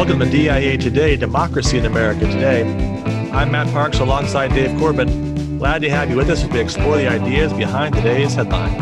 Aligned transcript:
Welcome 0.00 0.20
to 0.20 0.30
DIA 0.30 0.78
Today, 0.78 1.14
Democracy 1.14 1.76
in 1.76 1.84
America 1.84 2.20
Today. 2.20 2.62
I'm 3.32 3.50
Matt 3.50 3.70
Parks 3.70 3.98
alongside 3.98 4.48
Dave 4.54 4.70
Corbin. 4.78 5.58
Glad 5.58 5.82
to 5.82 5.90
have 5.90 6.08
you 6.08 6.16
with 6.16 6.30
us 6.30 6.42
as 6.42 6.48
we 6.48 6.58
explore 6.58 6.96
the 6.96 7.06
ideas 7.06 7.52
behind 7.52 7.94
today's 7.94 8.32
headlines. 8.32 8.80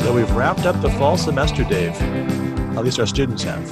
So 0.00 0.12
we've 0.12 0.30
wrapped 0.32 0.66
up 0.66 0.82
the 0.82 0.90
fall 0.98 1.16
semester, 1.16 1.62
Dave. 1.62 1.94
At 2.76 2.82
least 2.82 2.98
our 2.98 3.06
students 3.06 3.44
have. 3.44 3.64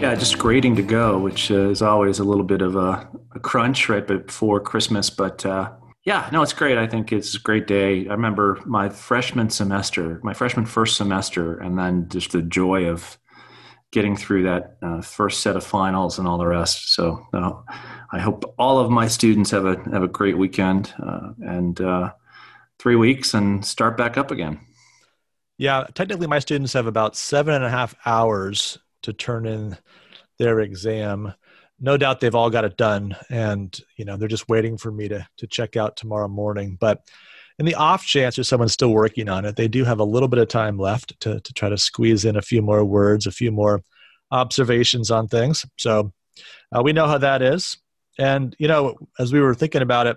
Yeah, 0.00 0.16
just 0.16 0.36
grading 0.40 0.74
to 0.76 0.82
go, 0.82 1.16
which 1.16 1.52
uh, 1.52 1.70
is 1.70 1.80
always 1.80 2.18
a 2.18 2.24
little 2.24 2.42
bit 2.44 2.60
of 2.60 2.74
a, 2.74 3.08
a 3.36 3.38
crunch 3.38 3.88
right 3.88 4.04
before 4.04 4.58
Christmas. 4.58 5.10
But 5.10 5.46
uh, 5.46 5.70
yeah, 6.04 6.28
no, 6.32 6.42
it's 6.42 6.52
great. 6.52 6.78
I 6.78 6.86
think 6.86 7.12
it's 7.12 7.34
a 7.34 7.40
great 7.40 7.66
day. 7.66 8.06
I 8.08 8.12
remember 8.12 8.60
my 8.64 8.88
freshman 8.88 9.50
semester, 9.50 10.20
my 10.22 10.32
freshman 10.32 10.66
first 10.66 10.96
semester, 10.96 11.58
and 11.58 11.78
then 11.78 12.08
just 12.08 12.32
the 12.32 12.42
joy 12.42 12.86
of 12.86 13.18
getting 13.90 14.16
through 14.16 14.42
that 14.44 14.76
uh, 14.82 15.00
first 15.00 15.40
set 15.40 15.56
of 15.56 15.64
finals 15.64 16.18
and 16.18 16.28
all 16.28 16.38
the 16.38 16.46
rest. 16.46 16.94
So 16.94 17.26
uh, 17.32 17.52
I 18.12 18.18
hope 18.20 18.54
all 18.58 18.78
of 18.78 18.90
my 18.90 19.08
students 19.08 19.50
have 19.50 19.64
a 19.64 19.76
have 19.90 20.02
a 20.02 20.08
great 20.08 20.36
weekend 20.36 20.92
uh, 21.02 21.32
and 21.40 21.80
uh, 21.80 22.12
three 22.78 22.96
weeks 22.96 23.34
and 23.34 23.64
start 23.64 23.96
back 23.96 24.16
up 24.16 24.30
again. 24.30 24.60
Yeah, 25.56 25.86
technically, 25.94 26.28
my 26.28 26.38
students 26.38 26.72
have 26.74 26.86
about 26.86 27.16
seven 27.16 27.54
and 27.54 27.64
a 27.64 27.70
half 27.70 27.94
hours 28.06 28.78
to 29.02 29.12
turn 29.12 29.46
in 29.46 29.76
their 30.38 30.60
exam. 30.60 31.34
No 31.80 31.96
doubt 31.96 32.20
they've 32.20 32.34
all 32.34 32.50
got 32.50 32.64
it 32.64 32.76
done, 32.76 33.16
and 33.30 33.78
you 33.96 34.04
know 34.04 34.16
they're 34.16 34.28
just 34.28 34.48
waiting 34.48 34.76
for 34.76 34.90
me 34.90 35.08
to 35.08 35.26
to 35.36 35.46
check 35.46 35.76
out 35.76 35.96
tomorrow 35.96 36.28
morning. 36.28 36.76
But 36.80 37.02
in 37.58 37.66
the 37.66 37.74
off 37.74 38.04
chance 38.04 38.36
there's 38.36 38.48
someone 38.48 38.68
still 38.68 38.90
working 38.90 39.28
on 39.28 39.44
it, 39.44 39.56
they 39.56 39.68
do 39.68 39.84
have 39.84 40.00
a 40.00 40.04
little 40.04 40.28
bit 40.28 40.40
of 40.40 40.48
time 40.48 40.78
left 40.78 41.18
to 41.20 41.40
to 41.40 41.52
try 41.52 41.68
to 41.68 41.78
squeeze 41.78 42.24
in 42.24 42.36
a 42.36 42.42
few 42.42 42.62
more 42.62 42.84
words, 42.84 43.26
a 43.26 43.32
few 43.32 43.52
more 43.52 43.82
observations 44.30 45.10
on 45.10 45.28
things. 45.28 45.64
So 45.76 46.12
uh, 46.76 46.82
we 46.82 46.92
know 46.92 47.06
how 47.06 47.18
that 47.18 47.42
is, 47.42 47.78
and 48.18 48.56
you 48.58 48.68
know 48.68 48.96
as 49.18 49.32
we 49.32 49.40
were 49.40 49.54
thinking 49.54 49.82
about 49.82 50.08
it, 50.08 50.16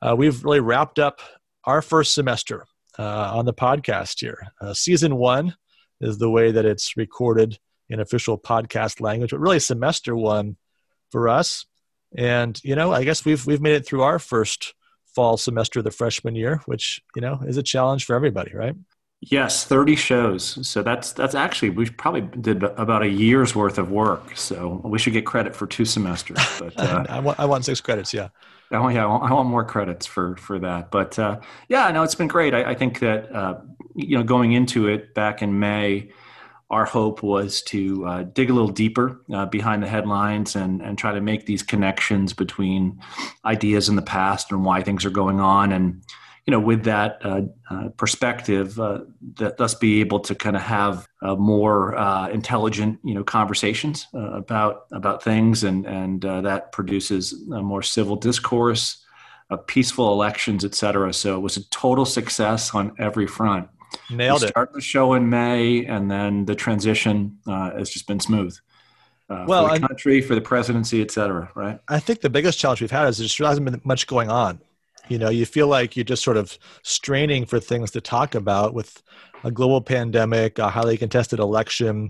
uh, 0.00 0.14
we've 0.16 0.44
really 0.44 0.60
wrapped 0.60 0.98
up 0.98 1.20
our 1.64 1.82
first 1.82 2.14
semester 2.14 2.64
uh, 2.98 3.32
on 3.34 3.44
the 3.44 3.54
podcast 3.54 4.20
here. 4.20 4.46
Uh, 4.60 4.72
season 4.72 5.16
one 5.16 5.54
is 6.00 6.18
the 6.18 6.30
way 6.30 6.52
that 6.52 6.64
it's 6.64 6.96
recorded 6.96 7.58
in 7.88 8.00
official 8.00 8.38
podcast 8.38 9.00
language, 9.00 9.30
but 9.30 9.40
really 9.40 9.58
semester 9.58 10.16
one 10.16 10.56
for 11.10 11.28
us. 11.28 11.66
And 12.16 12.60
you 12.64 12.74
know, 12.74 12.92
I 12.92 13.04
guess 13.04 13.24
we've 13.24 13.44
we've 13.46 13.60
made 13.60 13.74
it 13.74 13.86
through 13.86 14.02
our 14.02 14.18
first 14.18 14.74
fall 15.14 15.36
semester 15.36 15.80
of 15.80 15.84
the 15.84 15.90
freshman 15.90 16.34
year, 16.34 16.60
which 16.66 17.00
you 17.14 17.22
know 17.22 17.40
is 17.46 17.56
a 17.56 17.62
challenge 17.62 18.04
for 18.04 18.14
everybody, 18.14 18.54
right? 18.54 18.74
Yes, 19.20 19.64
thirty 19.64 19.96
shows. 19.96 20.66
So 20.68 20.82
that's 20.82 21.12
that's 21.12 21.34
actually 21.34 21.70
we 21.70 21.88
probably 21.90 22.20
did 22.20 22.62
about 22.62 23.02
a 23.02 23.08
year's 23.08 23.54
worth 23.54 23.78
of 23.78 23.90
work. 23.90 24.36
So 24.36 24.80
we 24.84 24.98
should 24.98 25.14
get 25.14 25.26
credit 25.26 25.56
for 25.56 25.66
two 25.66 25.84
semesters. 25.84 26.38
But 26.58 26.74
uh, 26.78 27.04
I, 27.08 27.20
want, 27.20 27.40
I 27.40 27.44
want 27.46 27.64
six 27.64 27.80
credits. 27.80 28.14
Yeah. 28.14 28.28
Oh 28.72 28.88
yeah, 28.88 29.04
I 29.04 29.06
want, 29.06 29.30
I 29.30 29.34
want 29.34 29.48
more 29.48 29.64
credits 29.64 30.06
for 30.06 30.36
for 30.36 30.58
that. 30.60 30.90
But 30.90 31.18
uh, 31.18 31.40
yeah, 31.68 31.90
no, 31.90 32.02
it's 32.02 32.14
been 32.14 32.28
great. 32.28 32.54
I, 32.54 32.70
I 32.70 32.74
think 32.74 33.00
that 33.00 33.34
uh, 33.34 33.60
you 33.94 34.16
know 34.18 34.22
going 34.22 34.52
into 34.52 34.86
it 34.86 35.14
back 35.14 35.42
in 35.42 35.58
May 35.58 36.10
our 36.70 36.84
hope 36.84 37.22
was 37.22 37.62
to 37.62 38.04
uh, 38.06 38.22
dig 38.24 38.50
a 38.50 38.52
little 38.52 38.70
deeper 38.70 39.20
uh, 39.32 39.46
behind 39.46 39.82
the 39.82 39.88
headlines 39.88 40.56
and, 40.56 40.82
and 40.82 40.98
try 40.98 41.12
to 41.12 41.20
make 41.20 41.46
these 41.46 41.62
connections 41.62 42.32
between 42.32 43.00
ideas 43.44 43.88
in 43.88 43.94
the 43.94 44.02
past 44.02 44.50
and 44.50 44.64
why 44.64 44.82
things 44.82 45.04
are 45.04 45.10
going 45.10 45.38
on. 45.38 45.70
And, 45.70 46.02
you 46.44 46.50
know, 46.50 46.58
with 46.58 46.84
that 46.84 47.20
uh, 47.24 47.42
uh 47.70 47.88
perspective, 47.90 48.80
uh, 48.80 49.00
that 49.34 49.58
thus 49.58 49.74
be 49.74 50.00
able 50.00 50.20
to 50.20 50.34
kind 50.34 50.56
of 50.56 50.62
have 50.62 51.06
uh, 51.22 51.36
more 51.36 51.94
intelligent, 52.30 52.98
you 53.04 53.14
know, 53.14 53.24
conversations 53.24 54.06
about 54.12 54.86
about 54.92 55.22
things, 55.22 55.64
and 55.64 55.86
and 55.86 56.22
that 56.22 56.70
produces 56.70 57.32
a 57.52 57.62
more 57.62 57.82
civil 57.82 58.14
discourse, 58.14 59.04
peaceful 59.66 60.12
elections, 60.12 60.64
et 60.64 60.74
cetera. 60.74 61.12
So 61.12 61.36
it 61.36 61.40
was 61.40 61.56
a 61.56 61.68
total 61.70 62.04
success 62.04 62.74
on 62.74 62.92
every 62.98 63.26
front. 63.26 63.68
Nailed 64.10 64.42
we 64.42 64.46
it. 64.46 64.50
Start 64.50 64.72
the 64.72 64.80
show 64.80 65.14
in 65.14 65.28
May, 65.28 65.84
and 65.84 66.10
then 66.10 66.44
the 66.44 66.54
transition 66.54 67.38
uh, 67.46 67.72
has 67.72 67.90
just 67.90 68.06
been 68.06 68.20
smooth. 68.20 68.56
Uh, 69.28 69.44
well, 69.48 69.68
for 69.68 69.78
the 69.78 69.86
country, 69.88 70.20
for 70.20 70.34
the 70.34 70.40
presidency, 70.40 71.02
et 71.02 71.10
cetera, 71.10 71.50
right? 71.56 71.80
I 71.88 71.98
think 71.98 72.20
the 72.20 72.30
biggest 72.30 72.58
challenge 72.58 72.80
we've 72.80 72.90
had 72.90 73.08
is 73.08 73.18
there 73.18 73.26
just 73.26 73.38
hasn't 73.38 73.64
been 73.64 73.80
much 73.84 74.06
going 74.06 74.30
on. 74.30 74.60
You 75.08 75.18
know, 75.18 75.30
you 75.30 75.46
feel 75.46 75.66
like 75.66 75.96
you're 75.96 76.04
just 76.04 76.22
sort 76.22 76.36
of 76.36 76.56
straining 76.82 77.46
for 77.46 77.58
things 77.60 77.90
to 77.92 78.00
talk 78.00 78.34
about 78.34 78.74
with 78.74 79.02
a 79.44 79.50
global 79.50 79.80
pandemic, 79.80 80.58
a 80.58 80.68
highly 80.68 80.96
contested 80.96 81.38
election, 81.38 82.08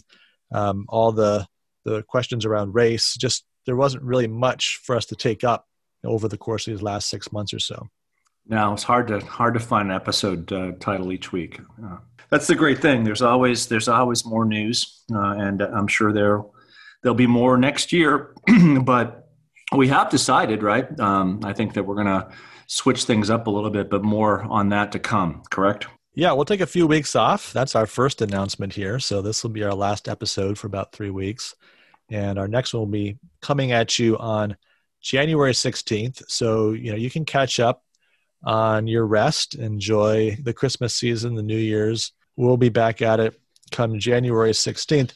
um, 0.53 0.87
all 0.89 1.13
the 1.13 1.47
the 1.85 2.03
questions 2.03 2.45
around 2.45 2.75
race. 2.75 3.17
Just 3.17 3.45
there 3.65 3.77
wasn't 3.77 4.03
really 4.03 4.27
much 4.27 4.81
for 4.83 4.97
us 4.97 5.07
to 5.07 5.17
take 5.17 5.45
up 5.45 5.67
over 6.05 6.29
the 6.29 6.39
course 6.39 6.67
of 6.67 6.75
these 6.75 6.83
last 6.83 7.09
six 7.09 7.33
months 7.33 7.55
or 7.55 7.59
so. 7.59 7.89
No, 8.49 8.73
it's 8.73 8.85
hard 8.85 9.09
to 9.09 9.21
hard 9.21 9.55
to 9.55 9.61
find 9.61 9.91
an 9.91 9.95
episode 9.95 10.53
uh, 10.53 10.73
title 10.79 11.13
each 11.13 11.33
week. 11.33 11.61
Uh, 11.83 11.99
that's 12.31 12.47
the 12.47 12.55
great 12.55 12.81
thing. 12.81 13.05
There's 13.05 13.23
always 13.23 13.67
there's 13.67 13.89
always 13.89 14.25
more 14.25 14.45
news, 14.45 15.03
uh, 15.13 15.35
and 15.39 15.61
I'm 15.63 15.89
sure 15.89 16.13
there 16.13 16.43
there'll 17.03 17.17
be 17.17 17.27
more 17.27 17.57
next 17.57 17.93
year. 17.93 18.35
but 18.83 19.29
we 19.75 19.89
have 19.89 20.11
decided, 20.11 20.63
right? 20.63 20.99
Um, 21.01 21.41
I 21.45 21.53
think 21.53 21.75
that 21.75 21.83
we're 21.85 21.97
going 21.97 22.07
to 22.07 22.29
switch 22.69 23.05
things 23.05 23.31
up 23.31 23.47
a 23.47 23.51
little 23.51 23.71
bit, 23.71 23.91
but 23.91 24.05
more 24.05 24.43
on 24.45 24.69
that 24.71 24.93
to 24.93 24.99
come. 24.99 25.43
Correct? 25.51 25.87
Yeah, 26.15 26.33
we'll 26.33 26.45
take 26.45 26.61
a 26.61 26.67
few 26.67 26.87
weeks 26.87 27.15
off. 27.15 27.53
That's 27.53 27.75
our 27.75 27.87
first 27.87 28.23
announcement 28.23 28.73
here. 28.73 28.99
So 28.99 29.23
this 29.23 29.43
will 29.43 29.51
be 29.51 29.65
our 29.65 29.75
last 29.75 30.09
episode 30.09 30.57
for 30.57 30.67
about 30.67 30.93
three 30.93 31.11
weeks, 31.11 31.55
and 32.11 32.39
our 32.39 32.49
next 32.49 32.73
one 32.73 32.81
will 32.81 32.87
be 32.87 33.19
coming 33.43 33.73
at 33.73 33.99
you 33.99 34.17
on 34.19 34.57
January 35.03 35.53
16th. 35.53 36.23
So 36.29 36.73
you 36.73 36.91
know 36.91 36.97
you 36.97 37.11
can 37.11 37.25
catch 37.25 37.61
up 37.61 37.83
on 38.47 38.87
your 38.87 39.05
rest. 39.05 39.57
Enjoy 39.57 40.39
the 40.43 40.55
Christmas 40.55 40.95
season, 40.95 41.35
the 41.35 41.43
New 41.43 41.59
Year's. 41.59 42.13
We'll 42.37 42.57
be 42.57 42.71
back 42.71 43.03
at 43.03 43.21
it 43.21 43.39
come 43.71 43.99
January 43.99 44.53
16th. 44.53 45.13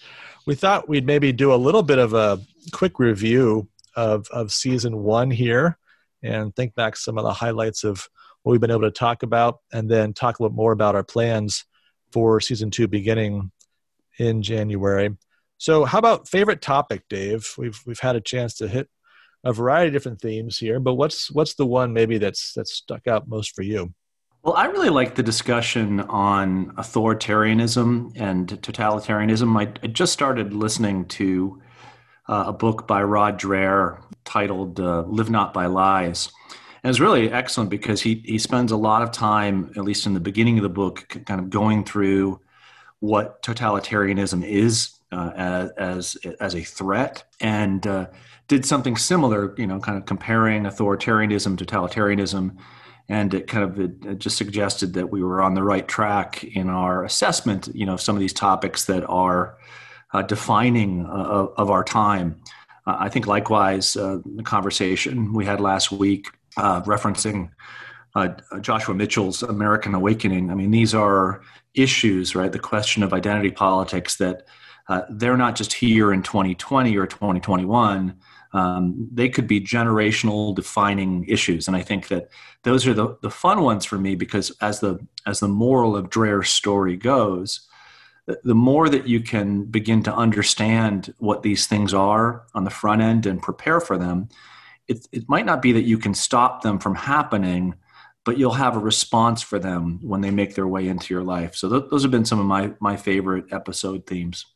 We 0.46 0.54
thought 0.54 0.88
we'd 0.88 1.06
maybe 1.06 1.32
do 1.32 1.54
a 1.54 1.56
little 1.56 1.82
bit 1.82 1.98
of 1.98 2.14
a 2.14 2.40
quick 2.72 2.98
review 2.98 3.68
of, 3.94 4.26
of 4.30 4.52
season 4.52 5.02
one 5.02 5.30
here 5.30 5.78
and 6.22 6.54
think 6.54 6.74
back 6.74 6.96
some 6.96 7.18
of 7.18 7.24
the 7.24 7.32
highlights 7.32 7.84
of 7.84 8.08
what 8.42 8.52
we've 8.52 8.60
been 8.60 8.70
able 8.70 8.82
to 8.82 8.90
talk 8.90 9.22
about, 9.22 9.58
and 9.72 9.90
then 9.90 10.12
talk 10.12 10.38
a 10.38 10.42
little 10.42 10.56
more 10.56 10.72
about 10.72 10.94
our 10.94 11.04
plans 11.04 11.64
for 12.10 12.40
season 12.40 12.70
two 12.70 12.88
beginning 12.88 13.50
in 14.18 14.42
January. 14.42 15.16
So, 15.58 15.84
how 15.84 15.98
about 15.98 16.28
favorite 16.28 16.62
topic, 16.62 17.02
Dave? 17.10 17.52
We've 17.58 17.78
we've 17.84 18.00
had 18.00 18.16
a 18.16 18.20
chance 18.20 18.54
to 18.56 18.68
hit 18.68 18.88
a 19.44 19.52
variety 19.52 19.88
of 19.88 19.92
different 19.92 20.20
themes 20.20 20.58
here, 20.58 20.80
but 20.80 20.94
what's 20.94 21.30
what's 21.30 21.54
the 21.54 21.66
one 21.66 21.92
maybe 21.92 22.18
that's 22.18 22.52
that's 22.52 22.74
stuck 22.74 23.06
out 23.06 23.28
most 23.28 23.54
for 23.54 23.62
you? 23.62 23.92
Well, 24.42 24.54
I 24.54 24.66
really 24.66 24.88
like 24.88 25.14
the 25.14 25.22
discussion 25.22 26.00
on 26.00 26.74
authoritarianism 26.76 28.12
and 28.18 28.48
totalitarianism. 28.48 29.58
I, 29.58 29.70
I 29.82 29.86
just 29.88 30.14
started 30.14 30.54
listening 30.54 31.04
to 31.06 31.60
uh, 32.26 32.44
a 32.46 32.52
book 32.52 32.86
by 32.86 33.02
Rod 33.02 33.38
Dreher 33.38 34.02
titled 34.24 34.80
uh, 34.80 35.02
"Live 35.02 35.30
Not 35.30 35.52
by 35.52 35.66
Lies." 35.66 36.30
And 36.82 36.90
it's 36.90 37.00
really 37.00 37.30
excellent 37.30 37.68
because 37.68 38.00
he, 38.00 38.22
he 38.24 38.38
spends 38.38 38.72
a 38.72 38.76
lot 38.76 39.02
of 39.02 39.12
time, 39.12 39.70
at 39.76 39.84
least 39.84 40.06
in 40.06 40.14
the 40.14 40.20
beginning 40.20 40.56
of 40.58 40.62
the 40.62 40.70
book, 40.70 41.06
kind 41.26 41.38
of 41.38 41.50
going 41.50 41.84
through 41.84 42.40
what 43.00 43.42
totalitarianism 43.42 44.42
is 44.42 44.99
uh, 45.12 45.30
as, 45.36 45.70
as, 45.76 46.16
as 46.40 46.54
a 46.54 46.62
threat 46.62 47.24
and 47.40 47.86
uh, 47.86 48.06
did 48.48 48.64
something 48.64 48.96
similar, 48.96 49.54
you 49.58 49.66
know, 49.66 49.78
kind 49.78 49.98
of 49.98 50.06
comparing 50.06 50.64
authoritarianism, 50.64 51.56
to 51.58 51.64
totalitarianism, 51.64 52.56
and 53.08 53.34
it 53.34 53.46
kind 53.48 53.64
of 53.64 53.80
it, 53.80 54.18
just 54.18 54.36
suggested 54.36 54.94
that 54.94 55.10
we 55.10 55.22
were 55.22 55.42
on 55.42 55.54
the 55.54 55.62
right 55.62 55.88
track 55.88 56.44
in 56.44 56.68
our 56.68 57.04
assessment, 57.04 57.68
you 57.74 57.86
know, 57.86 57.94
of 57.94 58.00
some 58.00 58.16
of 58.16 58.20
these 58.20 58.32
topics 58.32 58.84
that 58.84 59.04
are 59.08 59.56
uh, 60.12 60.22
defining 60.22 61.06
uh, 61.06 61.46
of 61.56 61.70
our 61.70 61.84
time. 61.84 62.40
Uh, 62.86 62.96
I 62.98 63.08
think 63.08 63.26
likewise, 63.26 63.94
the 63.94 64.42
conversation 64.44 65.32
we 65.32 65.44
had 65.44 65.60
last 65.60 65.92
week 65.92 66.28
referencing 66.56 67.50
uh, 68.14 68.28
Joshua 68.60 68.94
Mitchell's 68.94 69.42
American 69.42 69.94
Awakening. 69.94 70.50
I 70.50 70.54
mean, 70.54 70.70
these 70.70 70.94
are 70.94 71.42
issues, 71.74 72.34
right? 72.34 72.50
The 72.50 72.58
question 72.58 73.02
of 73.02 73.12
identity 73.12 73.50
politics 73.50 74.16
that 74.16 74.46
they're 75.10 75.36
not 75.36 75.56
just 75.56 75.72
here 75.72 76.12
in 76.12 76.22
2020 76.22 76.96
or 76.96 77.06
2021 77.06 78.16
um, 78.52 79.08
they 79.12 79.28
could 79.28 79.46
be 79.46 79.60
generational 79.60 80.54
defining 80.54 81.24
issues 81.28 81.68
and 81.68 81.76
i 81.76 81.82
think 81.82 82.08
that 82.08 82.28
those 82.62 82.86
are 82.86 82.94
the, 82.94 83.16
the 83.22 83.30
fun 83.30 83.62
ones 83.62 83.84
for 83.84 83.98
me 83.98 84.14
because 84.14 84.50
as 84.60 84.80
the 84.80 84.98
as 85.26 85.40
the 85.40 85.48
moral 85.48 85.96
of 85.96 86.10
dreher's 86.10 86.50
story 86.50 86.96
goes 86.96 87.66
the 88.44 88.54
more 88.54 88.88
that 88.88 89.08
you 89.08 89.20
can 89.20 89.64
begin 89.64 90.02
to 90.04 90.14
understand 90.14 91.12
what 91.18 91.42
these 91.42 91.66
things 91.66 91.92
are 91.92 92.44
on 92.54 92.64
the 92.64 92.70
front 92.70 93.02
end 93.02 93.26
and 93.26 93.42
prepare 93.42 93.80
for 93.80 93.96
them 93.96 94.28
it, 94.88 95.06
it 95.12 95.28
might 95.28 95.46
not 95.46 95.62
be 95.62 95.72
that 95.72 95.82
you 95.82 95.98
can 95.98 96.14
stop 96.14 96.62
them 96.62 96.78
from 96.78 96.94
happening 96.94 97.74
but 98.24 98.38
you'll 98.38 98.52
have 98.52 98.76
a 98.76 98.80
response 98.80 99.42
for 99.42 99.58
them 99.58 99.98
when 100.02 100.20
they 100.20 100.30
make 100.30 100.54
their 100.54 100.68
way 100.68 100.86
into 100.86 101.14
your 101.14 101.22
life. 101.22 101.54
So 101.54 101.68
th- 101.68 101.90
those 101.90 102.02
have 102.02 102.10
been 102.10 102.24
some 102.24 102.38
of 102.38 102.46
my 102.46 102.72
my 102.78 102.96
favorite 102.96 103.46
episode 103.52 104.06
themes. 104.06 104.46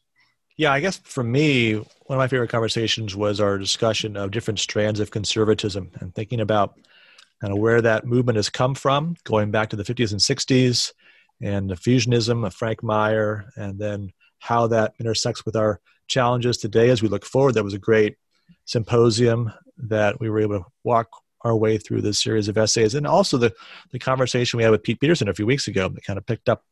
Yeah, 0.57 0.73
I 0.73 0.81
guess 0.81 0.99
for 0.99 1.25
me, 1.25 1.75
one 1.75 1.87
of 2.11 2.19
my 2.19 2.29
favorite 2.29 2.51
conversations 2.51 3.17
was 3.17 3.41
our 3.41 3.59
discussion 3.59 4.17
of 4.17 4.31
different 4.31 4.61
strands 4.61 5.01
of 5.01 5.11
conservatism 5.11 5.91
and 6.01 6.15
thinking 6.15 6.41
about 6.41 6.79
kind 7.41 7.53
of 7.53 7.59
where 7.59 7.83
that 7.83 8.07
movement 8.07 8.37
has 8.37 8.51
come 8.51 8.75
from, 8.75 9.17
going 9.25 9.51
back 9.51 9.71
to 9.71 9.77
the 9.77 9.83
50s 9.83 10.13
and 10.13 10.21
60s, 10.21 10.93
and 11.43 11.69
the 11.69 11.75
fusionism 11.75 12.47
of 12.47 12.55
Frank 12.55 12.83
Meyer, 12.85 13.47
and 13.57 13.79
then 13.81 14.13
how 14.39 14.69
that 14.69 14.95
intersects 15.01 15.45
with 15.45 15.57
our 15.57 15.81
challenges 16.07 16.59
today 16.59 16.91
as 16.91 17.03
we 17.03 17.09
look 17.09 17.25
forward. 17.25 17.55
That 17.55 17.65
was 17.65 17.75
a 17.75 17.79
great 17.79 18.17
symposium 18.65 19.53
that 19.77 20.21
we 20.21 20.31
were 20.31 20.41
able 20.41 20.61
to 20.61 20.67
walk 20.85 21.09
our 21.41 21.57
way 21.57 21.79
through 21.79 22.03
this 22.03 22.23
series 22.23 22.47
of 22.47 22.57
essays, 22.57 22.95
and 22.95 23.07
also 23.07 23.37
the 23.37 23.53
the 23.91 23.99
conversation 23.99 24.57
we 24.57 24.63
had 24.63 24.71
with 24.71 24.83
Pete 24.85 25.01
Peterson 25.01 25.29
a 25.29 25.35
few 25.35 25.47
weeks 25.47 25.67
ago 25.69 25.89
that 25.89 26.05
kind 26.05 26.17
of 26.17 26.25
picked 26.25 26.49
up 26.49 26.63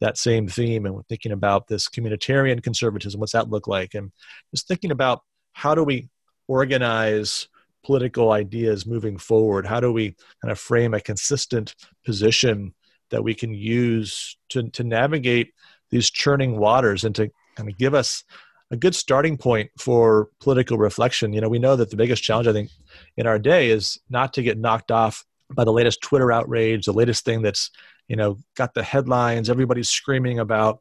that 0.00 0.18
same 0.18 0.48
theme 0.48 0.86
and 0.86 1.00
thinking 1.08 1.32
about 1.32 1.66
this 1.68 1.88
communitarian 1.88 2.62
conservatism 2.62 3.20
what's 3.20 3.32
that 3.32 3.50
look 3.50 3.66
like 3.66 3.94
and 3.94 4.12
just 4.54 4.68
thinking 4.68 4.90
about 4.90 5.22
how 5.52 5.74
do 5.74 5.82
we 5.82 6.08
organize 6.46 7.48
political 7.84 8.32
ideas 8.32 8.86
moving 8.86 9.18
forward 9.18 9.66
how 9.66 9.80
do 9.80 9.92
we 9.92 10.14
kind 10.42 10.50
of 10.52 10.58
frame 10.58 10.94
a 10.94 11.00
consistent 11.00 11.74
position 12.04 12.74
that 13.10 13.24
we 13.24 13.34
can 13.34 13.54
use 13.54 14.36
to, 14.50 14.68
to 14.70 14.84
navigate 14.84 15.52
these 15.90 16.10
churning 16.10 16.58
waters 16.58 17.04
and 17.04 17.14
to 17.14 17.30
kind 17.56 17.70
of 17.70 17.78
give 17.78 17.94
us 17.94 18.24
a 18.70 18.76
good 18.76 18.94
starting 18.94 19.36
point 19.36 19.70
for 19.78 20.28
political 20.40 20.76
reflection. 20.76 21.32
You 21.32 21.40
know, 21.40 21.48
we 21.48 21.58
know 21.58 21.76
that 21.76 21.90
the 21.90 21.96
biggest 21.96 22.22
challenge, 22.22 22.48
I 22.48 22.52
think, 22.52 22.70
in 23.16 23.26
our 23.26 23.38
day 23.38 23.70
is 23.70 23.98
not 24.10 24.34
to 24.34 24.42
get 24.42 24.58
knocked 24.58 24.90
off 24.90 25.24
by 25.54 25.64
the 25.64 25.72
latest 25.72 26.02
Twitter 26.02 26.30
outrage, 26.30 26.84
the 26.84 26.92
latest 26.92 27.24
thing 27.24 27.40
that's, 27.40 27.70
you 28.08 28.16
know, 28.16 28.38
got 28.56 28.74
the 28.74 28.82
headlines, 28.82 29.50
everybody's 29.50 29.90
screaming 29.90 30.38
about, 30.38 30.80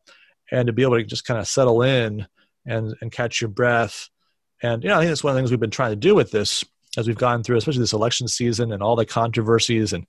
and 0.51 0.67
to 0.67 0.73
be 0.73 0.83
able 0.83 0.97
to 0.97 1.03
just 1.03 1.25
kind 1.25 1.39
of 1.39 1.47
settle 1.47 1.81
in 1.81 2.25
and, 2.65 2.95
and 3.01 3.11
catch 3.11 3.41
your 3.41 3.49
breath. 3.49 4.09
And, 4.63 4.83
you 4.83 4.89
know, 4.89 4.95
I 4.95 4.99
think 4.99 5.09
that's 5.09 5.23
one 5.23 5.31
of 5.31 5.35
the 5.35 5.41
things 5.41 5.51
we've 5.51 5.59
been 5.59 5.69
trying 5.69 5.91
to 5.91 5.95
do 5.95 6.15
with 6.15 6.31
this 6.31 6.63
as 6.97 7.07
we've 7.07 7.17
gone 7.17 7.43
through, 7.43 7.57
especially 7.57 7.81
this 7.81 7.93
election 7.93 8.27
season 8.27 8.71
and 8.71 8.81
all 8.81 8.95
the 8.95 9.05
controversies 9.05 9.93
and 9.93 10.05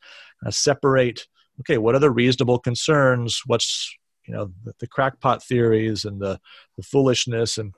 separate, 0.49 1.27
okay, 1.61 1.77
what 1.77 1.95
are 1.95 1.99
the 1.99 2.11
reasonable 2.11 2.59
concerns? 2.59 3.43
What's 3.47 3.95
you 4.29 4.35
know 4.35 4.53
the, 4.65 4.73
the 4.79 4.87
crackpot 4.87 5.43
theories 5.43 6.05
and 6.05 6.21
the, 6.21 6.39
the 6.77 6.83
foolishness 6.83 7.59
and 7.59 7.73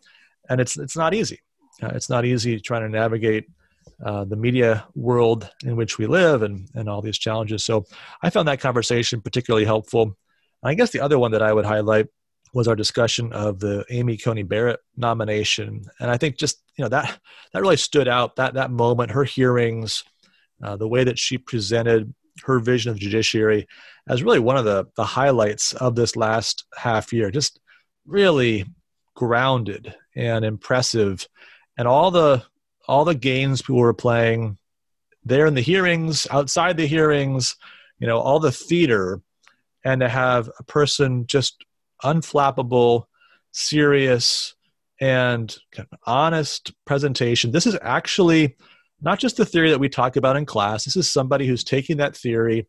and 0.49 0.61
it's 0.61 0.77
it's 0.77 0.97
not 0.97 1.15
easy 1.15 1.39
uh, 1.83 1.93
it's 1.95 2.11
not 2.11 2.25
easy 2.25 2.61
trying 2.61 2.83
to 2.83 2.89
navigate 2.89 3.47
uh, 4.05 4.25
the 4.25 4.37
media 4.37 4.87
world 4.95 5.51
in 5.65 5.77
which 5.77 5.99
we 5.99 6.07
live 6.07 6.43
and 6.43 6.69
and 6.75 6.89
all 6.89 7.03
these 7.03 7.19
challenges 7.19 7.65
so 7.65 7.85
i 8.23 8.31
found 8.31 8.49
that 8.49 8.61
conversation 8.61 9.21
particularly 9.21 9.65
helpful 9.65 10.17
i 10.63 10.75
guess 10.75 10.91
the 10.91 11.01
other 11.01 11.19
one 11.19 11.33
that 11.33 11.43
i 11.43 11.53
would 11.53 11.65
highlight 11.67 12.07
was 12.53 12.67
our 12.67 12.77
discussion 12.77 13.33
of 13.33 13.61
the 13.61 13.85
amy 13.91 14.17
coney 14.17 14.43
barrett 14.43 14.81
nomination 14.97 15.83
and 16.01 16.11
i 16.11 16.17
think 16.17 16.37
just 16.37 16.63
you 16.77 16.83
know 16.83 16.89
that 16.89 17.19
that 17.53 17.63
really 17.63 17.77
stood 17.77 18.09
out 18.09 18.37
that 18.37 18.55
that 18.55 18.71
moment 18.71 19.11
her 19.11 19.25
hearings 19.25 20.05
uh, 20.63 20.77
the 20.77 20.89
way 20.89 21.05
that 21.05 21.19
she 21.19 21.39
presented 21.39 22.13
her 22.45 22.59
vision 22.59 22.91
of 22.91 22.97
the 22.97 23.01
judiciary 23.01 23.67
as 24.09 24.23
really 24.23 24.39
one 24.39 24.57
of 24.57 24.65
the, 24.65 24.87
the 24.97 25.05
highlights 25.05 25.73
of 25.75 25.95
this 25.95 26.17
last 26.17 26.65
half 26.77 27.13
year. 27.13 27.31
Just 27.31 27.61
really 28.07 28.67
grounded 29.15 29.95
and 30.17 30.45
impressive. 30.45 31.27
And 31.77 31.87
all 31.87 32.11
the 32.11 32.43
all 32.91 33.05
the 33.05 33.15
games 33.15 33.63
people 33.63 33.77
were 33.77 33.95
playing 33.95 34.59
there 35.25 35.47
in 35.47 35.55
the 35.55 35.61
hearings, 35.61 36.27
outside 36.29 36.77
the 36.77 36.87
hearings, 36.87 37.55
you 38.01 38.07
know, 38.09 38.19
all 38.19 38.41
the 38.41 38.51
theater, 38.51 39.23
and 39.85 40.01
to 40.01 40.09
have 40.09 40.51
a 40.59 40.65
person 40.65 41.25
just 41.27 41.65
unflappable, 42.03 43.05
serious, 43.53 44.57
and 45.01 45.57
honest 46.05 46.73
presentation. 46.85 47.53
This 47.53 47.67
is 47.67 47.79
actually 47.81 48.57
not 49.01 49.21
just 49.21 49.37
the 49.37 49.47
theory 49.47 49.71
that 49.71 49.79
we 49.79 49.89
talk 49.89 50.17
about 50.17 50.37
in 50.37 50.45
class. 50.45 50.85
This 50.85 50.97
is 50.97 51.09
somebody 51.09 51.47
who's 51.47 51.63
taking 51.63 51.99
that 51.99 52.17
theory 52.17 52.67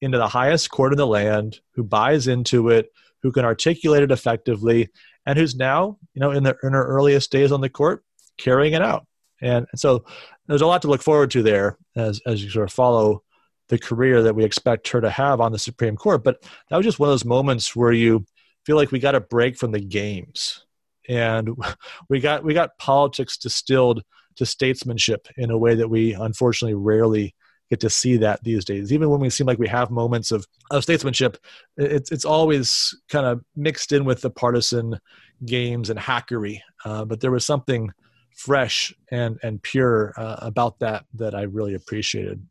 into 0.00 0.18
the 0.18 0.28
highest 0.28 0.70
court 0.70 0.92
in 0.92 0.98
the 0.98 1.06
land, 1.06 1.58
who 1.74 1.82
buys 1.82 2.28
into 2.28 2.68
it, 2.68 2.92
who 3.22 3.32
can 3.32 3.44
articulate 3.44 4.04
it 4.04 4.12
effectively, 4.12 4.88
and 5.26 5.36
who's 5.36 5.56
now, 5.56 5.98
you 6.14 6.20
know, 6.20 6.30
in, 6.30 6.44
the, 6.44 6.56
in 6.62 6.74
her 6.74 6.86
earliest 6.86 7.32
days 7.32 7.50
on 7.50 7.60
the 7.60 7.68
court, 7.68 8.04
carrying 8.38 8.74
it 8.74 8.82
out. 8.82 9.06
And, 9.44 9.66
so 9.76 10.04
there's 10.46 10.62
a 10.62 10.66
lot 10.66 10.82
to 10.82 10.88
look 10.88 11.02
forward 11.02 11.30
to 11.32 11.42
there 11.42 11.78
as, 11.96 12.20
as 12.26 12.42
you 12.42 12.50
sort 12.50 12.68
of 12.68 12.74
follow 12.74 13.22
the 13.68 13.78
career 13.78 14.22
that 14.22 14.34
we 14.34 14.44
expect 14.44 14.88
her 14.88 15.00
to 15.00 15.10
have 15.10 15.40
on 15.40 15.52
the 15.52 15.58
Supreme 15.58 15.96
Court. 15.96 16.24
But 16.24 16.42
that 16.68 16.76
was 16.76 16.84
just 16.84 16.98
one 16.98 17.08
of 17.08 17.12
those 17.12 17.24
moments 17.24 17.76
where 17.76 17.92
you 17.92 18.24
feel 18.64 18.76
like 18.76 18.90
we 18.90 18.98
got 18.98 19.14
a 19.14 19.20
break 19.20 19.56
from 19.56 19.72
the 19.72 19.80
games. 19.80 20.64
And 21.08 21.50
we 22.08 22.20
got 22.20 22.44
we 22.44 22.54
got 22.54 22.78
politics 22.78 23.36
distilled 23.36 24.02
to 24.36 24.46
statesmanship 24.46 25.28
in 25.36 25.50
a 25.50 25.58
way 25.58 25.74
that 25.76 25.88
we 25.88 26.14
unfortunately 26.14 26.74
rarely 26.74 27.34
get 27.70 27.80
to 27.80 27.90
see 27.90 28.16
that 28.18 28.42
these 28.42 28.64
days. 28.64 28.92
Even 28.92 29.08
when 29.08 29.20
we 29.20 29.30
seem 29.30 29.46
like 29.46 29.58
we 29.58 29.68
have 29.68 29.90
moments 29.90 30.30
of, 30.32 30.46
of 30.70 30.82
statesmanship, 30.82 31.38
it's 31.76 32.10
it's 32.10 32.24
always 32.24 32.94
kind 33.08 33.26
of 33.26 33.42
mixed 33.56 33.92
in 33.92 34.04
with 34.04 34.20
the 34.20 34.30
partisan 34.30 34.98
games 35.44 35.90
and 35.90 35.98
hackery. 35.98 36.60
Uh, 36.84 37.04
but 37.04 37.20
there 37.20 37.30
was 37.30 37.44
something 37.44 37.90
fresh 38.34 38.92
and 39.10 39.38
and 39.42 39.62
pure 39.62 40.12
uh, 40.16 40.36
about 40.40 40.78
that 40.80 41.04
that 41.14 41.34
I 41.34 41.42
really 41.42 41.74
appreciated. 41.74 42.44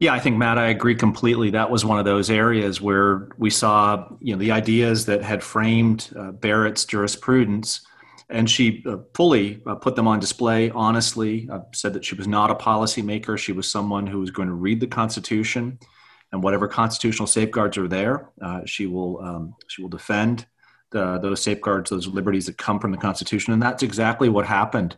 Yeah, 0.00 0.14
I 0.14 0.20
think 0.20 0.36
Matt, 0.36 0.58
I 0.58 0.68
agree 0.68 0.94
completely. 0.94 1.50
That 1.50 1.70
was 1.70 1.84
one 1.84 1.98
of 1.98 2.04
those 2.04 2.30
areas 2.30 2.80
where 2.80 3.28
we 3.36 3.50
saw, 3.50 4.08
you 4.20 4.32
know, 4.32 4.38
the 4.38 4.52
ideas 4.52 5.06
that 5.06 5.22
had 5.22 5.42
framed 5.42 6.10
uh, 6.16 6.30
Barrett's 6.30 6.84
jurisprudence 6.84 7.80
and 8.30 8.48
she 8.48 8.84
uh, 8.86 8.98
fully 9.14 9.62
uh, 9.66 9.74
put 9.74 9.96
them 9.96 10.06
on 10.06 10.20
display 10.20 10.70
honestly 10.70 11.48
said 11.72 11.94
that 11.94 12.04
she 12.04 12.14
was 12.14 12.28
not 12.28 12.50
a 12.50 12.54
policymaker 12.54 13.38
she 13.38 13.52
was 13.52 13.70
someone 13.70 14.06
who 14.06 14.20
was 14.20 14.30
going 14.30 14.48
to 14.48 14.54
read 14.54 14.80
the 14.80 14.86
constitution 14.86 15.78
and 16.32 16.42
whatever 16.42 16.68
constitutional 16.68 17.26
safeguards 17.26 17.78
are 17.78 17.88
there 17.88 18.30
uh, 18.42 18.60
she 18.66 18.86
will 18.86 19.20
um, 19.22 19.54
she 19.68 19.82
will 19.82 19.88
defend 19.88 20.46
those 20.90 21.42
safeguards 21.42 21.90
those 21.90 22.06
liberties 22.06 22.46
that 22.46 22.58
come 22.58 22.78
from 22.78 22.90
the 22.90 22.96
constitution. 22.96 23.52
And 23.52 23.62
that's 23.62 23.82
exactly 23.82 24.28
what 24.28 24.46
happened 24.46 24.96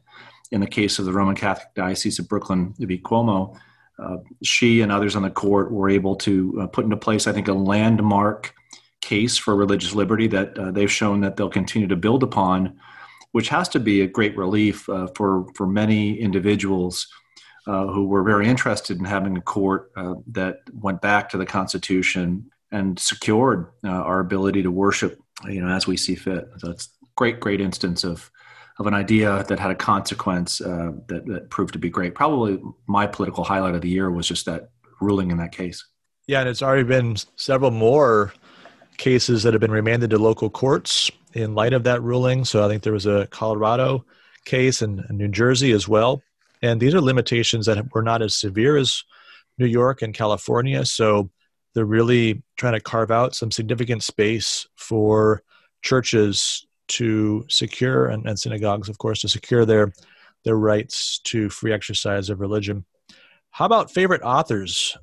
in 0.53 0.61
the 0.61 0.67
case 0.67 0.99
of 0.99 1.05
the 1.05 1.13
roman 1.13 1.37
catholic 1.37 1.75
diocese 1.75 2.19
of 2.19 2.29
brooklyn 2.29 2.75
v. 2.79 2.99
Cuomo. 2.99 3.57
Uh, 3.99 4.17
she 4.43 4.81
and 4.81 4.91
others 4.91 5.15
on 5.15 5.23
the 5.23 5.31
court 5.31 5.71
were 5.71 5.91
able 5.91 6.17
to 6.17 6.59
uh, 6.63 6.67
put 6.67 6.85
into 6.85 6.97
place 6.97 7.27
i 7.27 7.33
think 7.33 7.49
a 7.49 7.53
landmark 7.53 8.55
case 9.01 9.37
for 9.37 9.55
religious 9.57 9.95
liberty 9.95 10.27
that 10.27 10.75
they've 10.75 10.93
shown 10.93 11.21
that 11.21 11.37
they'll 11.37 11.49
continue 11.49 11.89
to 11.89 11.97
build 11.97 12.23
upon 12.23 12.79
which 13.33 13.49
has 13.49 13.69
to 13.69 13.81
be 13.81 14.01
a 14.01 14.07
great 14.07 14.37
relief 14.37 14.89
uh, 14.89 15.07
for 15.15 15.47
for 15.55 15.67
many 15.67 16.19
individuals 16.19 17.09
uh, 17.67 17.87
who 17.87 18.07
were 18.07 18.23
very 18.23 18.49
interested 18.49 18.99
in 18.99 19.05
having 19.05 19.37
a 19.37 19.41
court 19.41 19.93
uh, 19.97 20.15
that 20.27 20.61
went 20.73 21.01
back 21.01 21.29
to 21.29 21.39
the 21.39 21.47
Constitution 21.47 22.51
and 22.73 22.99
secured 22.99 23.67
uh, 23.85 23.89
our 23.89 24.21
ability 24.21 24.63
to 24.63 24.71
worship, 24.71 25.21
you 25.49 25.61
know, 25.61 25.69
as 25.69 25.87
we 25.87 25.97
see 25.97 26.15
fit. 26.15 26.49
So 26.59 26.71
it's 26.71 26.89
great, 27.17 27.41
great 27.41 27.61
instance 27.61 28.05
of 28.05 28.31
of 28.79 28.87
an 28.87 28.95
idea 28.95 29.45
that 29.49 29.59
had 29.59 29.71
a 29.71 29.75
consequence 29.75 30.61
uh, 30.61 30.93
that 31.09 31.27
that 31.27 31.51
proved 31.51 31.75
to 31.75 31.79
be 31.79 31.91
great. 31.91 32.15
Probably 32.15 32.61
my 32.87 33.07
political 33.07 33.45
highlight 33.45 33.75
of 33.75 33.83
the 33.83 33.91
year 33.91 34.11
was 34.11 34.27
just 34.27 34.47
that 34.47 34.71
ruling 35.01 35.31
in 35.31 35.37
that 35.39 35.53
case. 35.53 35.87
Yeah, 36.27 36.41
and 36.41 36.49
it's 36.49 36.63
already 36.63 36.85
been 36.85 37.17
several 37.37 37.71
more 37.71 38.33
cases 38.97 39.43
that 39.43 39.55
have 39.55 39.61
been 39.61 39.71
remanded 39.71 40.11
to 40.11 40.19
local 40.19 40.51
courts 40.51 41.11
in 41.33 41.55
light 41.55 41.73
of 41.73 41.85
that 41.85 42.03
ruling. 42.03 42.45
So 42.45 42.65
I 42.65 42.69
think 42.69 42.83
there 42.83 42.93
was 42.93 43.07
a 43.07 43.27
Colorado 43.31 44.05
case 44.45 44.83
and 44.83 45.05
New 45.11 45.29
Jersey 45.29 45.73
as 45.73 45.89
well. 45.89 46.23
And 46.63 46.81
these 46.81 46.95
are 46.95 47.01
limitations 47.01 47.67
that 47.67 47.93
were 47.95 48.03
not 48.03 48.23
as 48.23 48.35
severe 48.35 48.77
as 48.77 49.03
New 49.59 49.67
York 49.67 50.03
and 50.03 50.15
California. 50.15 50.85
So 50.85 51.31
they're 51.75 51.85
really 51.85 52.43
trying 52.57 52.75
to 52.75 52.81
carve 52.81 53.11
out 53.11 53.35
some 53.35 53.51
significant 53.51 54.03
space 54.03 54.67
for 54.77 55.43
churches 55.83 56.67
to 56.89 57.45
secure 57.49 58.07
and, 58.07 58.27
and 58.27 58.39
synagogues, 58.39 58.89
of 58.89 58.99
course, 58.99 59.21
to 59.21 59.29
secure 59.29 59.65
their 59.65 59.93
their 60.45 60.57
rights 60.57 61.21
to 61.25 61.51
free 61.51 61.73
exercise 61.73 62.31
of 62.31 62.41
religion. 62.41 62.85
How 63.51 63.67
about 63.67 63.91
favorite 63.91 64.23
authors? 64.23 64.97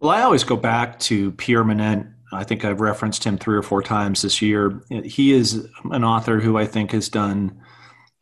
Well, 0.00 0.10
I 0.10 0.22
always 0.22 0.42
go 0.42 0.56
back 0.56 0.98
to 1.00 1.32
Pierre 1.32 1.64
Manent 1.64 2.14
I 2.32 2.44
think 2.44 2.64
I've 2.64 2.80
referenced 2.80 3.24
him 3.24 3.38
three 3.38 3.56
or 3.56 3.62
four 3.62 3.82
times 3.82 4.22
this 4.22 4.40
year. 4.40 4.82
He 4.88 5.32
is 5.32 5.68
an 5.90 6.04
author 6.04 6.40
who 6.40 6.56
I 6.56 6.66
think 6.66 6.92
has 6.92 7.08
done 7.08 7.60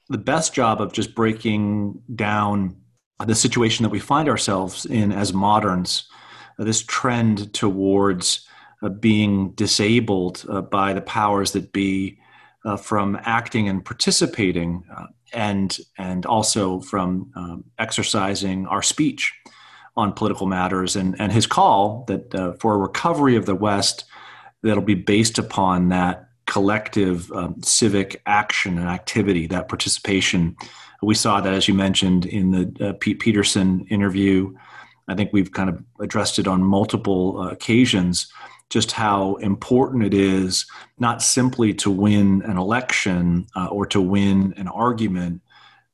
the 0.08 0.18
best 0.18 0.54
job 0.54 0.80
of 0.80 0.92
just 0.92 1.14
breaking 1.14 2.00
down 2.14 2.76
the 3.24 3.34
situation 3.34 3.82
that 3.82 3.90
we 3.90 3.98
find 3.98 4.28
ourselves 4.28 4.86
in 4.86 5.12
as 5.12 5.34
moderns, 5.34 6.08
this 6.58 6.82
trend 6.82 7.52
towards 7.54 8.46
uh, 8.82 8.88
being 8.88 9.50
disabled 9.52 10.44
uh, 10.48 10.60
by 10.60 10.92
the 10.92 11.00
powers 11.00 11.52
that 11.52 11.72
be 11.72 12.18
uh, 12.64 12.76
from 12.76 13.18
acting 13.22 13.68
and 13.68 13.84
participating, 13.84 14.84
uh, 14.94 15.06
and 15.32 15.78
and 15.96 16.26
also 16.26 16.80
from 16.80 17.30
um, 17.36 17.64
exercising 17.78 18.66
our 18.66 18.82
speech 18.82 19.32
on 19.96 20.12
political 20.12 20.46
matters, 20.46 20.96
and 20.96 21.16
and 21.20 21.32
his 21.32 21.46
call 21.46 22.04
that 22.08 22.34
uh, 22.34 22.52
for 22.54 22.74
a 22.74 22.78
recovery 22.78 23.36
of 23.36 23.46
the 23.46 23.54
West 23.54 24.04
that'll 24.62 24.82
be 24.82 24.94
based 24.94 25.38
upon 25.38 25.88
that 25.88 26.28
collective 26.46 27.30
um, 27.32 27.62
civic 27.62 28.20
action 28.26 28.78
and 28.78 28.88
activity, 28.88 29.46
that 29.46 29.68
participation. 29.68 30.56
We 31.02 31.14
saw 31.14 31.40
that, 31.40 31.52
as 31.52 31.68
you 31.68 31.74
mentioned, 31.74 32.26
in 32.26 32.50
the 32.50 32.88
uh, 32.88 32.92
Pete 32.94 33.20
Peterson 33.20 33.86
interview. 33.88 34.54
I 35.08 35.14
think 35.14 35.32
we've 35.32 35.52
kind 35.52 35.70
of 35.70 35.82
addressed 36.00 36.38
it 36.38 36.46
on 36.46 36.62
multiple 36.62 37.40
uh, 37.40 37.48
occasions 37.50 38.32
just 38.70 38.92
how 38.92 39.36
important 39.36 40.04
it 40.04 40.12
is 40.14 40.66
not 40.98 41.22
simply 41.22 41.72
to 41.72 41.90
win 41.90 42.42
an 42.42 42.58
election 42.58 43.46
uh, 43.56 43.66
or 43.66 43.86
to 43.86 44.00
win 44.00 44.52
an 44.56 44.68
argument, 44.68 45.40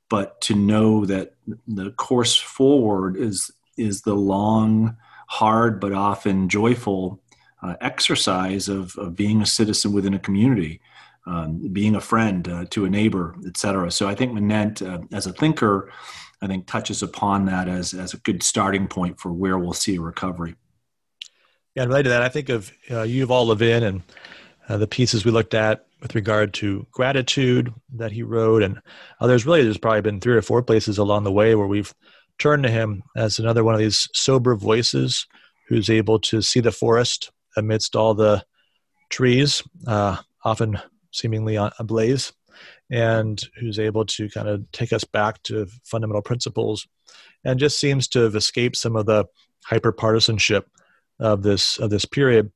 but 0.09 0.41
to 0.41 0.55
know 0.55 1.07
that 1.07 1.35
the 1.69 1.91
course 1.93 2.35
forward 2.35 3.17
is 3.17 3.51
is 3.77 4.03
the 4.03 4.15
long, 4.15 4.97
hard 5.29 5.81
but 5.81 5.93
often 5.93 6.49
joyful 6.49 7.21
uh, 7.63 7.75
exercise 7.81 8.69
of, 8.69 8.97
of 8.99 9.17
being 9.17 9.43
a 9.43 9.47
citizen 9.47 9.93
within 9.93 10.15
a 10.15 10.19
community, 10.19 10.81
um, 11.27 11.69
being 11.73 11.97
a 11.97 12.01
friend 12.01 12.49
uh, 12.49 12.65
to 12.71 12.85
a 12.85 12.91
neighbor, 12.91 13.35
et 13.47 13.57
cetera. 13.57 13.91
So 13.91 14.07
I 14.07 14.15
think 14.15 14.33
Manent, 14.33 14.83
uh, 14.83 15.01
as 15.13 15.27
a 15.27 15.33
thinker, 15.33 15.91
I 16.45 16.47
think 16.49 16.67
touches 16.67 17.03
upon 17.03 17.47
that 17.47 17.69
as 17.69 17.95
as 17.95 18.15
a 18.15 18.19
good 18.19 18.43
starting 18.43 18.87
point 18.87 19.19
for 19.19 19.33
where 19.33 19.59
we'll 19.59 19.73
see 19.73 19.97
a 19.97 20.01
recovery. 20.01 20.55
Yeah, 21.75 21.85
related 21.85 22.05
to 22.05 22.09
that, 22.11 22.23
I 22.23 22.29
think 22.29 22.51
of 22.51 22.71
uh, 22.91 23.03
Yuval 23.03 23.47
Levin 23.47 23.83
and 23.83 24.03
uh, 24.69 24.77
the 24.77 24.87
pieces 24.87 25.25
we 25.25 25.31
looked 25.31 25.55
at 25.55 25.87
with 26.01 26.15
regard 26.15 26.55
to 26.55 26.87
gratitude 26.93 27.73
that 27.97 28.13
he 28.13 28.23
wrote, 28.23 28.63
and 28.63 28.81
others. 29.21 29.47
Really, 29.47 29.65
there's 29.65 29.79
probably 29.79 30.03
been 30.03 30.21
three 30.21 30.37
or 30.37 30.43
four 30.43 30.63
places 30.63 30.99
along 30.99 31.25
the 31.25 31.33
way 31.33 31.55
where 31.55 31.67
we've 31.67 31.95
turned 32.39 32.63
to 32.65 32.71
him 32.71 33.03
as 33.17 33.39
another 33.39 33.65
one 33.65 33.75
of 33.75 33.81
these 33.81 34.09
sober 34.13 34.55
voices 34.55 35.27
who's 35.69 35.89
able 35.89 36.19
to 36.19 36.43
see 36.43 36.61
the 36.61 36.73
forest 36.73 37.31
amidst 37.57 37.97
all 37.97 38.15
the 38.15 38.45
trees, 39.11 39.63
uh, 39.87 40.19
often 40.45 40.79
seemingly 41.13 41.57
ablaze, 41.79 42.33
and 42.91 43.43
who's 43.59 43.79
able 43.79 44.05
to 44.05 44.29
kind 44.29 44.49
of 44.49 44.71
take 44.73 44.93
us 44.93 45.05
back 45.05 45.43
to 45.45 45.67
fundamental 45.85 46.23
principles, 46.23 46.87
and 47.45 47.59
just 47.59 47.81
seems 47.81 48.09
to 48.09 48.21
have 48.21 48.35
escaped 48.35 48.77
some 48.77 48.97
of 48.97 49.07
the 49.07 49.25
hyper 49.65 49.93
partisanship 49.93 50.69
of 51.19 51.43
this 51.43 51.79
of 51.79 51.91
this 51.91 52.05
period. 52.05 52.53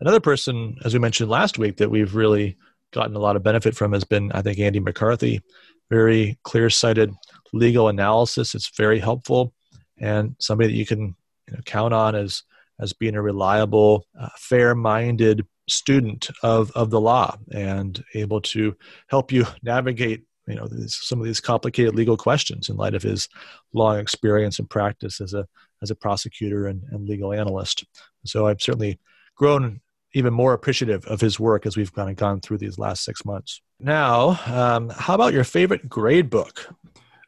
Another 0.00 0.20
person, 0.20 0.76
as 0.84 0.94
we 0.94 1.00
mentioned 1.00 1.30
last 1.30 1.58
week, 1.58 1.76
that 1.76 1.90
we've 1.90 2.14
really 2.14 2.56
gotten 2.92 3.14
a 3.14 3.20
lot 3.20 3.36
of 3.36 3.42
benefit 3.42 3.76
from 3.76 3.92
has 3.92 4.04
been, 4.04 4.32
I 4.32 4.42
think, 4.42 4.58
Andy 4.58 4.80
McCarthy. 4.80 5.42
Very 5.90 6.38
clear-sighted 6.44 7.12
legal 7.52 7.88
analysis. 7.88 8.54
It's 8.54 8.76
very 8.76 8.98
helpful, 8.98 9.52
and 9.98 10.34
somebody 10.38 10.70
that 10.70 10.76
you 10.76 10.86
can 10.86 11.14
you 11.48 11.54
know, 11.54 11.60
count 11.64 11.94
on 11.94 12.14
as 12.14 12.42
as 12.80 12.92
being 12.94 13.14
a 13.14 13.22
reliable, 13.22 14.06
uh, 14.18 14.30
fair-minded 14.38 15.46
student 15.70 16.28
of 16.42 16.70
of 16.72 16.90
the 16.90 17.00
law 17.00 17.36
and 17.52 18.04
able 18.14 18.40
to 18.40 18.76
help 19.08 19.32
you 19.32 19.46
navigate 19.62 20.24
you 20.46 20.56
know 20.56 20.66
these, 20.66 20.98
some 21.00 21.20
of 21.20 21.26
these 21.26 21.40
complicated 21.40 21.94
legal 21.94 22.16
questions 22.16 22.68
in 22.68 22.76
light 22.76 22.94
of 22.94 23.02
his 23.02 23.28
long 23.72 23.98
experience 23.98 24.58
and 24.58 24.68
practice 24.68 25.20
as 25.20 25.34
a 25.34 25.46
as 25.82 25.90
a 25.90 25.94
prosecutor 25.94 26.66
and, 26.66 26.82
and 26.90 27.08
legal 27.08 27.32
analyst. 27.32 27.84
So 28.24 28.46
I've 28.46 28.60
certainly 28.60 28.98
grown 29.34 29.80
even 30.12 30.34
more 30.34 30.52
appreciative 30.52 31.04
of 31.06 31.20
his 31.20 31.38
work 31.38 31.66
as 31.66 31.76
we've 31.76 31.92
kind 31.94 32.10
of 32.10 32.16
gone 32.16 32.40
through 32.40 32.58
these 32.58 32.78
last 32.78 33.04
six 33.04 33.24
months. 33.24 33.62
Now, 33.78 34.40
um, 34.46 34.90
how 34.90 35.14
about 35.14 35.32
your 35.32 35.44
favorite 35.44 35.88
grade 35.88 36.28
book? 36.28 36.68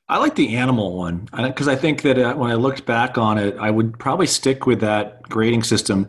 I 0.09 0.19
like 0.19 0.35
the 0.35 0.57
animal 0.57 0.97
one 0.97 1.29
because 1.33 1.69
I 1.69 1.77
think 1.77 2.03
that 2.03 2.19
uh, 2.19 2.35
when 2.35 2.51
I 2.51 2.55
looked 2.55 2.85
back 2.85 3.17
on 3.17 3.39
it, 3.39 3.57
I 3.59 3.71
would 3.71 3.99
probably 3.99 4.27
stick 4.27 4.67
with 4.67 4.81
that 4.81 5.23
grading 5.23 5.63
system. 5.63 6.09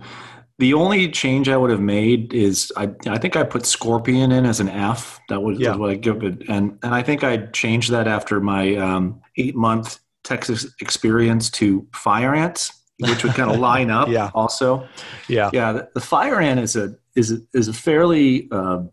The 0.59 0.73
only 0.75 1.09
change 1.09 1.49
I 1.49 1.57
would 1.57 1.71
have 1.71 1.81
made 1.81 2.33
is 2.33 2.71
I, 2.77 2.91
I 3.07 3.17
think 3.17 3.35
I 3.35 3.43
put 3.43 3.65
Scorpion 3.65 4.31
in 4.31 4.45
as 4.45 4.59
an 4.59 4.69
F. 4.69 5.19
That 5.29 5.41
was, 5.41 5.59
yeah. 5.59 5.75
what 5.75 5.89
I 5.89 5.95
give 5.95 6.23
it, 6.23 6.47
and 6.47 6.77
and 6.83 6.93
I 6.93 7.01
think 7.01 7.23
I 7.23 7.37
changed 7.47 7.91
that 7.91 8.07
after 8.07 8.39
my 8.39 8.75
um, 8.75 9.21
eight 9.35 9.55
month 9.55 9.99
Texas 10.23 10.73
experience 10.79 11.49
to 11.51 11.87
fire 11.93 12.33
ants, 12.33 12.71
which 12.99 13.23
would 13.23 13.33
kind 13.33 13.51
of 13.51 13.59
line 13.71 13.89
up. 13.89 14.07
yeah. 14.09 14.31
Also. 14.33 14.87
Yeah. 15.27 15.49
Yeah. 15.53 15.73
The, 15.73 15.89
the, 15.95 16.01
fire 16.01 16.39
ant 16.39 16.59
is 16.59 16.75
a 16.75 16.95
is 17.15 17.31
a, 17.31 17.37
is 17.53 17.67
a 17.67 17.73
fairly 17.73 18.47
uh, 18.51 18.83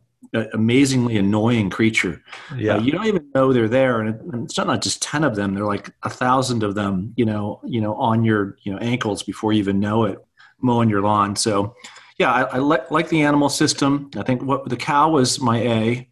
amazingly 0.53 1.17
annoying 1.17 1.71
creature. 1.71 2.23
Yeah. 2.57 2.77
Uh, 2.77 2.81
you 2.81 2.93
don't 2.93 3.07
even 3.07 3.31
know 3.35 3.53
they're 3.53 3.69
there, 3.69 4.01
and, 4.01 4.15
it, 4.15 4.21
and 4.21 4.45
it's 4.45 4.57
not, 4.57 4.67
not 4.67 4.83
just 4.83 5.03
ten 5.03 5.25
of 5.25 5.37
them. 5.37 5.55
They're 5.55 5.67
like 5.67 5.91
a 6.03 6.11
thousand 6.11 6.63
of 6.63 6.75
them. 6.75 7.13
You 7.17 7.27
know. 7.27 7.61
You 7.65 7.81
know, 7.81 7.95
on 7.95 8.25
your 8.25 8.57
you 8.63 8.73
know 8.73 8.79
ankles 8.79 9.23
before 9.23 9.53
you 9.53 9.61
even 9.61 9.81
know 9.81 10.05
it, 10.05 10.19
mowing 10.63 10.89
your 10.89 11.03
lawn. 11.03 11.37
So. 11.37 11.75
Yeah, 12.19 12.33
I, 12.33 12.43
I 12.43 12.59
like, 12.59 12.91
like 12.91 13.09
the 13.09 13.23
animal 13.23 13.49
system. 13.49 14.11
I 14.15 14.23
think 14.23 14.43
what 14.43 14.69
the 14.69 14.77
cow 14.77 15.09
was 15.09 15.41
my 15.41 15.57
A 15.57 16.11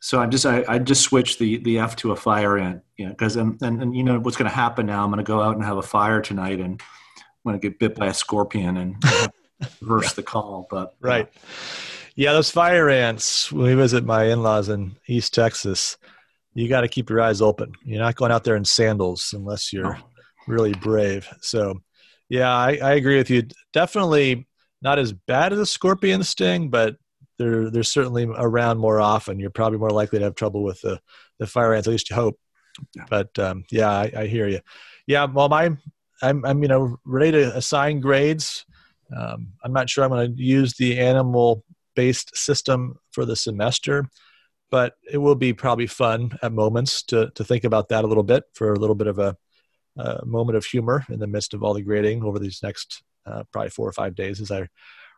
so 0.00 0.18
I'm 0.18 0.30
just 0.30 0.46
I, 0.46 0.64
I 0.66 0.78
just 0.78 1.02
switched 1.02 1.38
the 1.38 1.58
the 1.58 1.78
F 1.78 1.94
to 1.96 2.12
a 2.12 2.16
fire 2.16 2.56
ant, 2.58 2.82
you 2.96 3.04
know, 3.04 3.12
because 3.12 3.36
and, 3.36 3.60
and, 3.62 3.94
you 3.94 4.02
know 4.02 4.18
what's 4.18 4.36
going 4.36 4.48
to 4.48 4.54
happen 4.54 4.86
now. 4.86 5.04
I'm 5.04 5.10
going 5.10 5.18
to 5.18 5.28
go 5.28 5.42
out 5.42 5.56
and 5.56 5.64
have 5.64 5.76
a 5.76 5.82
fire 5.82 6.22
tonight, 6.22 6.58
and 6.58 6.80
I'm 7.20 7.50
going 7.50 7.60
to 7.60 7.68
get 7.68 7.78
bit 7.78 7.94
by 7.94 8.06
a 8.06 8.14
scorpion 8.14 8.78
and 8.78 8.96
reverse 9.80 10.14
the 10.14 10.22
call. 10.22 10.66
But 10.70 10.94
right, 11.00 11.30
yeah, 12.16 12.32
those 12.32 12.50
fire 12.50 12.88
ants. 12.88 13.52
When 13.52 13.66
we 13.66 13.74
visit 13.74 14.04
my 14.04 14.24
in-laws 14.24 14.70
in 14.70 14.96
East 15.06 15.34
Texas, 15.34 15.98
you 16.54 16.66
got 16.66 16.80
to 16.80 16.88
keep 16.88 17.10
your 17.10 17.20
eyes 17.20 17.42
open. 17.42 17.72
You're 17.84 18.02
not 18.02 18.16
going 18.16 18.32
out 18.32 18.44
there 18.44 18.56
in 18.56 18.64
sandals 18.64 19.34
unless 19.36 19.70
you're 19.70 19.94
no. 19.94 20.02
really 20.48 20.72
brave. 20.72 21.28
So, 21.42 21.78
yeah, 22.30 22.54
I, 22.54 22.78
I 22.80 22.92
agree 22.92 23.18
with 23.18 23.28
you. 23.28 23.42
Definitely 23.72 24.46
not 24.80 24.98
as 24.98 25.12
bad 25.12 25.52
as 25.52 25.58
a 25.58 25.66
scorpion 25.66 26.22
sting, 26.22 26.70
but 26.70 26.96
they're 27.38 27.70
they're 27.70 27.82
certainly 27.82 28.26
around 28.36 28.78
more 28.78 29.00
often. 29.00 29.40
You're 29.40 29.50
probably 29.50 29.78
more 29.78 29.90
likely 29.90 30.20
to 30.20 30.26
have 30.26 30.36
trouble 30.36 30.62
with 30.62 30.80
the 30.80 31.00
the 31.38 31.46
fire 31.46 31.74
ants. 31.74 31.88
At 31.88 31.90
least 31.90 32.08
you 32.08 32.16
hope. 32.16 32.38
Yeah. 32.94 33.04
But 33.10 33.36
um, 33.38 33.64
yeah, 33.70 33.90
I, 33.90 34.12
I, 34.16 34.26
hear 34.26 34.46
you. 34.46 34.60
Yeah, 35.06 35.24
well, 35.24 35.48
my 35.48 35.70
I'm 36.22 36.44
I'm 36.44 36.62
you 36.62 36.68
know 36.68 36.98
ready 37.04 37.32
to 37.32 37.56
assign 37.56 38.00
grades. 38.00 38.64
Um, 39.14 39.54
I'm 39.64 39.72
not 39.72 39.90
sure 39.90 40.04
I'm 40.04 40.10
going 40.10 40.36
to 40.36 40.42
use 40.42 40.74
the 40.74 41.00
animal 41.00 41.64
based 41.96 42.36
system 42.36 42.96
for 43.10 43.24
the 43.24 43.34
semester, 43.34 44.08
but 44.70 44.94
it 45.10 45.18
will 45.18 45.34
be 45.34 45.52
probably 45.52 45.88
fun 45.88 46.38
at 46.42 46.52
moments 46.52 47.02
to 47.04 47.30
to 47.34 47.42
think 47.42 47.64
about 47.64 47.88
that 47.88 48.04
a 48.04 48.06
little 48.06 48.22
bit 48.22 48.44
for 48.54 48.72
a 48.72 48.78
little 48.78 48.94
bit 48.94 49.08
of 49.08 49.18
a, 49.18 49.36
a 49.96 50.24
moment 50.24 50.56
of 50.56 50.64
humor 50.64 51.04
in 51.08 51.18
the 51.18 51.26
midst 51.26 51.54
of 51.54 51.62
all 51.62 51.74
the 51.74 51.82
grading 51.82 52.22
over 52.24 52.38
these 52.38 52.60
next 52.62 53.02
uh, 53.26 53.44
probably 53.52 53.70
four 53.70 53.88
or 53.88 53.92
five 53.92 54.14
days 54.14 54.40
as 54.40 54.50
I 54.50 54.68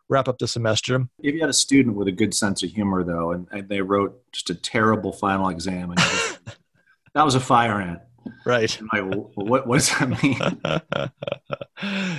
wrap 0.09 0.27
up 0.27 0.37
the 0.37 0.47
semester. 0.47 1.07
If 1.21 1.33
you 1.33 1.41
had 1.41 1.49
a 1.49 1.53
student 1.53 1.95
with 1.95 2.07
a 2.07 2.11
good 2.11 2.33
sense 2.33 2.63
of 2.63 2.69
humor, 2.69 3.03
though, 3.03 3.31
and, 3.31 3.47
and 3.51 3.69
they 3.69 3.81
wrote 3.81 4.19
just 4.31 4.49
a 4.49 4.55
terrible 4.55 5.11
final 5.11 5.49
exam, 5.49 5.91
and 5.91 5.99
that 7.15 7.23
was 7.23 7.35
a 7.35 7.39
fire 7.39 7.81
ant. 7.81 7.99
Right. 8.45 8.79
Like, 8.93 9.03
what, 9.35 9.67
what 9.67 9.79
does 9.79 9.89
that 9.89 10.23
mean? 10.23 10.39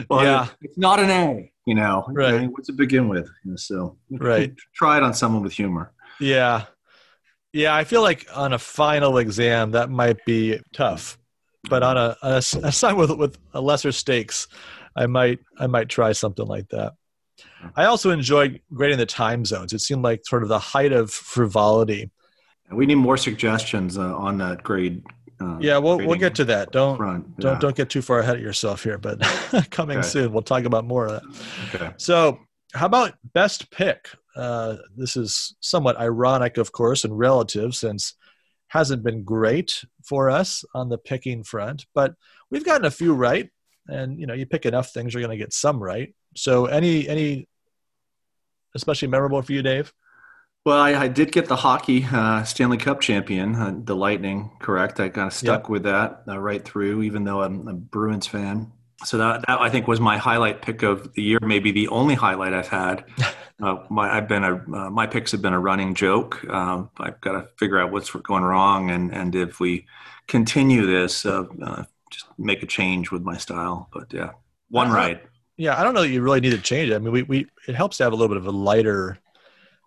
well, 0.09 0.23
yeah. 0.23 0.49
It's 0.61 0.77
not 0.77 1.01
an 1.01 1.11
A, 1.11 1.53
you 1.67 1.75
know. 1.75 2.05
Right. 2.09 2.35
I 2.35 2.39
mean, 2.41 2.51
what's 2.51 2.69
it 2.69 2.77
begin 2.77 3.09
with? 3.09 3.29
So 3.57 3.97
right. 4.11 4.55
try 4.75 4.99
it 4.99 5.03
on 5.03 5.15
someone 5.15 5.43
with 5.43 5.53
humor. 5.53 5.93
Yeah. 6.21 6.65
Yeah, 7.53 7.75
I 7.75 7.85
feel 7.85 8.03
like 8.03 8.27
on 8.35 8.53
a 8.53 8.59
final 8.59 9.19
exam 9.19 9.71
that 9.73 9.89
might 9.89 10.25
be 10.25 10.59
tough, 10.73 11.19
but 11.69 11.83
on 11.83 11.97
a, 11.97 12.17
a, 12.23 12.37
a 12.37 12.73
sign 12.73 12.97
with 12.97 13.11
with 13.13 13.39
a 13.53 13.61
lesser 13.61 13.93
stakes, 13.93 14.49
I 14.97 15.07
might 15.07 15.41
I 15.59 15.67
might 15.67 15.89
try 15.89 16.13
something 16.13 16.47
like 16.47 16.69
that. 16.71 16.95
I 17.77 17.87
also 17.87 18.11
enjoyed 18.11 18.61
grading 18.73 18.99
the 18.99 19.07
time 19.07 19.45
zones. 19.45 19.73
It 19.73 19.81
seemed 19.81 20.03
like 20.03 20.27
sort 20.27 20.43
of 20.43 20.49
the 20.49 20.59
height 20.59 20.93
of 20.93 21.11
frivolity. 21.11 22.11
We 22.71 22.87
need 22.87 22.97
more 22.97 23.17
suggestions 23.17 23.99
uh, 23.99 24.17
on 24.17 24.39
that 24.39 24.63
grade. 24.63 25.03
Uh, 25.41 25.59
yeah, 25.61 25.79
we'll 25.79 25.99
we'll 25.99 26.19
get 26.19 26.35
to 26.37 26.45
that. 26.47 26.71
Don't 26.73 26.97
front. 26.97 27.27
Yeah. 27.39 27.51
don't 27.51 27.61
don't 27.61 27.77
get 27.77 27.91
too 27.91 28.03
far 28.03 28.21
ahead 28.21 28.37
of 28.37 28.43
yourself 28.43 28.85
here, 28.85 28.99
but 28.99 29.21
coming 29.71 29.99
okay. 29.99 30.07
soon. 30.07 30.33
We'll 30.33 30.43
talk 30.43 30.65
about 30.65 30.85
more 30.85 31.07
of 31.07 31.13
that. 31.13 31.75
Okay. 31.75 31.95
So, 31.97 32.39
how 32.73 32.87
about 32.87 33.15
best 33.33 33.71
pick? 33.71 34.09
Uh, 34.37 34.77
this 34.97 35.17
is 35.17 35.57
somewhat 35.61 35.99
ironic, 35.99 36.57
of 36.57 36.73
course, 36.73 37.05
and 37.05 37.17
relative 37.17 37.75
since 37.75 38.15
hasn't 38.75 39.05
been 39.05 39.23
great 39.23 39.85
for 40.03 40.29
us 40.29 40.65
on 40.75 40.89
the 40.89 40.99
picking 40.99 41.45
front, 41.45 41.87
but 41.95 42.15
we've 42.51 42.65
gotten 42.65 42.85
a 42.85 42.91
few 42.91 43.15
right. 43.15 43.49
And 43.87 44.19
you 44.19 44.27
know, 44.27 44.35
you 44.35 44.47
pick 44.47 44.67
enough 44.67 44.91
things, 44.91 45.15
you're 45.15 45.23
going 45.23 45.39
to 45.39 45.43
get 45.43 45.53
some 45.53 45.81
right. 45.81 46.13
So, 46.37 46.67
any 46.67 47.09
any 47.09 47.49
especially 48.75 49.09
memorable 49.09 49.41
for 49.43 49.53
you, 49.53 49.63
Dave? 49.63 49.93
Well, 50.67 50.79
I, 50.79 50.95
I 50.95 51.09
did 51.09 51.31
get 51.31 51.47
the 51.47 51.57
hockey 51.57 52.07
uh, 52.11 52.43
Stanley 52.43 52.79
Cup 52.79 53.01
champion, 53.01 53.55
uh, 53.55 53.75
the 53.85 53.95
Lightning. 53.95 54.51
Correct. 54.59 54.99
I 54.99 55.11
kind 55.11 55.29
of 55.29 55.33
stuck 55.35 55.65
yep. 55.65 55.69
with 55.69 55.83
that 55.85 56.23
uh, 56.27 56.39
right 56.39 56.65
through, 56.65 57.03
even 57.03 57.25
though 57.25 57.43
I'm 57.43 57.69
a 57.69 57.75
Bruins 57.75 58.27
fan. 58.27 58.73
So 59.05 59.19
that, 59.19 59.45
that 59.47 59.61
I 59.61 59.69
think 59.69 59.87
was 59.87 60.01
my 60.01 60.17
highlight 60.17 60.63
pick 60.63 60.83
of 60.83 61.13
the 61.13 61.23
year, 61.23 61.39
maybe 61.43 61.71
the 61.71 61.89
only 61.89 62.15
highlight 62.15 62.55
I've 62.55 62.69
had. 62.69 63.05
Uh, 63.63 63.85
my 63.89 64.11
I've 64.11 64.27
been 64.27 64.43
a 64.43 64.55
uh, 64.55 64.91
my 64.91 65.07
picks 65.07 65.31
have 65.33 65.43
been 65.43 65.53
a 65.53 65.61
running 65.61 65.95
joke. 65.95 66.45
Um, 66.49 66.91
I've 66.99 67.21
got 67.21 67.33
to 67.33 67.49
figure 67.57 67.79
out 67.79 67.93
what's 67.93 68.11
going 68.11 68.43
wrong, 68.43 68.91
and 68.91 69.15
and 69.15 69.35
if 69.35 69.61
we 69.61 69.87
continue 70.27 70.87
this, 70.87 71.25
uh, 71.25 71.45
just 72.11 72.27
make 72.39 72.63
a 72.63 72.67
change 72.67 73.11
with 73.11 73.23
my 73.23 73.37
style. 73.37 73.89
But 73.93 74.13
yeah. 74.13 74.31
One 74.71 74.91
right. 74.91 75.23
Yeah, 75.57 75.79
I 75.79 75.85
don't 75.85 75.95
know 75.95 76.03
that 76.03 76.09
you 76.09 76.21
really 76.21 76.41
need 76.41 76.51
to 76.51 76.59
change 76.59 76.91
it. 76.91 76.97
I 76.97 76.99
mean, 76.99 77.13
we, 77.13 77.23
we 77.23 77.47
it 77.69 77.75
helps 77.75 77.99
to 77.99 78.05
have 78.05 78.13
a 78.13 78.17
little 78.17 78.35
bit 78.35 78.39
of 78.39 78.47
a 78.47 78.57
lighter 78.57 79.19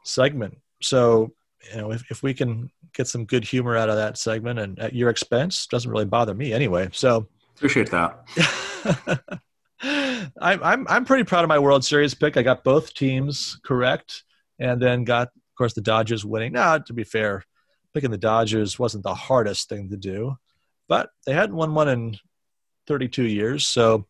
segment. 0.04 0.58
So, 0.82 1.34
you 1.70 1.82
know, 1.82 1.92
if, 1.92 2.10
if 2.10 2.24
we 2.24 2.34
can 2.34 2.72
get 2.94 3.08
some 3.08 3.26
good 3.26 3.44
humor 3.44 3.76
out 3.76 3.90
of 3.90 3.98
that 3.98 4.18
segment 4.18 4.60
and 4.60 4.80
at 4.80 4.94
your 4.94 5.10
expense, 5.10 5.68
doesn't 5.68 5.92
really 5.92 6.06
bother 6.06 6.34
me 6.34 6.54
anyway. 6.54 6.90
So 6.94 7.28
appreciate 7.58 7.92
that. 7.92 9.40
I'm, 9.82 10.32
I'm 10.64 10.88
I'm 10.90 11.06
pretty 11.06 11.24
proud 11.24 11.44
of 11.44 11.50
my 11.50 11.60
World 11.60 11.86
Series 11.86 12.14
pick. 12.14 12.36
I 12.36 12.42
got 12.42 12.64
both 12.64 12.94
teams 12.94 13.60
correct, 13.64 14.24
and 14.60 14.82
then 14.82 15.04
got, 15.04 15.28
of 15.28 15.56
course, 15.58 15.74
the 15.74 15.82
Dodgers 15.82 16.26
winning. 16.26 16.54
Now, 16.54 16.80
to 16.80 16.94
be 16.94 17.04
fair, 17.04 17.44
picking 17.94 18.12
the 18.12 18.18
Dodgers 18.18 18.80
wasn't 18.80 19.04
the 19.04 19.14
hardest 19.14 19.70
thing 19.70 19.90
to 19.90 19.98
do, 19.98 20.36
but 20.88 21.10
they 21.26 21.34
hadn't 21.34 21.56
won 21.56 21.76
one 21.76 21.90
in 21.90 22.18
32 22.88 23.24
years, 23.24 23.68
so 23.68 24.08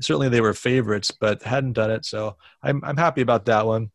certainly 0.00 0.28
they 0.28 0.40
were 0.40 0.54
favorites, 0.54 1.12
but 1.12 1.42
hadn't 1.42 1.74
done 1.74 1.90
it. 1.90 2.04
So 2.04 2.36
I'm 2.62 2.82
I'm 2.84 2.96
happy 2.96 3.20
about 3.20 3.44
that 3.46 3.66
one. 3.66 3.90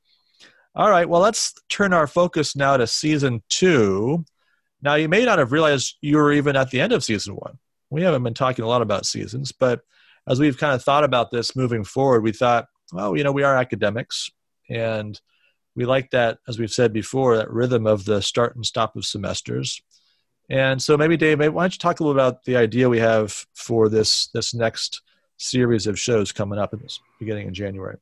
All 0.75 0.89
right, 0.89 1.09
well, 1.09 1.21
let's 1.21 1.53
turn 1.67 1.91
our 1.93 2.07
focus 2.07 2.55
now 2.55 2.77
to 2.77 2.87
season 2.87 3.43
two. 3.49 4.23
Now, 4.81 4.95
you 4.95 5.09
may 5.09 5.25
not 5.25 5.39
have 5.39 5.51
realized 5.51 5.97
you 5.99 6.15
were 6.15 6.31
even 6.31 6.55
at 6.55 6.71
the 6.71 6.79
end 6.79 6.93
of 6.93 7.03
season 7.03 7.35
one. 7.35 7.57
We 7.89 8.03
haven't 8.03 8.23
been 8.23 8.33
talking 8.33 8.63
a 8.63 8.67
lot 8.67 8.81
about 8.81 9.05
seasons, 9.05 9.51
but 9.51 9.81
as 10.29 10.39
we've 10.39 10.57
kind 10.57 10.73
of 10.73 10.83
thought 10.83 11.03
about 11.03 11.31
this 11.31 11.55
moving 11.55 11.83
forward, 11.83 12.23
we 12.23 12.31
thought, 12.31 12.67
well, 12.93 13.17
you 13.17 13.23
know, 13.23 13.31
we 13.31 13.43
are 13.43 13.57
academics 13.57 14.29
and 14.69 15.19
we 15.75 15.85
like 15.85 16.11
that, 16.11 16.37
as 16.47 16.59
we've 16.59 16.71
said 16.71 16.93
before, 16.93 17.37
that 17.37 17.51
rhythm 17.51 17.87
of 17.87 18.05
the 18.05 18.21
start 18.21 18.55
and 18.55 18.65
stop 18.65 18.95
of 18.95 19.05
semesters. 19.05 19.81
And 20.49 20.81
so 20.81 20.97
maybe 20.97 21.17
Dave, 21.17 21.39
maybe, 21.39 21.49
why 21.49 21.63
don't 21.63 21.73
you 21.73 21.79
talk 21.79 21.99
a 21.99 22.03
little 22.03 22.19
about 22.19 22.43
the 22.43 22.57
idea 22.57 22.89
we 22.89 22.99
have 22.99 23.45
for 23.53 23.87
this 23.87 24.27
this 24.27 24.53
next 24.53 25.01
series 25.37 25.87
of 25.87 25.99
shows 25.99 26.31
coming 26.31 26.59
up 26.59 26.73
in 26.73 26.79
this 26.79 26.99
beginning 27.19 27.47
in 27.47 27.53
January? 27.53 27.97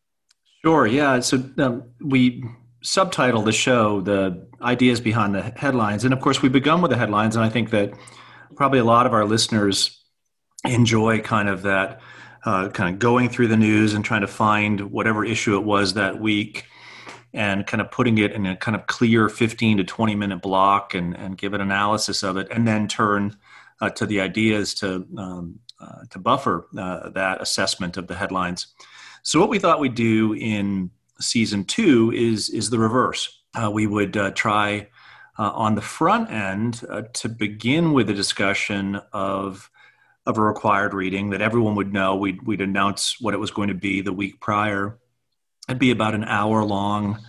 Sure. 0.63 0.88
Yeah. 0.88 1.19
So 1.19 1.43
um, 1.57 1.84
we 2.01 2.43
subtitle 2.81 3.41
the 3.41 3.51
show 3.51 4.01
the 4.01 4.48
ideas 4.62 5.01
behind 5.01 5.36
the 5.36 5.41
headlines, 5.57 6.05
and 6.05 6.13
of 6.13 6.22
course 6.22 6.41
we 6.41 6.48
begun 6.48 6.81
with 6.81 6.91
the 6.91 6.98
headlines, 6.98 7.36
and 7.36 7.43
I 7.43 7.50
think 7.50 7.69
that 7.72 7.93
probably 8.55 8.79
a 8.79 8.86
lot 8.86 9.05
of 9.05 9.13
our 9.13 9.25
listeners 9.25 10.01
enjoy 10.65 11.19
kind 11.19 11.50
of 11.50 11.63
that 11.63 12.01
uh, 12.46 12.70
kind 12.70 12.94
of 12.94 13.00
going 13.00 13.29
through 13.29 13.48
the 13.48 13.58
news 13.58 13.94
and 13.94 14.03
trying 14.03 14.22
to 14.22 14.27
find 14.27 14.91
whatever 14.91 15.25
issue 15.25 15.56
it 15.58 15.63
was 15.63 15.94
that 15.94 16.20
week 16.20 16.65
and 17.34 17.67
kind 17.67 17.82
of 17.82 17.91
putting 17.91 18.17
it 18.17 18.32
in 18.32 18.46
a 18.46 18.56
kind 18.56 18.75
of 18.75 18.88
clear 18.88 19.29
15 19.29 19.77
to 19.77 19.84
20 19.84 20.15
minute 20.15 20.41
block 20.41 20.94
and, 20.94 21.15
and 21.15 21.38
give 21.38 21.53
an 21.53 21.62
analysis 21.62 22.24
of 22.24 22.38
it 22.38 22.48
and 22.51 22.67
then 22.67 22.88
turn 22.88 23.36
uh, 23.82 23.89
to 23.91 24.06
the 24.06 24.22
ideas 24.22 24.74
to 24.74 25.06
um, 25.17 25.60
uh, 25.79 26.03
to 26.10 26.17
buffer 26.17 26.67
uh, 26.77 27.10
that 27.10 27.39
assessment 27.39 27.98
of 27.98 28.08
the 28.08 28.15
headlines. 28.15 28.67
So 29.22 29.39
what 29.39 29.50
we 29.50 29.60
thought 29.60 29.79
we'd 29.79 29.94
do 29.94 30.34
in 30.34 30.89
season 31.20 31.63
two 31.65 32.12
is 32.15 32.50
is 32.50 32.70
the 32.70 32.79
reverse. 32.79 33.41
Uh, 33.53 33.70
we 33.70 33.86
would 33.86 34.17
uh, 34.17 34.32
try 34.32 34.88
on 35.39 35.75
the 35.75 35.82
front 35.82 36.32
end 36.32 36.84
to 37.13 37.29
begin 37.29 37.94
with 37.94 38.10
a 38.10 38.13
discussion 38.13 39.00
of 39.13 39.70
of 40.27 40.38
a 40.38 40.41
required 40.41 40.93
reading 40.93 41.31
that 41.31 41.41
everyone 41.41 41.75
would 41.75 41.93
know. 41.93 42.15
We'd, 42.15 42.46
we'd 42.46 42.62
announce 42.62 43.19
what 43.19 43.34
it 43.34 43.39
was 43.39 43.50
going 43.50 43.69
to 43.69 43.74
be 43.74 44.01
the 44.01 44.13
week 44.13 44.39
prior. 44.39 45.00
It'd 45.67 45.79
be 45.79 45.91
about 45.91 46.13
an 46.13 46.25
hour 46.25 46.63
long 46.63 47.19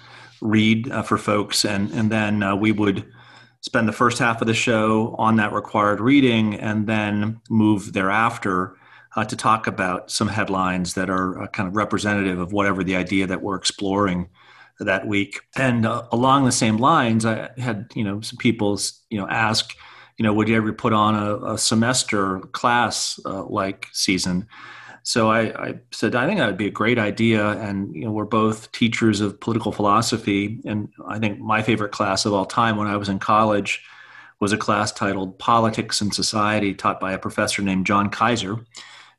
read 0.41 0.91
uh, 0.91 1.03
for 1.03 1.17
folks, 1.17 1.65
and, 1.65 1.91
and 1.93 2.11
then 2.11 2.43
uh, 2.43 2.57
we 2.57 2.73
would 2.73 3.07
spend 3.61 3.89
the 3.89 3.93
first 3.93 4.19
half 4.19 4.41
of 4.41 4.47
the 4.47 4.55
show 4.55 5.15
on 5.19 5.37
that 5.37 5.53
required 5.53 6.01
reading 6.01 6.55
and 6.55 6.87
then 6.87 7.41
move 7.49 7.93
thereafter 7.93 8.77
uh, 9.17 9.25
to 9.25 9.37
talk 9.37 9.67
about 9.67 10.11
some 10.11 10.29
headlines 10.29 10.95
that 10.95 11.09
are 11.09 11.43
uh, 11.43 11.47
kind 11.49 11.69
of 11.69 11.77
representative 11.77 12.39
of 12.39 12.53
whatever 12.53 12.85
the 12.85 12.97
idea 12.97 13.27
that 13.27 13.43
we're 13.43 13.57
exploring 13.57 14.29
that 14.81 15.07
week. 15.07 15.41
And 15.57 15.87
uh, 15.87 16.07
along 16.13 16.45
the 16.45 16.53
same 16.53 16.79
lines, 16.79 17.25
I 17.25 17.51
had 17.59 17.87
you 17.95 18.05
know 18.05 18.21
some 18.21 18.37
people 18.37 18.79
you 19.11 19.19
know 19.19 19.29
ask 19.29 19.75
you 20.19 20.25
know, 20.25 20.33
would 20.35 20.49
you 20.49 20.57
ever 20.57 20.73
put 20.73 20.93
on 20.93 21.15
a, 21.15 21.53
a 21.53 21.59
semester 21.59 22.41
class 22.53 23.19
uh, 23.25 23.45
like 23.45 23.87
season? 23.93 24.47
So 25.05 25.31
I, 25.31 25.69
I, 25.69 25.75
said, 25.93 26.15
I 26.15 26.27
think 26.27 26.39
that 26.39 26.47
would 26.49 26.59
be 26.59 26.67
a 26.67 26.71
great 26.71 26.99
idea. 26.99 27.51
And, 27.53 27.95
you 27.95 28.05
know, 28.05 28.11
we're 28.11 28.27
both 28.27 28.71
teachers 28.73 29.23
of 29.23 29.41
political 29.41 29.73
philosophy. 29.73 30.61
And 30.67 30.91
I 31.07 31.19
think 31.19 31.39
my 31.39 31.63
favorite 31.63 31.93
class 31.93 32.27
of 32.27 32.35
all 32.35 32.45
time 32.45 32.77
when 32.77 32.89
I 32.89 32.97
was 32.97 33.09
in 33.09 33.19
college 33.21 33.83
was 34.41 34.53
a 34.53 34.59
class 34.59 34.93
titled 34.93 35.39
Politics 35.39 36.01
and 36.01 36.13
Society, 36.13 36.75
taught 36.75 37.01
by 37.01 37.13
a 37.13 37.19
professor 37.19 37.63
named 37.63 37.87
John 37.87 38.11
Kaiser 38.11 38.59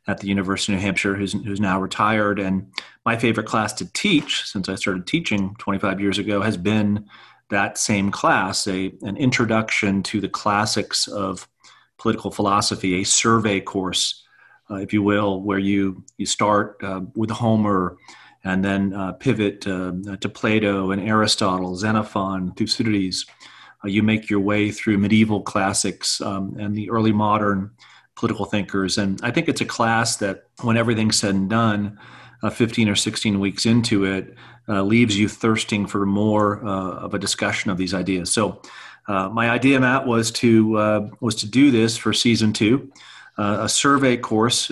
at 0.08 0.20
the 0.20 0.28
University 0.28 0.74
of 0.74 0.80
New 0.80 0.86
Hampshire, 0.86 1.16
who's, 1.16 1.34
who's 1.34 1.60
now 1.60 1.80
retired. 1.80 2.40
And 2.40 2.72
my 3.06 3.18
favorite 3.18 3.48
class 3.48 3.74
to 3.74 3.92
teach 3.94 4.44
since 4.46 4.70
I 4.70 4.76
started 4.76 5.08
teaching 5.08 5.56
25 5.60 6.00
years 6.00 6.20
ago 6.20 6.42
has 6.42 6.58
been 6.58 7.08
that 7.50 7.78
same 7.78 8.12
class, 8.12 8.68
a, 8.68 8.94
an 9.02 9.18
introduction 9.18 10.04
to 10.04 10.22
the 10.22 10.30
classics 10.30 11.08
of 11.08 11.48
political 11.98 12.32
philosophy, 12.32 13.02
a 13.02 13.04
survey 13.04 13.60
course, 13.60 14.24
uh, 14.72 14.76
if 14.76 14.94
you 14.94 15.04
will, 15.04 15.42
where 15.42 15.60
you, 15.60 16.04
you 16.18 16.26
start 16.26 16.78
uh, 16.84 17.02
with 17.16 17.30
Homer 17.30 17.98
and 18.44 18.64
then 18.64 18.94
uh, 18.94 19.12
pivot 19.14 19.68
uh, 19.68 19.92
to 20.22 20.30
Plato 20.30 20.92
and 20.92 21.02
Aristotle, 21.02 21.76
Xenophon, 21.76 22.52
Thucydides. 22.54 23.26
Uh, 23.84 23.88
you 23.88 24.04
make 24.04 24.30
your 24.30 24.40
way 24.40 24.72
through 24.72 24.98
medieval 24.98 25.42
classics 25.42 26.22
um, 26.22 26.56
and 26.60 26.76
the 26.76 26.90
early 26.90 27.12
modern 27.12 27.72
political 28.16 28.46
thinkers. 28.46 28.98
And 28.98 29.20
I 29.24 29.32
think 29.32 29.50
it's 29.50 29.62
a 29.62 29.66
class 29.66 30.18
that, 30.18 30.44
when 30.62 30.78
everything's 30.78 31.18
said 31.18 31.36
and 31.36 31.50
done, 31.50 31.98
uh, 32.42 32.50
15 32.50 32.90
or 32.90 32.96
16 32.96 33.40
weeks 33.40 33.66
into 33.66 34.06
it, 34.06 34.36
uh, 34.68 34.84
leaves 34.84 35.18
you 35.18 35.28
thirsting 35.28 35.86
for 35.86 36.06
more 36.06 36.64
uh, 36.66 36.92
of 37.00 37.14
a 37.14 37.20
discussion 37.20 37.72
of 37.72 37.78
these 37.78 37.94
ideas. 37.94 38.32
So, 38.32 38.62
uh, 39.08 39.28
my 39.30 39.50
idea, 39.50 39.80
Matt, 39.80 40.06
was 40.06 40.30
to 40.34 40.78
uh, 40.78 41.10
was 41.20 41.34
to 41.36 41.48
do 41.48 41.72
this 41.72 41.98
for 41.98 42.14
season 42.14 42.54
two, 42.54 42.92
uh, 43.40 43.58
a 43.62 43.70
survey 43.70 44.16
course 44.18 44.70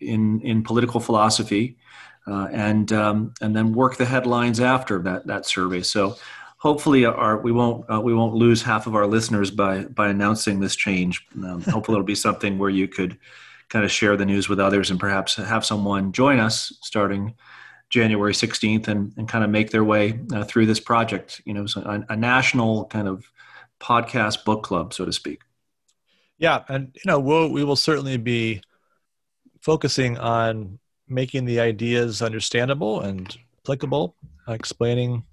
in 0.00 0.40
in 0.40 0.64
political 0.64 0.98
philosophy, 0.98 1.78
and 2.26 2.92
um, 2.92 3.32
and 3.40 3.54
then 3.54 3.72
work 3.72 3.96
the 3.96 4.04
headlines 4.04 4.58
after 4.58 5.00
that 5.02 5.26
that 5.26 5.46
survey. 5.46 5.82
So. 5.82 6.16
Hopefully, 6.58 7.04
our, 7.04 7.36
we 7.36 7.52
won't 7.52 7.86
we 8.02 8.14
won't 8.14 8.34
lose 8.34 8.62
half 8.62 8.86
of 8.88 8.96
our 8.96 9.06
listeners 9.06 9.50
by 9.50 9.84
by 9.84 10.08
announcing 10.08 10.58
this 10.58 10.74
change. 10.74 11.24
Um, 11.34 11.60
hopefully, 11.62 11.96
it'll 11.96 12.02
be 12.02 12.16
something 12.16 12.58
where 12.58 12.70
you 12.70 12.88
could 12.88 13.18
kind 13.68 13.84
of 13.84 13.90
share 13.90 14.16
the 14.16 14.26
news 14.26 14.48
with 14.48 14.60
others 14.60 14.90
and 14.90 15.00
perhaps 15.00 15.36
have 15.36 15.64
someone 15.64 16.12
join 16.12 16.38
us 16.38 16.72
starting 16.82 17.34
January 17.88 18.32
16th 18.32 18.88
and, 18.88 19.12
and 19.16 19.28
kind 19.28 19.44
of 19.44 19.50
make 19.50 19.70
their 19.70 19.84
way 19.84 20.20
uh, 20.32 20.44
through 20.44 20.66
this 20.66 20.80
project, 20.80 21.40
you 21.44 21.54
know, 21.54 21.66
so 21.66 21.80
a, 21.82 22.12
a, 22.12 22.16
national 22.16 22.86
kind 22.86 23.06
of 23.06 23.30
podcast 23.80 24.44
book 24.44 24.62
club, 24.62 24.92
so 24.92 25.04
to 25.04 25.12
speak. 25.12 25.42
Yeah. 26.38 26.62
And, 26.68 26.90
you 26.94 27.02
know, 27.06 27.20
we'll, 27.20 27.48
we 27.50 27.64
will 27.64 27.76
certainly 27.76 28.16
be 28.16 28.60
focusing 29.60 30.18
on 30.18 30.78
making 31.08 31.44
the 31.44 31.60
ideas 31.60 32.22
understandable 32.22 33.00
and 33.00 33.36
applicable, 33.62 34.16
explaining 34.48 35.24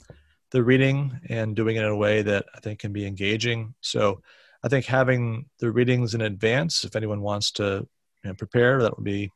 the 0.52 0.64
reading 0.64 1.20
and 1.30 1.56
doing 1.56 1.76
it 1.76 1.84
in 1.84 1.90
a 1.90 1.96
way 1.96 2.22
that 2.22 2.46
I 2.56 2.60
think 2.60 2.80
can 2.80 2.94
be 2.94 3.08
engaging. 3.08 3.74
So 3.82 4.22
I 4.64 4.70
think 4.70 4.86
having 4.86 5.46
the 5.60 5.72
readings 5.72 6.14
in 6.14 6.22
advance, 6.22 6.84
if 6.84 6.96
anyone 6.96 7.22
wants 7.22 7.52
to 7.54 7.88
know, 8.30 8.36
prepare, 8.36 8.82
that 8.82 8.96
would 8.98 9.06
be 9.06 9.32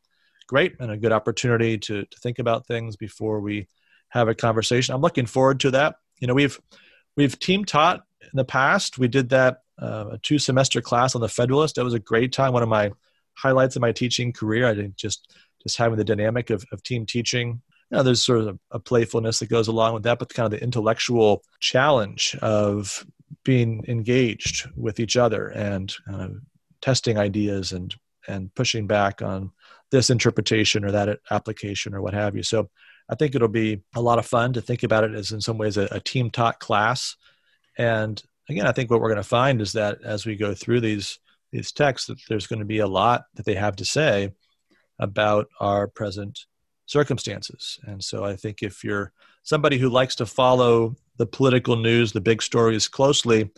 great 0.47 0.75
and 0.79 0.91
a 0.91 0.97
good 0.97 1.11
opportunity 1.11 1.77
to, 1.77 2.05
to 2.05 2.19
think 2.19 2.39
about 2.39 2.65
things 2.65 2.95
before 2.95 3.41
we 3.41 3.67
have 4.09 4.27
a 4.27 4.35
conversation. 4.35 4.95
I'm 4.95 5.01
looking 5.01 5.25
forward 5.25 5.59
to 5.61 5.71
that. 5.71 5.95
You 6.19 6.27
know, 6.27 6.33
we've 6.33 6.59
we've 7.15 7.37
team 7.37 7.65
taught 7.65 8.03
in 8.21 8.35
the 8.37 8.45
past. 8.45 8.97
We 8.97 9.07
did 9.07 9.29
that 9.29 9.61
uh, 9.81 10.05
a 10.13 10.17
two 10.19 10.39
semester 10.39 10.81
class 10.81 11.15
on 11.15 11.21
the 11.21 11.29
Federalist. 11.29 11.75
That 11.75 11.83
was 11.83 11.93
a 11.93 11.99
great 11.99 12.31
time. 12.31 12.53
One 12.53 12.63
of 12.63 12.69
my 12.69 12.91
highlights 13.35 13.75
of 13.75 13.81
my 13.81 13.91
teaching 13.91 14.33
career. 14.33 14.67
I 14.67 14.75
think 14.75 14.95
just 14.95 15.33
just 15.61 15.77
having 15.77 15.97
the 15.97 16.03
dynamic 16.03 16.49
of, 16.49 16.65
of 16.71 16.81
team 16.83 17.05
teaching. 17.05 17.61
You 17.91 17.97
know, 17.97 18.03
there's 18.03 18.23
sort 18.23 18.39
of 18.39 18.47
a, 18.47 18.57
a 18.71 18.79
playfulness 18.79 19.39
that 19.39 19.49
goes 19.49 19.67
along 19.67 19.93
with 19.93 20.03
that, 20.03 20.19
but 20.19 20.33
kind 20.33 20.45
of 20.45 20.57
the 20.57 20.63
intellectual 20.63 21.43
challenge 21.59 22.35
of 22.41 23.05
being 23.43 23.83
engaged 23.87 24.69
with 24.75 24.99
each 24.99 25.15
other 25.15 25.47
and 25.49 25.93
uh, 26.11 26.29
testing 26.81 27.17
ideas 27.17 27.71
and 27.71 27.95
and 28.27 28.53
pushing 28.55 28.87
back 28.87 29.21
on 29.21 29.51
this 29.91 30.09
interpretation 30.09 30.83
or 30.83 30.91
that 30.91 31.19
application 31.31 31.93
or 31.93 32.01
what 32.01 32.13
have 32.13 32.35
you. 32.35 32.43
So 32.43 32.69
I 33.09 33.15
think 33.15 33.35
it'll 33.35 33.47
be 33.47 33.81
a 33.95 34.01
lot 34.01 34.19
of 34.19 34.25
fun 34.25 34.53
to 34.53 34.61
think 34.61 34.83
about 34.83 35.03
it 35.03 35.15
as 35.15 35.31
in 35.31 35.41
some 35.41 35.57
ways 35.57 35.77
a, 35.77 35.87
a 35.91 35.99
team 35.99 36.29
taught 36.29 36.59
class. 36.59 37.15
And 37.77 38.21
again, 38.49 38.67
I 38.67 38.71
think 38.71 38.91
what 38.91 38.99
we're 38.99 39.09
going 39.09 39.17
to 39.17 39.23
find 39.23 39.61
is 39.61 39.73
that 39.73 39.99
as 40.03 40.25
we 40.25 40.35
go 40.35 40.53
through 40.53 40.81
these 40.81 41.19
these 41.53 41.71
texts, 41.71 42.07
that 42.07 42.19
there's 42.27 42.47
going 42.47 42.59
to 42.59 42.65
be 42.65 42.79
a 42.79 42.87
lot 42.87 43.23
that 43.35 43.45
they 43.45 43.55
have 43.55 43.77
to 43.77 43.85
say 43.85 44.33
about 44.99 45.47
our 45.61 45.87
present 45.87 46.45
circumstances. 46.85 47.79
And 47.83 48.03
so 48.03 48.25
I 48.25 48.35
think 48.35 48.61
if 48.61 48.83
you're 48.83 49.13
somebody 49.43 49.77
who 49.77 49.89
likes 49.89 50.15
to 50.15 50.25
follow 50.25 50.95
the 51.17 51.25
political 51.25 51.77
news, 51.77 52.11
the 52.11 52.19
big 52.19 52.41
stories 52.41 52.89
closely, 52.89 53.49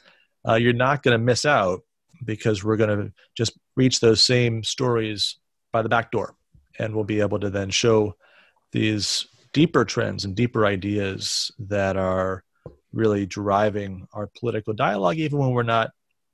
uh, 0.48 0.54
you're 0.54 0.74
not 0.74 1.02
going 1.02 1.18
to 1.18 1.24
miss 1.24 1.46
out 1.46 1.82
because 2.26 2.64
we're 2.64 2.78
going 2.78 2.98
to 2.98 3.14
just 3.36 3.58
reach 3.76 4.00
those 4.00 4.24
same 4.24 4.64
stories 4.64 5.38
by 5.72 5.82
the 5.82 5.90
back 5.90 6.12
door. 6.12 6.36
and 6.80 6.96
we'll 6.96 7.04
be 7.04 7.20
able 7.20 7.40
to 7.40 7.50
then 7.50 7.70
show 7.70 8.16
these 8.72 9.28
deeper 9.54 9.84
trends 9.84 10.26
and 10.26 10.36
deeper 10.36 10.66
ideas 10.66 11.52
that 11.60 11.98
are 11.98 12.44
really 12.94 13.26
driving 13.26 14.08
our 14.14 14.30
political 14.40 14.74
dialogue, 14.74 15.18
even 15.18 15.40
when 15.40 15.52
we're 15.52 15.64
not 15.64 15.92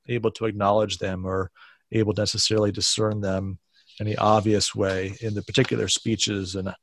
able 0.08 0.32
to 0.32 0.46
acknowledge 0.46 1.00
them 1.00 1.26
or 1.26 1.50
able 1.92 2.14
to 2.14 2.22
necessarily 2.22 2.72
discern 2.72 3.22
them 3.22 3.58
in 4.00 4.06
the 4.06 4.18
obvious 4.18 4.76
way 4.76 5.16
in 5.22 5.34
the 5.34 5.42
particular 5.42 5.88
speeches 5.88 6.56
and 6.56 6.74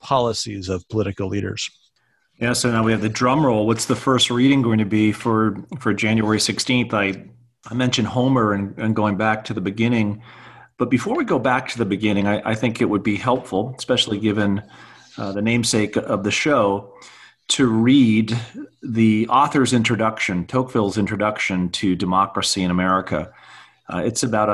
policies 0.00 0.68
of 0.68 0.88
political 0.88 1.28
leaders. 1.28 1.70
Yeah, 2.40 2.52
so 2.52 2.70
now 2.70 2.82
we 2.82 2.92
have 2.92 3.00
the 3.00 3.08
drum 3.08 3.46
roll. 3.46 3.66
What's 3.66 3.86
the 3.86 3.96
first 3.96 4.30
reading 4.30 4.60
going 4.60 4.78
to 4.78 4.84
be 4.84 5.12
for 5.12 5.56
for 5.78 5.94
January 5.94 6.38
16th? 6.38 6.92
I, 6.92 7.24
I 7.68 7.74
mentioned 7.74 8.08
Homer 8.08 8.52
and, 8.52 8.78
and 8.78 8.94
going 8.94 9.16
back 9.16 9.44
to 9.44 9.54
the 9.54 9.60
beginning. 9.60 10.22
But 10.78 10.90
before 10.90 11.16
we 11.16 11.24
go 11.24 11.38
back 11.38 11.68
to 11.68 11.78
the 11.78 11.84
beginning, 11.84 12.26
I, 12.26 12.50
I 12.50 12.54
think 12.54 12.80
it 12.80 12.86
would 12.86 13.02
be 13.02 13.16
helpful, 13.16 13.74
especially 13.78 14.18
given 14.18 14.62
uh, 15.16 15.32
the 15.32 15.42
namesake 15.42 15.96
of 15.96 16.22
the 16.22 16.30
show, 16.30 16.92
to 17.48 17.66
read 17.66 18.36
the 18.82 19.26
author's 19.28 19.72
introduction, 19.72 20.46
Tocqueville's 20.46 20.98
introduction 20.98 21.70
to 21.70 21.94
democracy 21.94 22.62
in 22.62 22.70
America. 22.70 23.32
Uh, 23.92 24.02
it's 24.04 24.22
about 24.22 24.48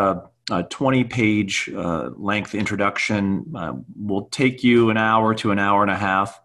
a, 0.51 0.55
a 0.55 0.63
20 0.65 1.05
page 1.05 1.71
uh, 1.75 2.11
length 2.17 2.55
introduction, 2.55 3.53
uh, 3.57 3.73
will 3.97 4.27
take 4.27 4.63
you 4.63 4.91
an 4.91 4.97
hour 4.97 5.35
to 5.35 5.51
an 5.51 5.59
hour 5.59 5.83
and 5.83 5.91
a 5.91 5.97
half. 5.97 6.39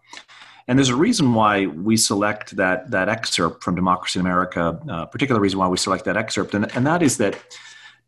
And 0.67 0.77
there's 0.77 0.89
a 0.89 0.95
reason 0.95 1.33
why 1.33 1.67
we 1.67 1.95
select 1.95 2.57
that, 2.57 2.91
that 2.91 3.07
excerpt 3.07 3.63
from 3.63 3.75
Democracy 3.75 4.19
in 4.19 4.25
America, 4.25 4.79
uh, 4.89 5.05
particular 5.05 5.39
reason 5.39 5.59
why 5.59 5.67
we 5.67 5.77
select 5.77 6.03
that 6.05 6.17
excerpt, 6.17 6.53
and, 6.53 6.75
and 6.75 6.85
that 6.85 7.01
is 7.01 7.17
that 7.17 7.37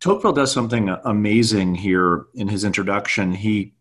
Tocqueville 0.00 0.32
does 0.32 0.52
something 0.52 0.88
amazing 1.04 1.74
here 1.74 2.26
in 2.34 2.48
his 2.48 2.64
introduction. 2.64 3.32
He 3.32 3.74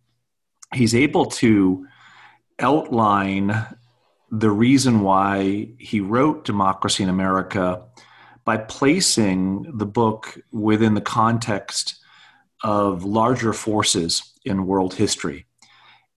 he's 0.74 0.94
able 0.94 1.26
to 1.26 1.88
outline 2.60 3.65
the 4.32 4.52
reason 4.52 5.02
why 5.02 5.70
he 5.80 6.00
wrote 6.00 6.46
Democracy 6.46 7.04
in 7.04 7.10
America 7.10 7.82
by 8.46 8.58
placing 8.58 9.78
the 9.78 9.86
book 9.86 10.38
within 10.52 10.94
the 10.94 11.02
context 11.02 11.96
of 12.63 13.04
larger 13.04 13.54
forces 13.54 14.34
in 14.44 14.68
world 14.68 14.94
history. 14.94 15.46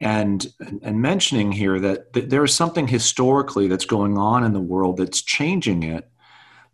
And, 0.02 0.46
and 0.82 1.00
mentioning 1.00 1.52
here 1.52 1.78
that, 1.80 2.12
that 2.12 2.28
there 2.28 2.42
is 2.42 2.52
something 2.52 2.88
historically 2.88 3.68
that's 3.68 3.84
going 3.84 4.18
on 4.18 4.42
in 4.42 4.52
the 4.52 4.60
world 4.60 4.96
that's 4.96 5.22
changing 5.22 5.84
it 5.84 6.12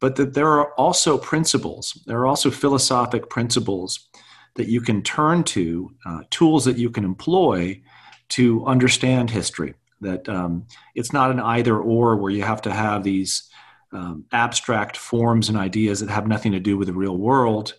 but 0.01 0.17
that 0.17 0.35
there 0.35 0.49
are 0.49 0.73
also 0.75 1.19
principles, 1.19 2.01
there 2.07 2.19
are 2.21 2.27
also 2.27 2.51
philosophic 2.51 3.29
principles 3.29 4.09
that 4.55 4.69
you 4.69 4.81
can 4.81 5.03
turn 5.03 5.45
to, 5.45 5.91
uh, 6.07 6.21
tools 6.31 6.65
that 6.65 6.77
you 6.77 6.91
can 6.91 7.05
employ 7.05 7.81
to 8.31 8.65
understand 8.67 9.31
history. 9.31 9.75
That 10.01 10.29
um, 10.29 10.67
it's 10.95 11.13
not 11.13 11.31
an 11.31 11.41
either 11.41 11.77
or 11.77 12.17
where 12.17 12.31
you 12.31 12.43
have 12.43 12.63
to 12.63 12.73
have 12.73 13.03
these 13.03 13.49
um, 13.93 14.25
abstract 14.33 14.97
forms 14.97 15.49
and 15.49 15.59
ideas 15.59 16.01
that 16.01 16.11
have 16.11 16.29
nothing 16.29 16.53
to 16.53 16.61
do 16.61 16.77
with 16.77 16.87
the 16.89 16.95
real 16.95 17.17
world, 17.17 17.75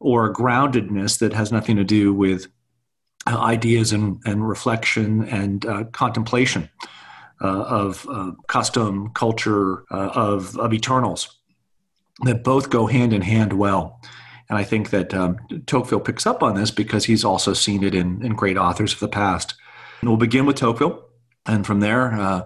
or 0.00 0.26
a 0.26 0.32
groundedness 0.32 1.18
that 1.20 1.32
has 1.32 1.52
nothing 1.52 1.76
to 1.76 1.84
do 1.84 2.12
with 2.12 2.48
ideas 3.26 3.92
and, 3.92 4.20
and 4.24 4.48
reflection 4.48 5.24
and 5.28 5.64
uh, 5.66 5.84
contemplation 5.92 6.68
uh, 7.40 7.62
of 7.62 8.06
uh, 8.10 8.32
custom, 8.48 9.10
culture, 9.10 9.84
uh, 9.90 10.10
of, 10.14 10.56
of 10.58 10.72
eternals 10.72 11.38
that 12.24 12.44
both 12.44 12.70
go 12.70 12.86
hand 12.86 13.12
in 13.12 13.22
hand 13.22 13.52
well. 13.52 14.00
And 14.48 14.58
I 14.58 14.64
think 14.64 14.90
that 14.90 15.14
um, 15.14 15.38
Tocqueville 15.66 16.00
picks 16.00 16.26
up 16.26 16.42
on 16.42 16.54
this 16.54 16.70
because 16.70 17.04
he's 17.04 17.24
also 17.24 17.52
seen 17.54 17.82
it 17.82 17.94
in, 17.94 18.22
in 18.24 18.34
great 18.34 18.58
authors 18.58 18.92
of 18.92 19.00
the 19.00 19.08
past. 19.08 19.54
And 20.00 20.10
we'll 20.10 20.18
begin 20.18 20.46
with 20.46 20.56
Tocqueville, 20.56 21.02
and 21.46 21.66
from 21.66 21.80
there, 21.80 22.12
uh, 22.12 22.42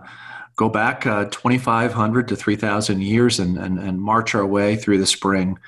go 0.57 0.69
back 0.69 1.07
uh, 1.07 1.25
2,500 1.27 2.29
to 2.29 2.37
3,000 2.37 3.03
years 3.03 3.39
and, 3.39 3.59
and, 3.59 3.79
and, 3.79 4.01
march 4.01 4.35
our 4.35 4.47
way 4.47 4.77
through 4.77 4.99
the 4.99 5.07
spring, 5.07 5.59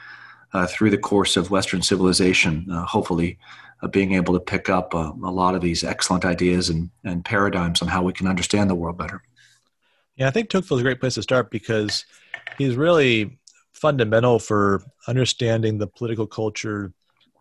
uh, 0.52 0.66
through 0.66 0.90
the 0.90 0.98
course 0.98 1.36
of 1.36 1.50
Western 1.50 1.82
civilization, 1.82 2.66
uh, 2.70 2.84
hopefully 2.84 3.38
uh, 3.82 3.88
being 3.88 4.14
able 4.14 4.34
to 4.34 4.40
pick 4.40 4.68
up 4.68 4.94
uh, 4.94 5.12
a 5.24 5.30
lot 5.30 5.54
of 5.54 5.60
these 5.60 5.84
excellent 5.84 6.24
ideas 6.24 6.68
and, 6.68 6.90
and 7.04 7.24
paradigms 7.24 7.82
on 7.82 7.88
how 7.88 8.02
we 8.02 8.12
can 8.12 8.26
understand 8.26 8.68
the 8.68 8.74
world 8.74 8.98
better. 8.98 9.22
Yeah, 10.16 10.28
I 10.28 10.30
think 10.30 10.48
Tocqueville 10.48 10.78
is 10.78 10.80
a 10.80 10.84
great 10.84 11.00
place 11.00 11.14
to 11.14 11.22
start 11.22 11.50
because 11.50 12.04
he's 12.56 12.74
really 12.74 13.38
fundamental 13.72 14.38
for 14.38 14.82
understanding 15.06 15.78
the 15.78 15.86
political 15.86 16.26
culture 16.26 16.92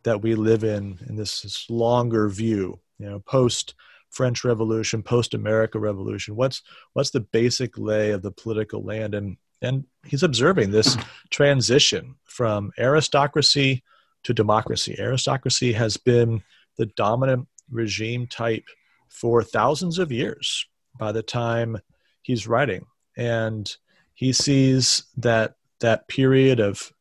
that 0.04 0.22
we 0.22 0.36
live 0.36 0.64
in 0.64 1.00
in 1.10 1.16
this, 1.16 1.42
this 1.42 1.70
longer 1.70 2.30
view 2.30 2.80
you 3.00 3.10
know 3.10 3.20
post 3.20 3.74
french 4.10 4.44
revolution 4.44 5.02
post 5.04 5.34
america 5.34 5.80
revolution 5.80 6.36
what's 6.36 6.62
what's 6.94 7.10
the 7.10 7.20
basic 7.20 7.78
lay 7.78 8.12
of 8.12 8.22
the 8.22 8.32
political 8.32 8.84
land 8.84 9.16
and 9.16 9.38
and 9.62 9.86
he's 10.06 10.24
observing 10.24 10.70
this 10.70 10.96
transition 11.32 12.16
from 12.24 12.72
aristocracy 12.78 13.84
to 14.28 14.34
democracy 14.34 14.94
aristocracy 15.00 15.72
has 15.72 15.96
been 15.96 16.44
the 16.78 16.86
dominant 16.98 17.48
regime 17.72 18.28
type 18.28 18.66
for 19.08 19.42
thousands 19.42 20.00
of 20.00 20.12
years 20.12 20.66
by 21.00 21.14
the 21.14 21.24
time 21.24 21.78
he's 22.24 22.46
writing 22.46 22.86
and 23.16 23.78
he 24.16 24.34
sees 24.34 25.04
that 25.16 25.56
that 25.80 26.10
period 26.10 26.60
of 26.60 26.92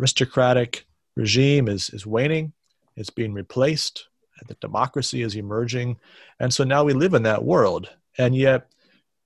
aristocratic 0.00 0.84
regime 1.14 1.68
is, 1.68 1.90
is 1.90 2.04
waning, 2.04 2.52
it's 2.96 3.10
being 3.10 3.32
replaced, 3.32 4.08
the 4.48 4.54
democracy 4.54 5.22
is 5.22 5.36
emerging. 5.36 5.96
And 6.40 6.52
so 6.52 6.64
now 6.64 6.82
we 6.82 6.92
live 6.92 7.14
in 7.14 7.22
that 7.22 7.44
world. 7.44 7.88
And 8.18 8.34
yet, 8.34 8.66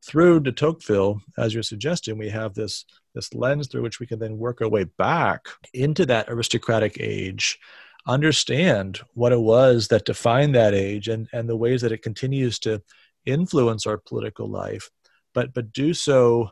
through 0.06 0.40
de 0.40 0.52
Tocqueville, 0.52 1.22
as 1.38 1.54
you're 1.54 1.62
suggesting, 1.62 2.18
we 2.18 2.28
have 2.28 2.54
this, 2.54 2.84
this 3.18 3.34
lens 3.34 3.66
through 3.66 3.82
which 3.82 3.98
we 3.98 4.06
can 4.06 4.20
then 4.20 4.38
work 4.38 4.60
our 4.60 4.68
way 4.68 4.84
back 4.84 5.48
into 5.74 6.06
that 6.06 6.28
aristocratic 6.28 6.96
age, 7.00 7.58
understand 8.06 9.00
what 9.14 9.32
it 9.32 9.40
was 9.40 9.88
that 9.88 10.04
defined 10.04 10.54
that 10.54 10.72
age 10.72 11.08
and, 11.08 11.28
and 11.32 11.48
the 11.48 11.56
ways 11.56 11.82
that 11.82 11.90
it 11.90 12.00
continues 12.00 12.60
to 12.60 12.80
influence 13.26 13.86
our 13.86 13.98
political 13.98 14.48
life, 14.48 14.88
but, 15.34 15.52
but 15.52 15.72
do 15.72 15.92
so 15.92 16.48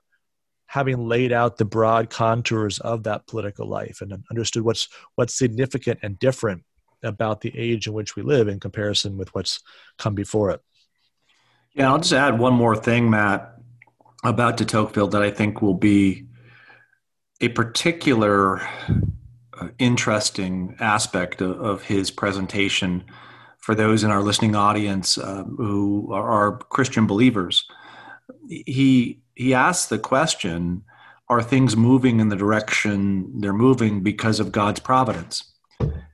having 0.67 1.07
laid 1.07 1.31
out 1.31 1.57
the 1.57 1.65
broad 1.65 2.11
contours 2.11 2.81
of 2.81 3.05
that 3.05 3.29
political 3.29 3.69
life 3.69 4.01
and 4.01 4.25
understood 4.29 4.65
what's 4.65 4.89
what's 5.15 5.39
significant 5.39 6.01
and 6.03 6.19
different 6.19 6.65
about 7.05 7.41
the 7.41 7.57
age 7.57 7.87
in 7.87 7.93
which 7.93 8.17
we 8.17 8.23
live 8.23 8.49
in 8.49 8.59
comparison 8.59 9.17
with 9.17 9.33
what's 9.33 9.61
come 9.99 10.17
before 10.17 10.51
it. 10.51 10.61
Yeah, 11.75 11.93
I'll 11.93 11.99
just 11.99 12.13
add 12.13 12.41
one 12.41 12.55
more 12.55 12.75
thing, 12.75 13.09
Matt, 13.09 13.55
about 14.25 14.57
de 14.57 14.65
Tocqueville 14.65 15.09
that 15.09 15.23
I 15.23 15.31
think 15.31 15.63
will 15.63 15.75
be 15.75 16.27
a 17.41 17.49
particular 17.49 18.61
uh, 19.61 19.69
interesting 19.79 20.77
aspect 20.81 21.41
of, 21.41 21.61
of, 21.61 21.83
his 21.83 22.11
presentation 22.11 23.05
for 23.59 23.75
those 23.75 24.05
in 24.05 24.11
our 24.11 24.23
listening 24.23 24.55
audience 24.55 25.19
uh, 25.19 25.45
who 25.45 26.09
are, 26.13 26.29
are 26.29 26.59
Christian 26.59 27.07
believers. 27.07 27.67
He 28.49 29.21
he 29.35 29.55
asks 29.55 29.87
the 29.87 29.99
question 29.99 30.83
are 31.29 31.43
things 31.43 31.77
moving 31.77 32.21
in 32.21 32.29
the 32.29 32.37
direction 32.37 33.41
they're 33.41 33.53
moving 33.53 34.03
because 34.03 34.39
of 34.39 34.53
God's 34.53 34.81
providence? 34.81 35.53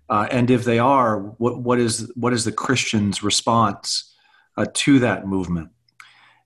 Uh, 0.09 0.27
and 0.31 0.51
if 0.51 0.65
they 0.65 0.79
are, 0.79 1.19
what, 1.19 1.61
what 1.61 1.79
is 1.79 2.11
what 2.15 2.33
is 2.33 2.45
the 2.45 2.53
Christian's 2.53 3.23
response 3.23 4.15
uh, 4.57 4.67
to 4.75 4.99
that 5.01 5.27
movement? 5.27 5.71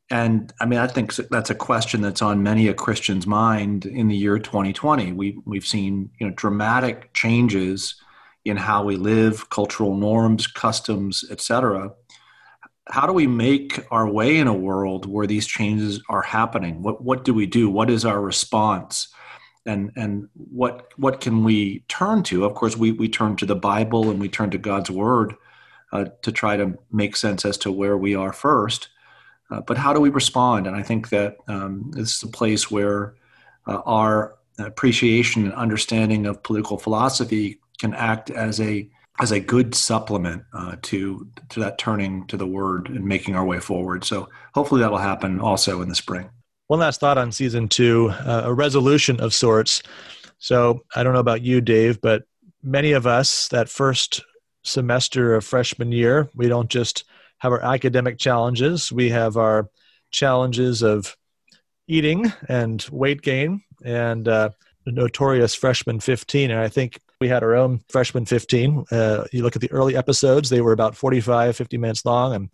And 0.09 0.53
I 0.61 0.67
mean, 0.67 0.79
I 0.79 0.87
think 0.87 1.15
that's 1.17 1.51
a 1.51 1.55
question 1.55 2.01
that's 2.01 2.23
on 2.23 2.43
many 2.43 2.69
a 2.69 2.75
Christian's 2.75 3.27
mind 3.27 3.87
in 3.87 4.09
the 4.09 4.17
year 4.17 4.39
2020. 4.39 5.13
We 5.13 5.39
we've 5.45 5.67
seen 5.67 6.11
you 6.19 6.27
know 6.29 6.33
dramatic 6.37 7.13
changes 7.13 7.97
in 8.45 8.57
how 8.57 8.85
we 8.85 8.97
live, 8.97 9.51
cultural 9.51 9.97
norms, 9.97 10.47
customs, 10.47 11.25
etc 11.31 11.93
how 12.89 13.07
do 13.07 13.13
we 13.13 13.27
make 13.27 13.85
our 13.91 14.09
way 14.09 14.37
in 14.37 14.47
a 14.47 14.55
world 14.55 15.07
where 15.07 15.27
these 15.27 15.47
changes 15.47 16.01
are 16.09 16.23
happening? 16.23 16.83
What 16.83 17.03
what 17.03 17.25
do 17.25 17.35
we 17.35 17.47
do? 17.47 17.69
What 17.69 17.91
is 17.91 18.05
our 18.05 18.21
response? 18.21 19.09
And 19.65 19.91
and 19.97 20.29
what 20.35 20.93
what 20.97 21.21
can 21.21 21.43
we 21.43 21.81
turn 21.89 22.23
to? 22.25 22.45
Of 22.45 22.55
course, 22.55 22.77
we 22.77 22.93
we 22.93 23.09
turn 23.09 23.37
to 23.37 23.47
the 23.47 23.57
Bible 23.57 24.11
and 24.11 24.21
we 24.21 24.29
turn 24.29 24.51
to 24.51 24.59
God's 24.59 24.91
Word 24.91 25.35
uh, 25.93 26.07
to 26.23 26.31
try 26.31 26.57
to 26.57 26.79
make 26.93 27.17
sense 27.17 27.45
as 27.45 27.59
to 27.59 27.73
where 27.73 27.97
we 27.97 28.15
are 28.15 28.33
first. 28.33 28.89
Uh, 29.51 29.61
but 29.61 29.79
how 29.79 29.93
do 29.93 30.01
we 30.01 30.11
respond? 30.11 30.67
And 30.67 30.75
I 30.75 30.83
think 30.83 31.09
that 31.11 31.37
um, 31.49 31.91
this 31.95 32.17
is 32.17 32.23
a 32.23 32.29
place 32.29 32.71
where 32.71 33.15
uh, 33.67 33.81
our 33.87 34.37
appreciation 34.59 35.45
and 35.45 35.53
understanding 35.55 36.27
of 36.27 36.43
political 36.43 36.79
philosophy 36.79 37.61
can 37.79 37.95
act 37.95 38.31
as 38.31 38.61
a 38.61 38.89
as 39.19 39.33
a 39.33 39.41
good 39.41 39.75
supplement 39.75 40.43
uh, 40.53 40.77
to 40.83 41.27
to 41.49 41.61
that 41.61 41.79
turning 41.79 42.27
to 42.27 42.37
the 42.37 42.47
word 42.47 42.89
and 42.89 43.05
making 43.05 43.35
our 43.35 43.45
way 43.45 43.61
forward. 43.61 44.05
So 44.05 44.29
hopefully 44.55 44.81
that'll 44.81 44.99
happen 44.99 45.41
also 45.41 45.81
in 45.83 45.89
the 45.89 45.95
spring. 45.95 46.29
One 46.67 46.81
last 46.81 47.01
thought 47.01 47.17
on 47.17 47.33
season 47.33 47.69
two, 47.69 48.11
uh, 48.11 48.43
a 48.45 48.53
resolution 48.53 49.21
of 49.21 49.33
sorts. 49.33 49.83
So 50.39 50.85
I 50.95 51.03
don't 51.03 51.15
know 51.15 51.21
about 51.21 51.43
you, 51.43 51.61
Dave, 51.61 52.01
but 52.01 52.25
many 52.63 52.93
of 52.93 53.07
us 53.07 53.49
that 53.49 53.69
first 53.69 54.23
semester 54.65 55.35
of 55.35 55.45
freshman 55.45 55.93
year, 55.93 56.29
we 56.35 56.49
don't 56.49 56.69
just 56.69 57.05
have 57.39 57.53
our 57.53 57.63
academic 57.63 58.19
challenges. 58.19 58.91
We 58.91 59.11
have 59.11 59.37
our 59.37 59.69
challenges 60.11 60.83
of 60.83 61.17
eating 61.89 62.33
and 62.49 62.85
weight 62.91 63.23
gain 63.23 63.63
and 63.85 64.27
uh, 64.27 64.51
notorious 64.87 65.55
freshman 65.55 66.01
15. 66.01 66.51
And 66.51 66.61
I 66.61 66.69
think 66.69 67.01
we 67.21 67.29
had 67.29 67.43
our 67.43 67.55
own 67.55 67.81
freshman 67.89 68.27
15. 68.27 68.85
Uh, 68.91 69.25
you 69.33 69.43
look 69.43 69.57
at 69.57 69.63
the 69.63 69.71
early 69.71 69.97
episodes, 69.97 70.49
they 70.49 70.61
were 70.61 70.73
about 70.73 70.97
45, 70.97 71.57
50 71.57 71.79
minutes 71.79 72.05
long. 72.05 72.35
And 72.35 72.51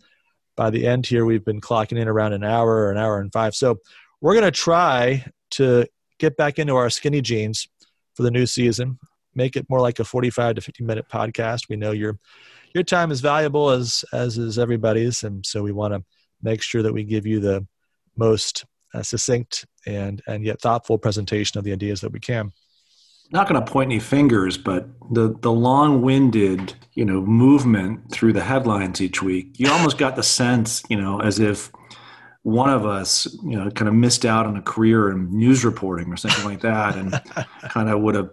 by 0.56 0.70
the 0.70 0.86
end 0.86 1.06
here, 1.06 1.24
we've 1.24 1.44
been 1.44 1.60
clocking 1.60 1.98
in 1.98 2.08
around 2.08 2.32
an 2.32 2.44
hour 2.44 2.70
or 2.70 2.90
an 2.90 2.98
hour 2.98 3.20
and 3.20 3.32
five. 3.32 3.54
So 3.54 3.78
we're 4.20 4.34
going 4.34 4.44
to 4.44 4.50
try 4.50 5.24
to 5.52 5.86
get 6.18 6.36
back 6.36 6.58
into 6.58 6.76
our 6.76 6.90
skinny 6.90 7.20
jeans 7.20 7.68
for 8.14 8.22
the 8.22 8.30
new 8.30 8.46
season, 8.46 8.98
make 9.34 9.56
it 9.56 9.66
more 9.68 9.80
like 9.80 9.98
a 9.98 10.04
45 10.04 10.56
to 10.56 10.60
50 10.60 10.84
minute 10.84 11.08
podcast. 11.08 11.68
We 11.68 11.76
know 11.76 11.92
your 11.92 12.18
your 12.74 12.84
time 12.84 13.10
is 13.10 13.20
valuable 13.20 13.70
as 13.70 14.04
as 14.12 14.38
is 14.38 14.58
everybody's, 14.58 15.22
and 15.22 15.44
so 15.44 15.62
we 15.62 15.72
want 15.72 15.94
to 15.94 16.02
make 16.42 16.62
sure 16.62 16.82
that 16.82 16.92
we 16.92 17.04
give 17.04 17.26
you 17.26 17.40
the 17.40 17.66
most 18.16 18.64
uh, 18.94 19.02
succinct 19.02 19.66
and 19.86 20.22
and 20.26 20.44
yet 20.44 20.60
thoughtful 20.60 20.98
presentation 20.98 21.58
of 21.58 21.64
the 21.64 21.72
ideas 21.72 22.00
that 22.00 22.12
we 22.12 22.20
can. 22.20 22.52
Not 23.30 23.48
going 23.48 23.64
to 23.64 23.72
point 23.72 23.90
any 23.90 24.00
fingers, 24.00 24.58
but 24.58 24.86
the 25.10 25.34
the 25.40 25.52
long-winded, 25.52 26.74
you 26.94 27.04
know, 27.04 27.22
movement 27.22 28.12
through 28.12 28.34
the 28.34 28.42
headlines 28.42 29.00
each 29.00 29.22
week, 29.22 29.58
you 29.58 29.70
almost 29.70 29.96
got 29.96 30.16
the 30.16 30.22
sense, 30.22 30.82
you 30.90 31.00
know, 31.00 31.20
as 31.20 31.38
if 31.38 31.72
one 32.42 32.68
of 32.68 32.84
us, 32.84 33.32
you 33.44 33.56
know, 33.56 33.70
kind 33.70 33.88
of 33.88 33.94
missed 33.94 34.26
out 34.26 34.46
on 34.46 34.56
a 34.56 34.62
career 34.62 35.10
in 35.10 35.36
news 35.36 35.64
reporting 35.64 36.12
or 36.12 36.16
something 36.16 36.44
like 36.44 36.60
that, 36.60 36.96
and 36.96 37.12
kind 37.70 37.88
of 37.88 38.00
would 38.00 38.16
have 38.16 38.30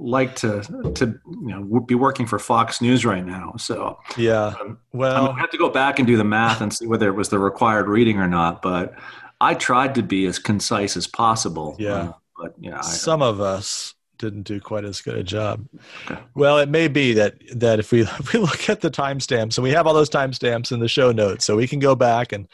liked 0.00 0.38
to 0.38 0.62
to 0.94 1.18
you 1.26 1.48
know 1.48 1.80
be 1.80 1.94
working 1.94 2.26
for 2.26 2.38
Fox 2.38 2.80
News 2.80 3.04
right 3.04 3.24
now. 3.24 3.54
So 3.58 3.98
yeah, 4.16 4.54
um, 4.60 4.78
well, 4.92 5.30
I 5.30 5.38
have 5.38 5.50
to 5.50 5.58
go 5.58 5.68
back 5.68 5.98
and 5.98 6.06
do 6.06 6.16
the 6.16 6.24
math 6.24 6.60
and 6.60 6.72
see 6.72 6.86
whether 6.86 7.08
it 7.08 7.14
was 7.14 7.28
the 7.28 7.38
required 7.38 7.88
reading 7.88 8.18
or 8.18 8.28
not. 8.28 8.62
But 8.62 8.94
I 9.40 9.54
tried 9.54 9.94
to 9.96 10.02
be 10.02 10.26
as 10.26 10.38
concise 10.38 10.96
as 10.96 11.06
possible. 11.06 11.76
Yeah, 11.78 11.92
uh, 11.92 12.12
but 12.38 12.54
yeah, 12.58 12.80
some 12.80 13.22
of 13.22 13.40
us 13.40 13.94
didn't 14.18 14.42
do 14.42 14.60
quite 14.60 14.84
as 14.84 15.00
good 15.00 15.16
a 15.16 15.22
job. 15.22 15.66
Okay. 16.04 16.20
Well, 16.34 16.58
it 16.58 16.68
may 16.68 16.88
be 16.88 17.14
that 17.14 17.36
that 17.54 17.78
if 17.78 17.92
we 17.92 18.00
if 18.02 18.32
we 18.32 18.40
look 18.40 18.68
at 18.68 18.80
the 18.80 18.90
timestamps, 18.90 19.56
and 19.56 19.62
we 19.62 19.70
have 19.70 19.86
all 19.86 19.94
those 19.94 20.10
timestamps 20.10 20.72
in 20.72 20.80
the 20.80 20.88
show 20.88 21.12
notes, 21.12 21.44
so 21.44 21.56
we 21.56 21.66
can 21.68 21.78
go 21.78 21.94
back 21.94 22.32
and 22.32 22.48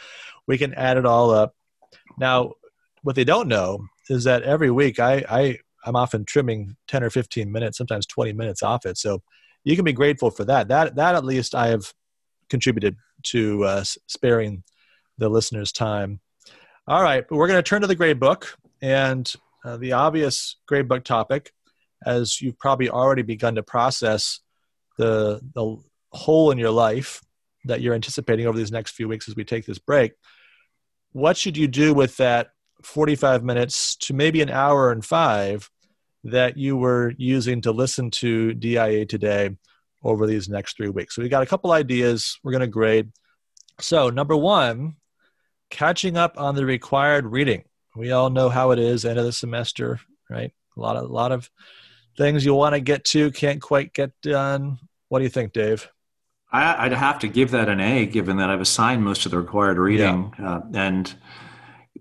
we 0.47 0.59
can 0.59 0.75
add 0.75 0.97
it 0.97 1.07
all 1.07 1.31
up. 1.31 1.55
Now, 2.19 2.53
what 3.03 3.17
they 3.17 3.25
don't 3.25 3.49
know 3.49 3.87
is 4.09 4.25
that 4.25 4.43
every 4.43 4.71
week 4.71 4.99
I, 5.01 5.25
I 5.29 5.59
I'm 5.87 5.97
often 5.97 6.25
trimming 6.25 6.77
10 6.89 7.05
or 7.05 7.11
15 7.11 7.51
minutes, 7.51 7.79
sometimes 7.79 8.07
20 8.07 8.33
minutes 8.33 8.63
off 8.63 8.85
it. 8.85 8.99
So 8.99 9.23
you 9.65 9.77
can 9.77 9.85
be 9.85 9.93
grateful 9.93 10.31
for 10.31 10.45
that. 10.45 10.69
That 10.69 10.97
that 10.97 11.15
at 11.15 11.25
least 11.25 11.55
I 11.55 11.69
have 11.69 11.93
contributed 12.51 12.97
to 13.25 13.65
uh, 13.65 13.85
sparing 14.07 14.63
the 15.19 15.29
listeners 15.29 15.73
time. 15.73 16.21
All 16.87 17.03
right, 17.03 17.25
but 17.27 17.37
we're 17.37 17.49
going 17.49 17.59
to 17.59 17.69
turn 17.69 17.81
to 17.81 17.87
the 17.87 17.95
grade 17.95 18.21
book 18.21 18.57
and 18.81 19.33
uh, 19.65 19.77
the 19.77 19.93
obvious 19.93 20.57
grade 20.67 20.87
book 20.87 21.03
topic, 21.03 21.53
as 22.05 22.41
you've 22.41 22.59
probably 22.59 22.91
already 22.91 23.23
begun 23.23 23.55
to 23.57 23.63
process 23.63 24.41
the 24.99 25.41
the 25.55 25.77
hole 26.13 26.51
in 26.51 26.59
your 26.59 26.71
life 26.71 27.21
that 27.65 27.81
you're 27.81 27.95
anticipating 27.95 28.47
over 28.47 28.57
these 28.57 28.71
next 28.71 28.93
few 28.93 29.09
weeks 29.09 29.29
as 29.29 29.35
we 29.35 29.45
take 29.45 29.67
this 29.67 29.79
break 29.79 30.13
what 31.17 31.37
should 31.37 31.57
you 31.57 31.67
do 31.67 31.95
with 31.95 32.15
that 32.19 32.51
45 32.83 33.43
minutes 33.43 33.97
to 33.97 34.13
maybe 34.13 34.43
an 34.43 34.51
hour 34.51 34.93
and 34.93 35.03
five 35.03 35.71
that 36.31 36.57
you 36.57 36.77
were 36.77 37.15
using 37.17 37.61
to 37.63 37.73
listen 37.73 38.11
to 38.11 38.55
DIA 38.55 39.07
today 39.07 39.57
over 40.03 40.27
these 40.27 40.49
next 40.49 40.77
three 40.77 40.89
weeks? 40.89 41.15
So 41.15 41.23
we 41.23 41.29
got 41.29 41.43
a 41.43 41.47
couple 41.47 41.73
ideas 41.73 42.39
we're 42.43 42.53
going 42.53 42.61
to 42.61 42.67
grade. 42.67 43.11
So, 43.81 44.09
number 44.11 44.37
one, 44.37 44.97
catching 45.71 46.17
up 46.17 46.39
on 46.39 46.55
the 46.55 46.65
required 46.65 47.27
reading. 47.27 47.65
We 47.95 48.13
all 48.13 48.31
know 48.31 48.49
how 48.49 48.71
it 48.71 48.79
is 48.79 49.05
end 49.05 49.19
of 49.19 49.25
the 49.25 49.33
semester, 49.33 50.01
right? 50.31 50.53
A 50.77 50.81
lot 50.81 50.97
of 50.97 51.05
a 51.05 51.13
lot 51.13 51.33
of 51.33 51.51
things 52.17 52.45
you 52.45 52.55
want 52.55 52.75
to 52.75 52.81
get 52.81 53.05
to 53.05 53.31
can't 53.31 53.61
quite 53.61 53.93
get 53.93 54.13
done. 54.23 54.79
What 55.09 55.19
do 55.19 55.25
you 55.25 55.31
think, 55.31 55.53
Dave? 55.53 55.91
I, 56.53 56.89
would 56.89 56.97
have 56.97 57.19
to 57.21 57.29
give 57.29 57.51
that 57.51 57.69
an 57.69 57.81
A, 57.81 58.07
given 58.07 58.39
that 58.39 58.51
I've 58.51 58.61
assigned 58.61 59.03
most 59.05 59.27
of 59.27 59.33
the 59.33 59.39
required 59.39 59.79
reading, 59.79 60.33
yeah. 60.39 60.55
uh, 60.55 60.61
and 60.75 61.15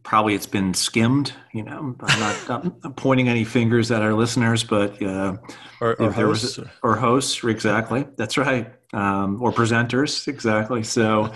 probably 0.06 0.36
it's 0.36 0.46
been 0.46 0.74
skimmed. 0.74 1.34
You 1.52 1.64
know, 1.64 1.96
I'm 2.00 2.20
not 2.48 2.96
pointing 2.96 3.28
any 3.28 3.44
fingers 3.44 3.92
at 3.92 4.02
our 4.02 4.14
listeners, 4.14 4.64
but 4.64 5.02
uh, 5.02 5.36
or, 5.82 6.00
or 6.02 6.12
hosts, 6.12 6.60
or 6.82 6.96
hosts, 6.96 7.44
exactly. 7.44 8.06
That's 8.16 8.38
right, 8.38 8.72
um, 8.94 9.42
or 9.42 9.52
presenters, 9.52 10.28
exactly. 10.30 10.84
So, 10.84 11.34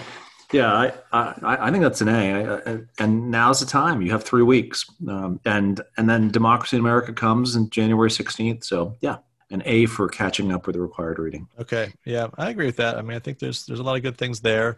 yeah, 0.54 0.72
I, 0.72 0.94
I, 1.12 1.68
I 1.68 1.72
think 1.72 1.84
that's 1.84 2.00
an 2.02 2.08
A. 2.08 2.46
I, 2.46 2.72
I, 2.72 2.80
and 3.00 3.30
now's 3.30 3.60
the 3.60 3.66
time. 3.66 4.02
You 4.02 4.12
have 4.12 4.24
three 4.24 4.44
weeks, 4.44 4.86
um, 5.08 5.42
and 5.44 5.82
and 5.98 6.10
then 6.10 6.30
Democracy 6.30 6.78
in 6.78 6.82
America 6.82 7.12
comes 7.12 7.56
in 7.56 7.70
January 7.70 8.10
16th. 8.10 8.64
So, 8.64 8.96
yeah, 9.02 9.18
an 9.52 9.64
A 9.66 9.88
for 9.88 10.08
catching 10.08 10.52
up 10.54 10.68
with 10.68 10.76
the 10.76 10.82
required 10.82 11.20
reading. 11.20 11.48
Okay, 11.60 11.92
yeah, 12.06 12.28
I 12.38 12.52
agree 12.52 12.68
with 12.68 12.78
that. 12.78 12.98
I 12.98 13.02
mean, 13.02 13.18
I 13.18 13.20
think 13.20 13.40
there's 13.40 13.66
there's 13.66 13.80
a 13.80 13.84
lot 13.84 13.98
of 13.98 14.04
good 14.04 14.18
things 14.18 14.40
there. 14.40 14.78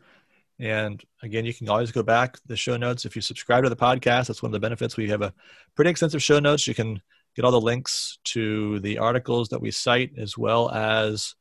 And 0.61 1.03
again, 1.23 1.43
you 1.43 1.55
can 1.55 1.67
always 1.69 1.91
go 1.91 2.03
back 2.03 2.37
the 2.45 2.55
show 2.55 2.77
notes 2.77 3.03
if 3.03 3.15
you 3.15 3.21
subscribe 3.21 3.63
to 3.63 3.69
the 3.69 3.75
podcast. 3.75 4.27
That's 4.27 4.43
one 4.43 4.49
of 4.49 4.53
the 4.53 4.59
benefits. 4.59 4.95
We 4.95 5.09
have 5.09 5.23
a 5.23 5.33
pretty 5.75 5.89
extensive 5.89 6.21
show 6.21 6.39
notes. 6.39 6.67
You 6.67 6.75
can 6.75 7.01
get 7.35 7.43
all 7.43 7.51
the 7.51 7.59
links 7.59 8.19
to 8.25 8.79
the 8.81 8.99
articles 8.99 9.49
that 9.49 9.61
we 9.61 9.71
cite, 9.71 10.11
as 10.17 10.37
well 10.37 10.69
as 10.69 11.33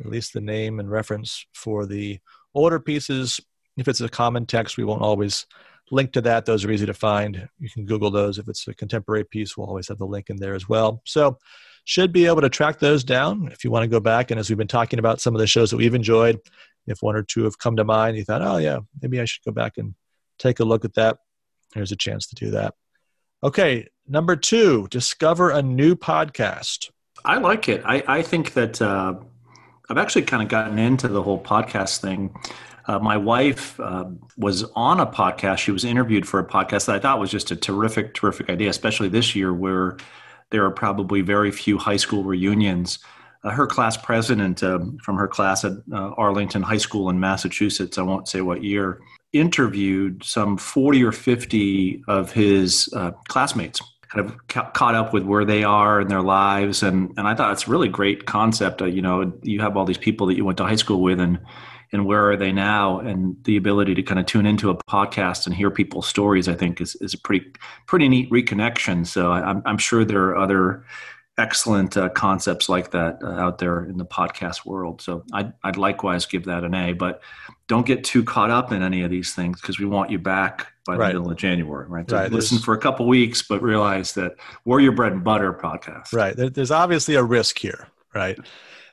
at 0.00 0.06
least 0.06 0.32
the 0.32 0.40
name 0.40 0.80
and 0.80 0.90
reference 0.90 1.44
for 1.52 1.84
the 1.84 2.18
older 2.54 2.80
pieces. 2.80 3.40
If 3.76 3.88
it's 3.88 4.00
a 4.00 4.08
common 4.08 4.46
text, 4.46 4.78
we 4.78 4.84
won't 4.84 5.02
always 5.02 5.46
link 5.90 6.12
to 6.12 6.22
that. 6.22 6.46
Those 6.46 6.64
are 6.64 6.70
easy 6.70 6.86
to 6.86 6.94
find. 6.94 7.48
You 7.58 7.68
can 7.68 7.84
Google 7.84 8.10
those. 8.10 8.38
If 8.38 8.48
it's 8.48 8.66
a 8.68 8.74
contemporary 8.74 9.24
piece, 9.24 9.54
we'll 9.54 9.66
always 9.66 9.88
have 9.88 9.98
the 9.98 10.06
link 10.06 10.30
in 10.30 10.36
there 10.36 10.54
as 10.54 10.66
well. 10.66 11.02
So 11.04 11.36
should 11.84 12.12
be 12.12 12.26
able 12.26 12.40
to 12.40 12.48
track 12.48 12.78
those 12.78 13.04
down 13.04 13.50
if 13.52 13.64
you 13.64 13.70
want 13.70 13.82
to 13.82 13.88
go 13.88 14.00
back. 14.00 14.30
And 14.30 14.40
as 14.40 14.48
we've 14.48 14.56
been 14.56 14.68
talking 14.68 14.98
about 14.98 15.20
some 15.20 15.34
of 15.34 15.40
the 15.40 15.46
shows 15.46 15.70
that 15.70 15.76
we've 15.76 15.94
enjoyed, 15.94 16.38
if 16.86 16.98
one 17.00 17.16
or 17.16 17.22
two 17.22 17.44
have 17.44 17.58
come 17.58 17.76
to 17.76 17.84
mind, 17.84 18.16
you 18.16 18.24
thought, 18.24 18.42
oh, 18.42 18.58
yeah, 18.58 18.80
maybe 19.00 19.20
I 19.20 19.24
should 19.24 19.44
go 19.44 19.52
back 19.52 19.78
and 19.78 19.94
take 20.38 20.60
a 20.60 20.64
look 20.64 20.84
at 20.84 20.94
that. 20.94 21.18
There's 21.74 21.92
a 21.92 21.96
chance 21.96 22.26
to 22.28 22.34
do 22.34 22.50
that. 22.52 22.74
Okay, 23.44 23.88
number 24.06 24.36
two, 24.36 24.86
discover 24.90 25.50
a 25.50 25.62
new 25.62 25.96
podcast. 25.96 26.90
I 27.24 27.38
like 27.38 27.68
it. 27.68 27.82
I, 27.84 28.02
I 28.06 28.22
think 28.22 28.54
that 28.54 28.80
uh, 28.80 29.14
I've 29.88 29.98
actually 29.98 30.22
kind 30.22 30.42
of 30.42 30.48
gotten 30.48 30.78
into 30.78 31.08
the 31.08 31.22
whole 31.22 31.42
podcast 31.42 32.00
thing. 32.00 32.34
Uh, 32.86 32.98
my 32.98 33.16
wife 33.16 33.78
uh, 33.78 34.06
was 34.36 34.64
on 34.74 35.00
a 35.00 35.06
podcast. 35.06 35.58
She 35.58 35.70
was 35.70 35.84
interviewed 35.84 36.26
for 36.26 36.40
a 36.40 36.46
podcast 36.46 36.86
that 36.86 36.96
I 36.96 36.98
thought 36.98 37.20
was 37.20 37.30
just 37.30 37.50
a 37.50 37.56
terrific, 37.56 38.14
terrific 38.14 38.50
idea, 38.50 38.70
especially 38.70 39.08
this 39.08 39.36
year 39.36 39.52
where 39.52 39.96
there 40.50 40.64
are 40.64 40.70
probably 40.70 41.20
very 41.20 41.50
few 41.50 41.78
high 41.78 41.96
school 41.96 42.24
reunions. 42.24 42.98
Uh, 43.44 43.50
her 43.50 43.66
class 43.66 43.96
president 43.96 44.62
um, 44.62 44.96
from 44.98 45.16
her 45.16 45.26
class 45.26 45.64
at 45.64 45.72
uh, 45.92 46.10
Arlington 46.16 46.62
High 46.62 46.76
School 46.76 47.10
in 47.10 47.18
Massachusetts, 47.18 47.98
I 47.98 48.02
won't 48.02 48.28
say 48.28 48.40
what 48.40 48.62
year, 48.62 49.00
interviewed 49.32 50.22
some 50.22 50.56
40 50.56 51.02
or 51.02 51.12
50 51.12 52.04
of 52.06 52.30
his 52.32 52.88
uh, 52.94 53.10
classmates, 53.28 53.80
kind 54.08 54.26
of 54.26 54.46
ca- 54.46 54.70
caught 54.70 54.94
up 54.94 55.12
with 55.12 55.24
where 55.24 55.44
they 55.44 55.64
are 55.64 56.00
in 56.00 56.08
their 56.08 56.22
lives. 56.22 56.84
And, 56.84 57.12
and 57.16 57.26
I 57.26 57.34
thought 57.34 57.52
it's 57.52 57.66
a 57.66 57.70
really 57.70 57.88
great 57.88 58.26
concept. 58.26 58.80
Uh, 58.80 58.84
you 58.84 59.02
know, 59.02 59.32
you 59.42 59.60
have 59.60 59.76
all 59.76 59.86
these 59.86 59.98
people 59.98 60.28
that 60.28 60.36
you 60.36 60.44
went 60.44 60.58
to 60.58 60.64
high 60.64 60.76
school 60.76 61.02
with 61.02 61.18
and 61.18 61.40
and 61.94 62.06
where 62.06 62.30
are 62.30 62.36
they 62.36 62.52
now 62.52 63.00
and 63.00 63.36
the 63.44 63.56
ability 63.56 63.94
to 63.94 64.02
kind 64.02 64.18
of 64.18 64.26
tune 64.26 64.46
into 64.46 64.70
a 64.70 64.76
podcast 64.84 65.46
and 65.46 65.54
hear 65.54 65.70
people's 65.70 66.08
stories 66.08 66.48
i 66.48 66.54
think 66.54 66.80
is, 66.80 66.96
is 66.96 67.14
a 67.14 67.18
pretty 67.18 67.46
pretty 67.86 68.08
neat 68.08 68.30
reconnection 68.30 69.06
so 69.06 69.30
i'm, 69.30 69.62
I'm 69.66 69.78
sure 69.78 70.04
there 70.04 70.24
are 70.30 70.38
other 70.38 70.84
excellent 71.38 71.96
uh, 71.96 72.08
concepts 72.10 72.68
like 72.68 72.90
that 72.90 73.18
uh, 73.22 73.30
out 73.30 73.58
there 73.58 73.84
in 73.84 73.96
the 73.96 74.04
podcast 74.04 74.66
world 74.66 75.00
so 75.00 75.24
I'd, 75.32 75.52
I'd 75.64 75.76
likewise 75.76 76.26
give 76.26 76.44
that 76.44 76.62
an 76.62 76.74
a 76.74 76.92
but 76.92 77.22
don't 77.68 77.86
get 77.86 78.04
too 78.04 78.22
caught 78.22 78.50
up 78.50 78.70
in 78.70 78.82
any 78.82 79.02
of 79.02 79.10
these 79.10 79.34
things 79.34 79.60
because 79.60 79.78
we 79.78 79.86
want 79.86 80.10
you 80.10 80.18
back 80.18 80.68
by 80.84 80.96
the 80.96 81.06
middle 81.06 81.30
of 81.30 81.38
january 81.38 81.86
right, 81.88 82.08
so 82.08 82.16
right. 82.16 82.30
listen 82.30 82.56
there's, 82.56 82.64
for 82.64 82.74
a 82.74 82.78
couple 82.78 83.06
weeks 83.06 83.42
but 83.42 83.62
realize 83.62 84.12
that 84.12 84.36
we're 84.66 84.80
your 84.80 84.92
bread 84.92 85.12
and 85.12 85.24
butter 85.24 85.54
podcast 85.54 86.12
right 86.12 86.34
there's 86.36 86.70
obviously 86.70 87.14
a 87.14 87.22
risk 87.22 87.58
here 87.58 87.88
right 88.14 88.38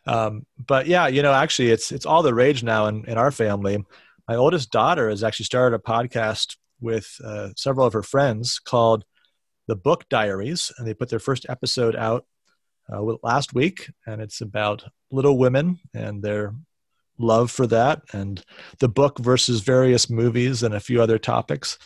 um, 0.10 0.46
but 0.66 0.88
yeah, 0.88 1.08
you 1.08 1.22
know, 1.22 1.34
actually, 1.34 1.70
it's 1.70 1.92
it's 1.92 2.06
all 2.06 2.24
the 2.24 2.34
rage 2.34 2.64
now 2.64 2.88
in, 2.88 3.06
in 3.06 3.18
our 3.18 3.32
family. 3.32 3.84
My 4.28 4.36
oldest 4.36 4.72
daughter 4.72 5.10
has 5.10 5.24
actually 5.24 5.46
started 5.46 5.76
a 5.76 5.80
podcast 5.80 6.58
with 6.82 7.16
uh, 7.24 7.50
several 7.56 7.86
of 7.86 7.94
her 7.94 8.04
friends 8.04 8.58
called 8.58 9.06
the 9.70 9.76
Book 9.76 10.10
Diaries, 10.10 10.72
and 10.78 10.88
they 10.88 10.96
put 10.96 11.10
their 11.10 11.20
first 11.20 11.46
episode 11.48 11.96
out 11.96 12.26
uh, 12.92 13.02
last 13.22 13.54
week, 13.54 13.92
and 14.08 14.20
it's 14.20 14.42
about 14.42 14.84
Little 15.12 15.38
Women 15.38 15.80
and 15.94 16.24
their 16.24 16.56
love 17.20 17.52
for 17.52 17.68
that, 17.68 18.02
and 18.12 18.44
the 18.80 18.90
book 18.90 19.20
versus 19.20 19.62
various 19.62 20.10
movies 20.10 20.64
and 20.64 20.74
a 20.74 20.80
few 20.80 21.02
other 21.02 21.20
topics. 21.20 21.78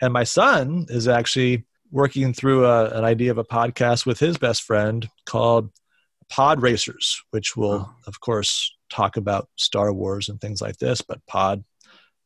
And 0.00 0.12
my 0.12 0.22
son 0.22 0.86
is 0.88 1.08
actually 1.08 1.64
working 1.90 2.32
through 2.32 2.66
a, 2.66 2.90
an 2.90 3.04
idea 3.04 3.32
of 3.32 3.38
a 3.38 3.44
podcast 3.44 4.06
with 4.06 4.20
his 4.20 4.38
best 4.38 4.62
friend 4.62 5.08
called 5.26 5.70
pod 6.30 6.62
racers, 6.62 7.20
which 7.32 7.56
will, 7.56 7.92
of 8.06 8.20
course, 8.20 8.72
talk 8.90 9.16
about 9.16 9.48
Star 9.56 9.92
Wars 9.92 10.28
and 10.28 10.40
things 10.40 10.62
like 10.62 10.76
this, 10.76 11.00
but 11.00 11.24
pod 11.26 11.64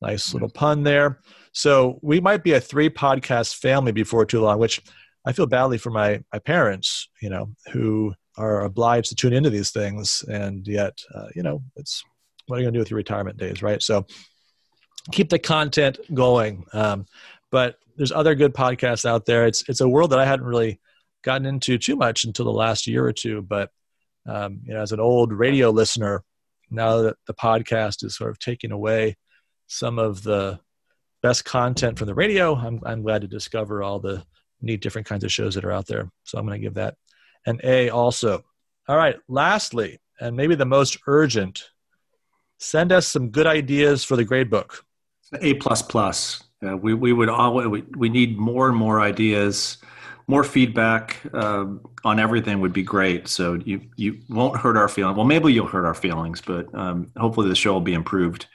Nice 0.00 0.32
little 0.32 0.50
pun 0.50 0.84
there. 0.84 1.20
So 1.52 1.98
we 2.02 2.20
might 2.20 2.44
be 2.44 2.52
a 2.52 2.60
three 2.60 2.88
podcast 2.88 3.56
family 3.56 3.92
before 3.92 4.24
too 4.24 4.40
long, 4.40 4.58
which 4.58 4.80
I 5.24 5.32
feel 5.32 5.46
badly 5.46 5.78
for 5.78 5.90
my 5.90 6.22
my 6.32 6.38
parents, 6.38 7.08
you 7.20 7.30
know, 7.30 7.50
who 7.72 8.14
are 8.36 8.62
obliged 8.62 9.08
to 9.08 9.16
tune 9.16 9.32
into 9.32 9.50
these 9.50 9.72
things, 9.72 10.24
and 10.28 10.66
yet, 10.66 10.96
uh, 11.14 11.26
you 11.34 11.42
know, 11.42 11.62
it's 11.74 12.04
what 12.46 12.56
are 12.56 12.60
you 12.60 12.64
going 12.64 12.74
to 12.74 12.78
do 12.78 12.80
with 12.80 12.90
your 12.90 12.96
retirement 12.96 13.36
days, 13.36 13.62
right? 13.62 13.82
So 13.82 14.06
keep 15.12 15.28
the 15.28 15.38
content 15.38 15.98
going. 16.14 16.64
Um, 16.72 17.06
but 17.50 17.76
there's 17.96 18.12
other 18.12 18.34
good 18.34 18.54
podcasts 18.54 19.04
out 19.04 19.26
there. 19.26 19.46
It's 19.46 19.68
it's 19.68 19.80
a 19.80 19.88
world 19.88 20.10
that 20.10 20.20
I 20.20 20.24
hadn't 20.24 20.46
really 20.46 20.80
gotten 21.24 21.46
into 21.46 21.78
too 21.78 21.96
much 21.96 22.24
until 22.24 22.44
the 22.44 22.52
last 22.52 22.86
year 22.86 23.04
or 23.04 23.12
two. 23.12 23.42
But 23.42 23.70
um, 24.26 24.60
you 24.64 24.74
know, 24.74 24.80
as 24.80 24.92
an 24.92 25.00
old 25.00 25.32
radio 25.32 25.70
listener, 25.70 26.22
now 26.70 27.02
that 27.02 27.16
the 27.26 27.34
podcast 27.34 28.04
is 28.04 28.16
sort 28.16 28.30
of 28.30 28.38
taking 28.38 28.70
away 28.70 29.16
some 29.68 29.98
of 29.98 30.22
the 30.22 30.58
best 31.22 31.44
content 31.44 31.98
from 31.98 32.06
the 32.06 32.14
radio, 32.14 32.56
I'm 32.56 32.80
I'm 32.84 33.02
glad 33.02 33.20
to 33.22 33.28
discover 33.28 33.82
all 33.82 34.00
the 34.00 34.24
neat 34.60 34.80
different 34.80 35.06
kinds 35.06 35.22
of 35.22 35.30
shows 35.30 35.54
that 35.54 35.64
are 35.64 35.72
out 35.72 35.86
there. 35.86 36.10
So 36.24 36.38
I'm 36.38 36.46
going 36.46 36.60
to 36.60 36.66
give 36.66 36.74
that 36.74 36.96
an 37.46 37.60
A 37.62 37.90
also. 37.90 38.44
All 38.88 38.96
right. 38.96 39.16
Lastly, 39.28 40.00
and 40.20 40.36
maybe 40.36 40.54
the 40.54 40.64
most 40.64 40.98
urgent, 41.06 41.70
send 42.58 42.90
us 42.90 43.06
some 43.06 43.30
good 43.30 43.46
ideas 43.46 44.02
for 44.02 44.16
the 44.16 44.24
grade 44.24 44.50
book. 44.50 44.84
A 45.40 45.54
plus 45.54 45.82
plus. 45.82 46.42
Uh, 46.66 46.76
we 46.76 46.94
we 46.94 47.12
would 47.12 47.28
all 47.28 47.54
we, 47.54 47.82
we 47.96 48.08
need 48.08 48.36
more 48.36 48.68
and 48.68 48.76
more 48.76 49.00
ideas, 49.00 49.78
more 50.26 50.42
feedback 50.42 51.20
uh, 51.32 51.66
on 52.04 52.18
everything 52.18 52.60
would 52.60 52.72
be 52.72 52.82
great. 52.82 53.28
So 53.28 53.54
you 53.64 53.82
you 53.96 54.20
won't 54.28 54.56
hurt 54.56 54.76
our 54.76 54.88
feelings. 54.88 55.16
Well, 55.16 55.26
maybe 55.26 55.52
you'll 55.52 55.68
hurt 55.68 55.84
our 55.84 55.94
feelings, 55.94 56.40
but 56.40 56.74
um, 56.74 57.12
hopefully 57.16 57.48
the 57.48 57.54
show 57.54 57.74
will 57.74 57.80
be 57.80 57.94
improved. 57.94 58.46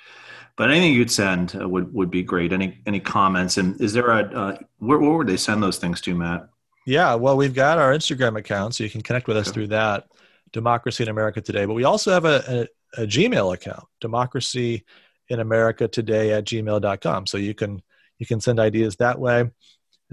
But 0.56 0.70
anything 0.70 0.94
you'd 0.94 1.12
send 1.12 1.60
uh, 1.60 1.68
would 1.68 1.94
would 1.94 2.12
be 2.12 2.24
great. 2.24 2.54
Any 2.54 2.80
any 2.86 3.00
comments? 3.00 3.58
And 3.58 3.80
is 3.82 3.94
there 3.94 4.10
a 4.10 4.24
uh, 4.24 4.58
where, 4.78 5.00
where 5.00 5.18
would 5.18 5.28
they 5.28 5.38
send 5.38 5.64
those 5.64 5.78
things 5.78 6.00
to, 6.02 6.16
Matt? 6.16 6.48
Yeah, 6.86 7.16
well, 7.16 7.38
we've 7.38 7.54
got 7.54 7.78
our 7.80 7.94
Instagram 7.94 8.38
account, 8.38 8.76
so 8.76 8.84
you 8.84 8.90
can 8.90 9.02
connect 9.02 9.28
with 9.28 9.38
us 9.38 9.52
through 9.52 9.68
that. 9.68 10.08
Democracy 10.52 11.04
in 11.04 11.10
America 11.10 11.42
Today. 11.42 11.66
But 11.66 11.74
we 11.74 11.84
also 11.84 12.12
have 12.12 12.26
a, 12.26 12.68
a, 12.98 13.04
a 13.04 13.08
Gmail 13.08 13.54
account, 13.54 13.86
Democracy 14.00 14.86
in 15.30 15.40
America 15.40 15.88
Today 15.88 16.32
at 16.32 16.46
gmail.com. 16.46 17.28
So 17.28 17.38
you 17.38 17.54
can 17.54 17.82
you 18.20 18.26
can 18.26 18.40
send 18.40 18.60
ideas 18.60 18.96
that 18.98 19.20
way. 19.20 19.50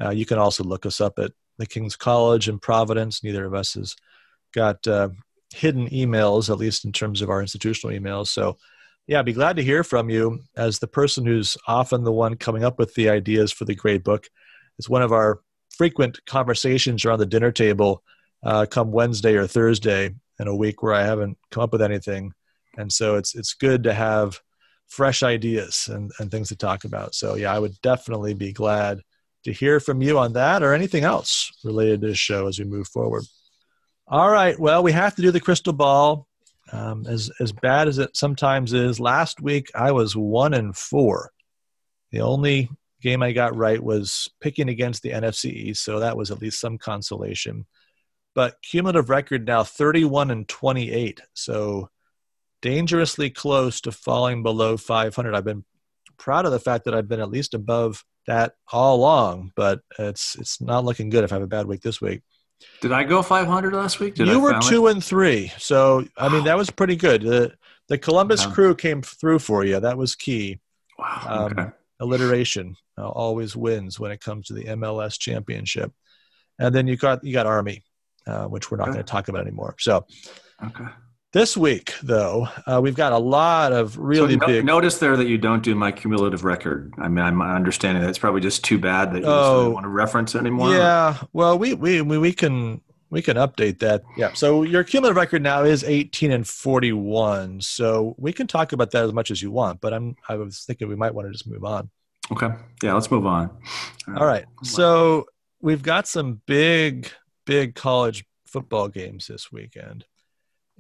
Uh, 0.01 0.11
you 0.11 0.25
can 0.25 0.39
also 0.39 0.65
look 0.65 0.87
us 0.87 1.01
up 1.01 1.19
at 1.19 1.33
the 1.59 1.67
King's 1.67 1.95
College 1.95 2.49
in 2.49 2.59
Providence. 2.59 3.23
Neither 3.23 3.45
of 3.45 3.55
us 3.55 3.75
has 3.75 3.95
got 4.55 4.87
uh, 4.87 5.11
hidden 5.55 5.89
emails, 5.91 6.49
at 6.49 6.59
least 6.59 6.85
in 6.85 6.93
terms 6.93 7.21
of 7.21 7.29
our 7.29 7.41
institutional 7.41 7.97
emails. 7.97 8.29
So, 8.29 8.57
yeah, 9.07 9.19
I'd 9.19 9.25
be 9.25 9.33
glad 9.33 9.57
to 9.57 9.63
hear 9.63 9.83
from 9.83 10.11
you 10.11 10.41
as 10.57 10.79
the 10.79 10.87
person 10.87 11.27
who's 11.27 11.57
often 11.67 12.05
the 12.05 12.13
one 12.13 12.37
coming 12.37 12.65
up 12.65 12.79
with 12.79 12.95
the 12.95 13.09
ideas 13.09 13.53
for 13.53 13.65
the 13.65 13.75
grade 13.75 14.05
book. 14.05 14.29
It's 14.79 14.89
one 14.89 15.03
of 15.03 15.13
our 15.13 15.41
frequent 15.77 16.25
conversations 16.27 17.05
around 17.05 17.19
the 17.19 17.27
dinner 17.27 17.53
table 17.53 18.03
uh, 18.45 18.67
come 18.71 18.93
Wednesday 18.93 19.35
or 19.35 19.47
Thursday 19.47 20.15
in 20.39 20.49
a 20.49 20.55
week 20.55 20.83
where 20.83 20.95
I 20.95 21.03
haven't 21.03 21.39
come 21.51 21.63
up 21.63 21.73
with 21.73 21.83
anything. 21.83 22.33
And 22.77 22.93
so 22.93 23.17
it's 23.17 23.35
it's 23.35 23.55
good 23.55 23.83
to 23.85 23.93
have 23.93 24.41
fresh 24.89 25.23
ideas 25.23 25.89
and, 25.91 26.11
and 26.19 26.31
things 26.31 26.49
to 26.49 26.57
talk 26.57 26.85
about. 26.85 27.15
So, 27.15 27.37
yeah, 27.37 27.55
I 27.55 27.59
would 27.59 27.81
definitely 27.81 28.35
be 28.35 28.53
glad 28.53 29.01
to 29.45 29.53
hear 29.53 29.81
from 29.81 30.03
you 30.03 30.19
on 30.19 30.35
that 30.35 30.63
or 30.63 30.75
anything 30.75 31.05
else 31.05 31.51
related 31.65 32.01
to 32.03 32.09
this 32.09 32.19
show 32.19 32.47
as 32.47 32.59
we 32.59 32.65
move 32.65 32.89
forward. 32.89 33.25
All 34.07 34.31
right. 34.31 34.59
Well, 34.59 34.83
we 34.83 34.93
have 34.93 35.15
to 35.17 35.23
do 35.23 35.31
the 35.31 35.41
crystal 35.41 35.73
ball. 35.73 36.27
Um, 36.73 37.07
as 37.07 37.31
as 37.41 37.53
bad 37.53 37.89
as 37.89 37.99
it 37.99 38.17
sometimes 38.17 38.73
is, 38.73 39.01
last 39.01 39.41
week 39.41 39.71
I 39.75 39.93
was 39.93 40.17
one 40.17 40.55
and 40.55 40.77
four. 40.77 41.33
The 42.13 42.21
only 42.21 42.71
game 43.01 43.23
I 43.23 43.33
got 43.33 43.57
right 43.57 43.83
was 43.83 44.29
picking 44.41 44.69
against 44.69 45.03
the 45.03 45.11
NFC 45.11 45.47
East, 45.47 45.85
so 45.85 46.01
that 46.01 46.17
was 46.17 46.31
at 46.31 46.41
least 46.41 46.61
some 46.61 46.79
consolation. 46.79 47.67
But 48.35 48.57
cumulative 48.63 49.11
record 49.11 49.47
now 49.47 49.65
31 49.65 50.31
and 50.31 50.49
28. 50.49 51.21
So 51.35 51.91
dangerously 52.63 53.31
close 53.31 53.81
to 53.83 53.93
falling 53.93 54.43
below 54.43 54.77
500. 54.77 55.35
I've 55.35 55.45
been 55.45 55.65
proud 56.17 56.45
of 56.45 56.53
the 56.53 56.61
fact 56.61 56.85
that 56.85 56.95
I've 56.95 57.09
been 57.09 57.21
at 57.21 57.31
least 57.31 57.55
above 57.55 58.05
that 58.27 58.55
all 58.73 58.97
along, 58.97 59.53
but 59.57 59.81
it's 59.99 60.37
it's 60.37 60.61
not 60.61 60.85
looking 60.85 61.11
good 61.11 61.25
if 61.25 61.33
I 61.33 61.37
have 61.37 61.43
a 61.43 61.49
bad 61.49 61.67
week 61.67 61.81
this 61.83 62.01
week. 62.01 62.23
Did 62.81 62.93
I 62.93 63.05
go 63.05 63.23
500 63.23 63.73
last 63.75 64.01
week? 64.01 64.15
Did 64.15 64.29
you 64.29 64.35
I 64.35 64.37
were 64.37 64.59
two 64.61 64.87
it? 64.87 64.93
and 64.93 65.05
three, 65.05 65.53
so 65.59 66.05
I 66.17 66.29
mean 66.29 66.45
that 66.45 66.57
was 66.57 66.71
pretty 66.71 66.97
good. 66.97 67.23
The 67.23 67.55
the 67.89 67.99
Columbus 67.99 68.47
wow. 68.47 68.53
crew 68.53 68.75
came 68.75 69.03
through 69.03 69.41
for 69.41 69.65
you. 69.65 69.81
That 69.81 69.99
was 69.99 70.15
key. 70.15 70.61
Wow. 70.99 71.23
Um, 71.27 71.53
okay. 71.53 71.71
alliteration 72.01 72.77
uh, 72.99 73.09
always 73.09 73.57
wins 73.57 73.99
when 73.99 74.11
it 74.11 74.21
comes 74.21 74.47
to 74.47 74.55
the 74.55 74.65
MLS 74.65 75.19
championship, 75.19 75.93
and 76.59 76.75
then 76.75 76.87
you 76.87 76.97
got 76.97 77.25
you 77.25 77.33
got 77.33 77.47
Army, 77.47 77.83
uh, 78.27 78.47
which 78.47 78.71
we're 78.71 78.79
not 78.79 78.89
okay. 78.89 78.97
going 78.97 79.05
to 79.05 79.11
talk 79.11 79.29
about 79.29 79.43
anymore. 79.43 79.77
So. 79.79 80.07
Okay. 80.65 80.85
This 81.33 81.57
week, 81.57 81.95
though, 82.03 82.49
uh, 82.67 82.81
we've 82.83 82.97
got 82.97 83.13
a 83.13 83.19
lot 83.19 83.73
of 83.73 83.97
really 83.97 84.33
so 84.33 84.39
no, 84.41 84.47
big. 84.49 84.65
Notice 84.65 84.99
there 84.99 85.17
that 85.17 85.29
you 85.29 85.39
don't 85.39 85.63
do 85.63 85.77
my 85.77 85.93
cumulative 85.93 86.43
record. 86.43 86.93
I 86.99 87.07
mean, 87.07 87.25
I'm 87.25 87.41
understanding 87.41 88.03
that's 88.03 88.19
probably 88.19 88.41
just 88.41 88.65
too 88.65 88.79
bad 88.79 89.13
that 89.13 89.21
you 89.21 89.29
oh, 89.29 89.65
don't 89.65 89.75
want 89.75 89.85
to 89.85 89.91
reference 89.91 90.35
anymore. 90.35 90.75
Yeah, 90.75 91.19
well, 91.33 91.57
we 91.57 91.75
we 91.75 92.03
we 92.03 92.33
can 92.33 92.81
we 93.11 93.23
can 93.23 93.37
update 93.37 93.79
that. 93.79 94.03
Yeah. 94.17 94.33
So 94.33 94.65
your 94.65 94.83
cumulative 94.83 95.17
record 95.17 95.41
now 95.43 95.63
is 95.63 95.85
18 95.85 96.33
and 96.33 96.47
41. 96.47 97.61
So 97.61 98.17
we 98.19 98.33
can 98.33 98.49
talk 98.49 98.73
about 98.73 98.91
that 98.91 99.05
as 99.05 99.13
much 99.13 99.31
as 99.31 99.41
you 99.41 99.53
want. 99.53 99.81
But 99.81 99.95
I'm 99.95 100.17
I 100.29 100.35
was 100.35 100.65
thinking 100.65 100.89
we 100.89 100.97
might 100.97 101.15
want 101.15 101.29
to 101.29 101.33
just 101.33 101.49
move 101.49 101.65
on. 101.65 101.91
Okay. 102.33 102.49
Yeah. 102.83 102.95
Let's 102.95 103.11
move 103.11 103.27
on. 103.27 103.51
All 104.17 104.27
right. 104.27 104.47
So 104.65 105.27
we've 105.61 105.83
got 105.83 106.09
some 106.09 106.41
big 106.47 107.09
big 107.47 107.77
college 107.77 108.25
football 108.49 108.89
games 108.89 109.29
this 109.29 109.53
weekend. 109.53 110.07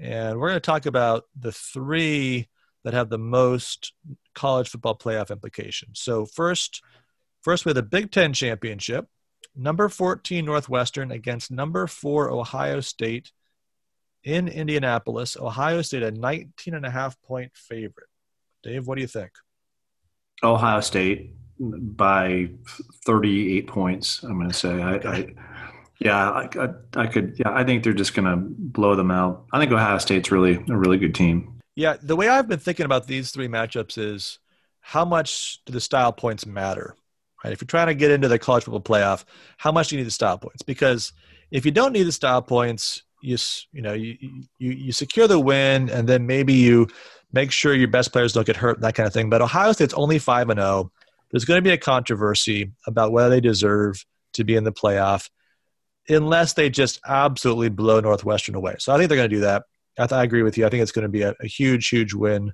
And 0.00 0.38
we're 0.38 0.48
going 0.48 0.56
to 0.56 0.60
talk 0.60 0.86
about 0.86 1.24
the 1.38 1.52
three 1.52 2.48
that 2.84 2.94
have 2.94 3.10
the 3.10 3.18
most 3.18 3.92
college 4.34 4.70
football 4.70 4.96
playoff 4.96 5.30
implications. 5.30 6.00
So 6.00 6.24
first, 6.24 6.82
first 7.42 7.64
we 7.64 7.70
have 7.70 7.76
the 7.76 7.82
Big 7.82 8.10
Ten 8.10 8.32
championship, 8.32 9.06
number 9.54 9.88
14 9.88 10.44
Northwestern 10.44 11.10
against 11.10 11.50
number 11.50 11.86
four 11.86 12.30
Ohio 12.30 12.80
State 12.80 13.32
in 14.24 14.48
Indianapolis. 14.48 15.36
Ohio 15.36 15.82
State 15.82 16.02
a 16.02 16.10
19 16.10 16.74
and 16.74 16.86
a 16.86 16.90
half 16.90 17.20
point 17.22 17.52
favorite. 17.54 18.08
Dave, 18.62 18.86
what 18.86 18.96
do 18.96 19.02
you 19.02 19.08
think? 19.08 19.32
Ohio 20.42 20.80
State 20.80 21.34
by 21.58 22.48
38 23.04 23.66
points. 23.66 24.22
I'm 24.22 24.36
going 24.36 24.48
to 24.48 24.54
say. 24.54 24.80
I, 24.80 24.94
I 24.94 25.34
yeah, 26.00 26.30
I, 26.30 26.48
I, 26.58 26.68
I, 26.96 27.06
could. 27.06 27.34
Yeah, 27.38 27.50
I 27.50 27.62
think 27.62 27.84
they're 27.84 27.92
just 27.92 28.14
going 28.14 28.24
to 28.24 28.36
blow 28.36 28.96
them 28.96 29.10
out. 29.10 29.44
I 29.52 29.58
think 29.58 29.70
Ohio 29.70 29.98
State's 29.98 30.30
really 30.30 30.54
a 30.68 30.76
really 30.76 30.96
good 30.96 31.14
team. 31.14 31.60
Yeah, 31.76 31.96
the 32.02 32.16
way 32.16 32.28
I've 32.28 32.48
been 32.48 32.58
thinking 32.58 32.86
about 32.86 33.06
these 33.06 33.30
three 33.30 33.48
matchups 33.48 33.98
is 33.98 34.38
how 34.80 35.04
much 35.04 35.60
do 35.66 35.72
the 35.72 35.80
style 35.80 36.12
points 36.12 36.46
matter? 36.46 36.96
Right? 37.44 37.52
If 37.52 37.60
you're 37.60 37.66
trying 37.66 37.88
to 37.88 37.94
get 37.94 38.10
into 38.10 38.28
the 38.28 38.38
college 38.38 38.64
football 38.64 38.80
playoff, 38.80 39.24
how 39.58 39.72
much 39.72 39.88
do 39.88 39.96
you 39.96 40.00
need 40.00 40.06
the 40.06 40.10
style 40.10 40.38
points? 40.38 40.62
Because 40.62 41.12
if 41.50 41.64
you 41.64 41.70
don't 41.70 41.92
need 41.92 42.04
the 42.04 42.12
style 42.12 42.42
points, 42.42 43.02
you 43.22 43.36
you 43.72 43.82
know 43.82 43.92
you 43.92 44.16
you 44.58 44.70
you 44.72 44.92
secure 44.92 45.28
the 45.28 45.38
win, 45.38 45.90
and 45.90 46.08
then 46.08 46.26
maybe 46.26 46.54
you 46.54 46.88
make 47.32 47.52
sure 47.52 47.74
your 47.74 47.88
best 47.88 48.12
players 48.12 48.32
don't 48.32 48.46
get 48.46 48.56
hurt, 48.56 48.80
that 48.80 48.94
kind 48.94 49.06
of 49.06 49.12
thing. 49.12 49.28
But 49.28 49.42
Ohio 49.42 49.72
State's 49.72 49.94
only 49.94 50.18
five 50.18 50.48
and 50.48 50.58
zero. 50.58 50.68
Oh. 50.68 50.90
There's 51.30 51.44
going 51.44 51.58
to 51.58 51.62
be 51.62 51.70
a 51.70 51.78
controversy 51.78 52.72
about 52.86 53.12
whether 53.12 53.30
they 53.30 53.40
deserve 53.40 54.04
to 54.32 54.44
be 54.44 54.56
in 54.56 54.64
the 54.64 54.72
playoff 54.72 55.28
unless 56.10 56.54
they 56.54 56.70
just 56.70 57.00
absolutely 57.06 57.68
blow 57.68 58.00
Northwestern 58.00 58.54
away. 58.54 58.76
So 58.78 58.92
I 58.92 58.98
think 58.98 59.08
they're 59.08 59.18
going 59.18 59.30
to 59.30 59.36
do 59.36 59.42
that. 59.42 59.64
I, 59.98 60.06
th- 60.06 60.18
I 60.18 60.24
agree 60.24 60.42
with 60.42 60.56
you. 60.56 60.66
I 60.66 60.70
think 60.70 60.82
it's 60.82 60.92
going 60.92 61.04
to 61.04 61.08
be 61.08 61.22
a, 61.22 61.34
a, 61.40 61.46
huge, 61.46 61.88
huge 61.88 62.14
win 62.14 62.52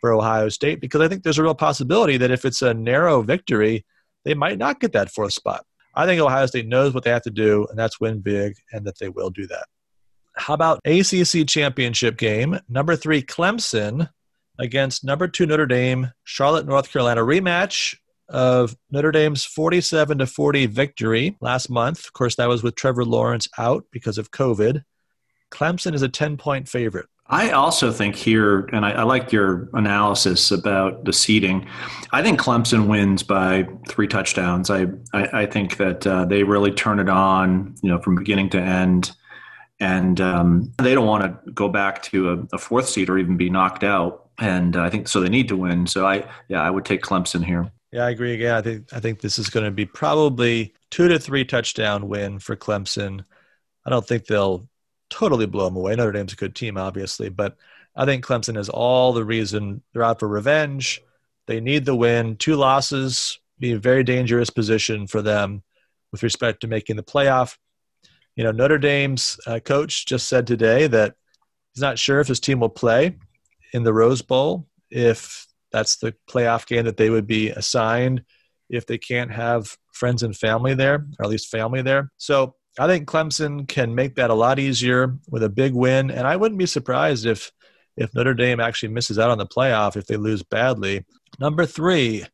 for 0.00 0.12
Ohio 0.12 0.48
State 0.48 0.80
because 0.80 1.00
I 1.00 1.08
think 1.08 1.22
there's 1.22 1.38
a 1.38 1.42
real 1.42 1.54
possibility 1.54 2.16
that 2.18 2.30
if 2.30 2.44
it's 2.44 2.62
a 2.62 2.74
narrow 2.74 3.22
victory, 3.22 3.84
they 4.24 4.34
might 4.34 4.58
not 4.58 4.80
get 4.80 4.92
that 4.92 5.10
fourth 5.10 5.32
spot. 5.32 5.64
I 5.94 6.06
think 6.06 6.20
Ohio 6.20 6.46
State 6.46 6.66
knows 6.66 6.92
what 6.92 7.04
they 7.04 7.10
have 7.10 7.22
to 7.22 7.30
do, 7.30 7.66
and 7.70 7.78
that's 7.78 8.00
win 8.00 8.20
big, 8.20 8.56
and 8.72 8.84
that 8.86 8.98
they 8.98 9.08
will 9.08 9.30
do 9.30 9.46
that. 9.46 9.66
How 10.36 10.54
about 10.54 10.80
ACC 10.84 11.46
championship 11.46 12.16
game? 12.16 12.58
Number 12.68 12.96
three, 12.96 13.22
Clemson 13.22 14.08
against 14.58 15.04
number 15.04 15.28
two 15.28 15.46
Notre 15.46 15.66
Dame, 15.66 16.10
Charlotte, 16.24 16.66
North 16.66 16.90
Carolina 16.90 17.20
rematch 17.20 17.96
of 18.34 18.76
Notre 18.90 19.12
Dame's 19.12 19.44
47 19.44 20.18
to 20.18 20.26
40 20.26 20.66
victory 20.66 21.36
last 21.40 21.70
month. 21.70 22.04
Of 22.04 22.12
course, 22.12 22.34
that 22.36 22.48
was 22.48 22.62
with 22.62 22.74
Trevor 22.74 23.04
Lawrence 23.04 23.48
out 23.56 23.84
because 23.90 24.18
of 24.18 24.32
COVID. 24.32 24.84
Clemson 25.50 25.94
is 25.94 26.02
a 26.02 26.08
10 26.08 26.36
point 26.36 26.68
favorite. 26.68 27.06
I 27.28 27.50
also 27.50 27.90
think 27.90 28.16
here, 28.16 28.68
and 28.72 28.84
I, 28.84 28.90
I, 28.90 29.02
like 29.04 29.32
your 29.32 29.70
analysis 29.72 30.50
about 30.50 31.06
the 31.06 31.12
seeding. 31.12 31.66
I 32.12 32.22
think 32.22 32.38
Clemson 32.38 32.86
wins 32.86 33.22
by 33.22 33.66
three 33.88 34.08
touchdowns. 34.08 34.68
I 34.68 34.88
I, 35.14 35.42
I 35.42 35.46
think 35.46 35.78
that 35.78 36.06
uh, 36.06 36.26
they 36.26 36.42
really 36.42 36.70
turn 36.70 37.00
it 37.00 37.08
on, 37.08 37.76
you 37.82 37.88
know, 37.88 37.98
from 37.98 38.16
beginning 38.16 38.50
to 38.50 38.60
end, 38.60 39.12
and 39.80 40.20
um, 40.20 40.72
they 40.76 40.94
don't 40.94 41.06
want 41.06 41.24
to 41.24 41.52
go 41.52 41.70
back 41.70 42.02
to 42.02 42.30
a, 42.30 42.56
a, 42.56 42.58
fourth 42.58 42.90
seed 42.90 43.08
or 43.08 43.16
even 43.16 43.38
be 43.38 43.48
knocked 43.48 43.84
out 43.84 44.24
and 44.38 44.76
uh, 44.76 44.82
I 44.82 44.90
think 44.90 45.08
so. 45.08 45.20
They 45.20 45.28
need 45.28 45.48
to 45.48 45.56
win. 45.56 45.86
So 45.86 46.06
I, 46.06 46.28
yeah, 46.48 46.62
I 46.62 46.70
would 46.70 46.84
take 46.84 47.02
Clemson 47.02 47.44
here. 47.44 47.70
Yeah, 47.94 48.06
I 48.06 48.10
agree. 48.10 48.34
Yeah, 48.34 48.58
I 48.58 48.60
think 48.60 48.92
I 48.92 48.98
think 48.98 49.20
this 49.20 49.38
is 49.38 49.48
going 49.48 49.66
to 49.66 49.70
be 49.70 49.86
probably 49.86 50.74
two 50.90 51.06
to 51.06 51.16
three 51.16 51.44
touchdown 51.44 52.08
win 52.08 52.40
for 52.40 52.56
Clemson. 52.56 53.24
I 53.86 53.90
don't 53.90 54.04
think 54.04 54.26
they'll 54.26 54.68
totally 55.10 55.46
blow 55.46 55.66
them 55.66 55.76
away. 55.76 55.94
Notre 55.94 56.10
Dame's 56.10 56.32
a 56.32 56.36
good 56.36 56.56
team, 56.56 56.76
obviously, 56.76 57.28
but 57.28 57.56
I 57.94 58.04
think 58.04 58.24
Clemson 58.24 58.56
has 58.56 58.68
all 58.68 59.12
the 59.12 59.24
reason. 59.24 59.80
They're 59.92 60.02
out 60.02 60.18
for 60.18 60.26
revenge. 60.26 61.02
They 61.46 61.60
need 61.60 61.84
the 61.84 61.94
win. 61.94 62.34
Two 62.36 62.56
losses 62.56 63.38
be 63.60 63.70
a 63.70 63.78
very 63.78 64.02
dangerous 64.02 64.50
position 64.50 65.06
for 65.06 65.22
them 65.22 65.62
with 66.10 66.24
respect 66.24 66.62
to 66.62 66.66
making 66.66 66.96
the 66.96 67.04
playoff. 67.04 67.56
You 68.34 68.42
know, 68.42 68.50
Notre 68.50 68.78
Dame's 68.78 69.38
uh, 69.46 69.60
coach 69.60 70.04
just 70.04 70.28
said 70.28 70.48
today 70.48 70.88
that 70.88 71.14
he's 71.72 71.82
not 71.82 72.00
sure 72.00 72.18
if 72.18 72.26
his 72.26 72.40
team 72.40 72.58
will 72.58 72.70
play 72.70 73.16
in 73.72 73.84
the 73.84 73.94
Rose 73.94 74.20
Bowl 74.20 74.66
if 74.90 75.46
that's 75.74 75.96
the 75.96 76.14
playoff 76.30 76.66
game 76.66 76.84
that 76.84 76.96
they 76.96 77.10
would 77.10 77.26
be 77.26 77.50
assigned 77.50 78.22
if 78.70 78.86
they 78.86 78.96
can't 78.96 79.32
have 79.32 79.76
friends 79.92 80.22
and 80.22 80.36
family 80.36 80.72
there, 80.72 81.04
or 81.18 81.24
at 81.24 81.28
least 81.28 81.50
family 81.50 81.82
there. 81.82 82.12
So 82.16 82.54
I 82.78 82.86
think 82.86 83.08
Clemson 83.08 83.66
can 83.66 83.92
make 83.92 84.14
that 84.14 84.30
a 84.30 84.34
lot 84.34 84.60
easier 84.60 85.18
with 85.28 85.42
a 85.42 85.48
big 85.48 85.74
win, 85.74 86.12
and 86.12 86.28
I 86.28 86.36
wouldn't 86.36 86.60
be 86.60 86.66
surprised 86.66 87.26
if 87.26 87.50
if 87.96 88.14
Notre 88.14 88.34
Dame 88.34 88.60
actually 88.60 88.90
misses 88.90 89.18
out 89.18 89.30
on 89.30 89.38
the 89.38 89.46
playoff 89.46 89.96
if 89.96 90.06
they 90.06 90.16
lose 90.16 90.44
badly. 90.44 91.04
Number 91.40 91.66
three, 91.66 92.24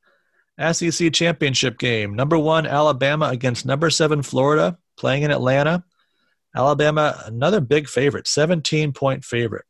SEC 0.72 1.10
championship 1.12 1.78
game. 1.78 2.14
Number 2.14 2.38
one, 2.38 2.66
Alabama 2.66 3.28
against 3.28 3.64
number 3.64 3.88
seven, 3.88 4.22
Florida, 4.22 4.76
playing 4.98 5.22
in 5.22 5.30
Atlanta. 5.30 5.82
Alabama, 6.54 7.22
another 7.24 7.60
big 7.60 7.88
favorite, 7.88 8.26
17 8.26 8.92
point 8.92 9.24
favorite. 9.24 9.64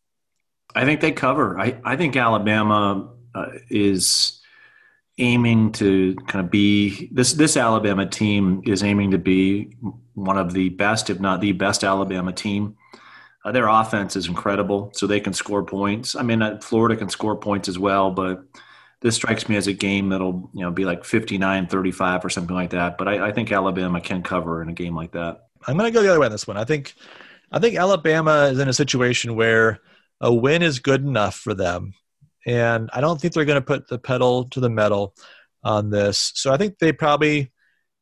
I 0.75 0.85
think 0.85 1.01
they 1.01 1.12
cover. 1.12 1.59
I, 1.59 1.81
I 1.85 1.97
think 1.97 2.16
Alabama 2.16 3.11
uh, 3.35 3.47
is 3.68 4.41
aiming 5.18 5.72
to 5.72 6.14
kind 6.26 6.45
of 6.45 6.51
be 6.51 7.09
this 7.12 7.35
this 7.35 7.57
Alabama 7.57 8.07
team 8.07 8.62
is 8.64 8.83
aiming 8.83 9.11
to 9.11 9.18
be 9.18 9.76
one 10.14 10.39
of 10.39 10.53
the 10.53 10.70
best, 10.70 11.11
if 11.11 11.20
not 11.20 11.41
the 11.41 11.53
best, 11.53 11.85
Alabama 11.85 12.33
team. 12.33 12.76
Uh, 13.45 13.53
their 13.53 13.68
offense 13.68 14.16
is 14.16 14.28
incredible, 14.28 14.91
so 14.95 15.07
they 15.07 15.20
can 15.20 15.33
score 15.33 15.64
points. 15.64 16.14
I 16.14 16.22
mean, 16.22 16.43
uh, 16.43 16.59
Florida 16.61 16.97
can 16.97 17.09
score 17.09 17.37
points 17.37 17.68
as 17.68 17.78
well, 17.78 18.11
but 18.11 18.45
this 19.01 19.14
strikes 19.14 19.49
me 19.49 19.57
as 19.57 19.66
a 19.66 19.72
game 19.72 20.11
that'll 20.11 20.51
you 20.53 20.62
know 20.62 20.70
be 20.70 20.85
like 20.85 21.03
59-35 21.03 22.24
or 22.24 22.28
something 22.28 22.55
like 22.55 22.70
that. 22.70 22.99
But 22.99 23.09
I, 23.09 23.28
I 23.28 23.33
think 23.33 23.51
Alabama 23.51 24.01
can 24.01 24.22
cover 24.22 24.62
in 24.62 24.68
a 24.68 24.74
game 24.74 24.95
like 24.95 25.12
that. 25.12 25.47
I'm 25.66 25.76
going 25.76 25.91
to 25.91 25.95
go 25.95 26.03
the 26.03 26.11
other 26.11 26.20
way 26.20 26.26
on 26.26 26.33
this 26.33 26.47
one. 26.47 26.57
I 26.57 26.64
think 26.64 26.95
I 27.51 27.59
think 27.59 27.76
Alabama 27.76 28.49
is 28.53 28.59
in 28.59 28.68
a 28.68 28.74
situation 28.74 29.35
where 29.35 29.81
a 30.20 30.33
win 30.33 30.62
is 30.62 30.78
good 30.78 31.03
enough 31.03 31.35
for 31.35 31.55
them, 31.55 31.95
and 32.47 32.91
I 32.93 33.01
don't 33.01 33.20
think 33.20 33.34
they're 33.34 33.45
going 33.45 33.61
to 33.61 33.66
put 33.66 33.88
the 33.88 33.99
pedal 33.99 34.45
to 34.51 34.61
the 34.61 34.70
metal 34.70 35.14
on 35.62 35.91
this. 35.91 36.32
So 36.34 36.53
I 36.53 36.57
think 36.57 36.78
they 36.78 36.93
probably 36.93 37.53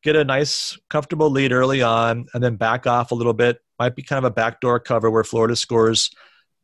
get 0.03 0.17
a 0.17 0.25
nice, 0.25 0.79
comfortable 0.91 1.31
lead 1.31 1.53
early 1.53 1.83
on, 1.83 2.27
and 2.33 2.43
then 2.43 2.57
back 2.57 2.87
off 2.87 3.11
a 3.11 3.15
little 3.15 3.35
bit 3.35 3.59
might 3.79 3.95
be 3.95 4.03
kind 4.03 4.19
of 4.19 4.31
a 4.31 4.35
backdoor 4.35 4.81
cover 4.81 5.11
where 5.11 5.25
Florida 5.25 5.55
scores 5.55 6.11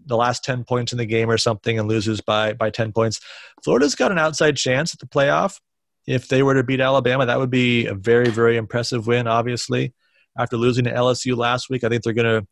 the 0.04 0.16
last 0.16 0.44
10 0.44 0.64
points 0.64 0.92
in 0.92 0.98
the 0.98 1.06
game 1.06 1.30
or 1.30 1.38
something 1.38 1.78
and 1.78 1.88
loses 1.88 2.20
by 2.20 2.52
by 2.52 2.70
10 2.70 2.92
points. 2.92 3.20
Florida's 3.62 3.94
got 3.94 4.12
an 4.12 4.18
outside 4.18 4.56
chance 4.56 4.92
at 4.92 5.00
the 5.00 5.06
playoff. 5.06 5.60
If 6.06 6.28
they 6.28 6.42
were 6.42 6.54
to 6.54 6.64
beat 6.64 6.80
Alabama, 6.80 7.26
that 7.26 7.38
would 7.38 7.50
be 7.50 7.86
a 7.86 7.94
very 7.94 8.28
very 8.28 8.56
impressive 8.56 9.06
win 9.06 9.26
obviously. 9.26 9.94
After 10.36 10.56
losing 10.56 10.84
to 10.84 10.92
LSU 10.92 11.36
last 11.36 11.70
week, 11.70 11.84
I 11.84 11.88
think 11.88 12.02
they're 12.02 12.12
going 12.12 12.42
to 12.42 12.46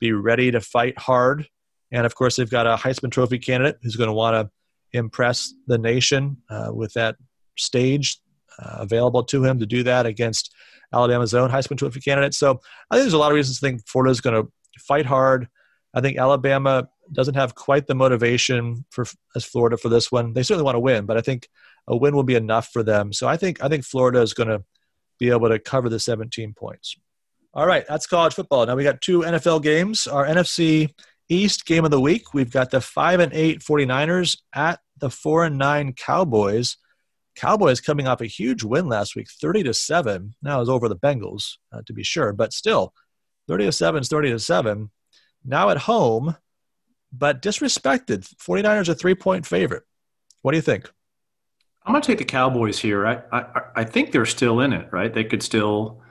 be 0.00 0.12
ready 0.12 0.50
to 0.50 0.60
fight 0.60 0.98
hard. 0.98 1.46
And 1.92 2.04
of 2.04 2.14
course, 2.14 2.36
they've 2.36 2.50
got 2.50 2.66
a 2.66 2.74
Heisman 2.74 3.12
Trophy 3.12 3.38
candidate 3.38 3.78
who's 3.80 3.96
going 3.96 4.08
to 4.08 4.14
want 4.14 4.34
to 4.34 4.50
impress 4.92 5.52
the 5.66 5.78
nation 5.78 6.38
uh, 6.50 6.70
with 6.72 6.92
that 6.94 7.16
stage 7.56 8.20
uh, 8.58 8.76
available 8.78 9.22
to 9.24 9.44
him 9.44 9.58
to 9.58 9.66
do 9.66 9.82
that 9.82 10.06
against 10.06 10.54
Alabama's 10.92 11.34
own 11.34 11.50
Heisman 11.50 11.78
Trophy 11.78 12.00
candidate. 12.00 12.34
So 12.34 12.60
I 12.90 12.96
think 12.96 13.04
there's 13.04 13.12
a 13.12 13.18
lot 13.18 13.30
of 13.30 13.36
reasons 13.36 13.60
to 13.60 13.66
think 13.66 13.86
Florida's 13.86 14.20
going 14.20 14.42
to 14.42 14.50
fight 14.78 15.06
hard. 15.06 15.48
I 15.94 16.00
think 16.00 16.18
Alabama 16.18 16.88
doesn't 17.12 17.34
have 17.34 17.54
quite 17.54 17.86
the 17.86 17.94
motivation 17.94 18.84
for 18.90 19.06
as 19.34 19.44
Florida 19.44 19.76
for 19.76 19.88
this 19.88 20.12
one. 20.12 20.32
They 20.32 20.42
certainly 20.42 20.64
want 20.64 20.76
to 20.76 20.80
win, 20.80 21.06
but 21.06 21.16
I 21.16 21.20
think 21.20 21.48
a 21.86 21.96
win 21.96 22.14
will 22.14 22.22
be 22.22 22.34
enough 22.34 22.68
for 22.72 22.82
them. 22.82 23.12
So 23.12 23.26
I 23.26 23.36
think 23.36 23.62
I 23.62 23.68
think 23.68 23.84
Florida 23.84 24.20
is 24.20 24.34
going 24.34 24.48
to 24.48 24.62
be 25.18 25.30
able 25.30 25.48
to 25.48 25.58
cover 25.58 25.88
the 25.88 25.98
17 25.98 26.54
points. 26.54 26.96
All 27.54 27.66
right, 27.66 27.84
that's 27.88 28.06
college 28.06 28.34
football. 28.34 28.66
Now 28.66 28.76
we 28.76 28.84
got 28.84 29.00
two 29.00 29.20
NFL 29.20 29.62
games. 29.62 30.06
Our 30.06 30.26
NFC 30.26 30.90
East 31.28 31.66
game 31.66 31.84
of 31.84 31.90
the 31.90 32.00
week. 32.00 32.32
We've 32.34 32.50
got 32.50 32.70
the 32.70 32.80
5 32.80 33.20
and 33.20 33.32
8 33.32 33.60
49ers 33.60 34.38
at 34.54 34.80
the 34.98 35.10
4 35.10 35.44
and 35.44 35.58
9 35.58 35.92
Cowboys. 35.94 36.76
Cowboys 37.36 37.80
coming 37.80 38.08
off 38.08 38.20
a 38.20 38.26
huge 38.26 38.64
win 38.64 38.88
last 38.88 39.14
week, 39.14 39.28
30 39.30 39.64
to 39.64 39.74
7. 39.74 40.34
Now 40.42 40.56
it 40.56 40.60
was 40.60 40.68
over 40.68 40.88
the 40.88 40.96
Bengals, 40.96 41.56
uh, 41.72 41.82
to 41.86 41.92
be 41.92 42.02
sure, 42.02 42.32
but 42.32 42.52
still 42.52 42.92
30 43.46 43.66
to 43.66 43.72
7 43.72 44.00
is 44.00 44.08
30 44.08 44.30
to 44.30 44.38
7. 44.38 44.90
Now 45.44 45.70
at 45.70 45.78
home, 45.78 46.36
but 47.12 47.40
disrespected. 47.40 48.28
49ers 48.36 48.88
a 48.88 48.94
three 48.94 49.14
point 49.14 49.46
favorite. 49.46 49.84
What 50.42 50.52
do 50.52 50.58
you 50.58 50.62
think? 50.62 50.90
I'm 51.84 51.92
going 51.92 52.02
to 52.02 52.06
take 52.06 52.18
the 52.18 52.24
Cowboys 52.24 52.78
here. 52.78 53.06
I, 53.06 53.22
I, 53.32 53.60
I 53.76 53.84
think 53.84 54.12
they're 54.12 54.26
still 54.26 54.60
in 54.60 54.72
it, 54.72 54.88
right? 54.92 55.12
They 55.12 55.24
could 55.24 55.42
still, 55.42 56.02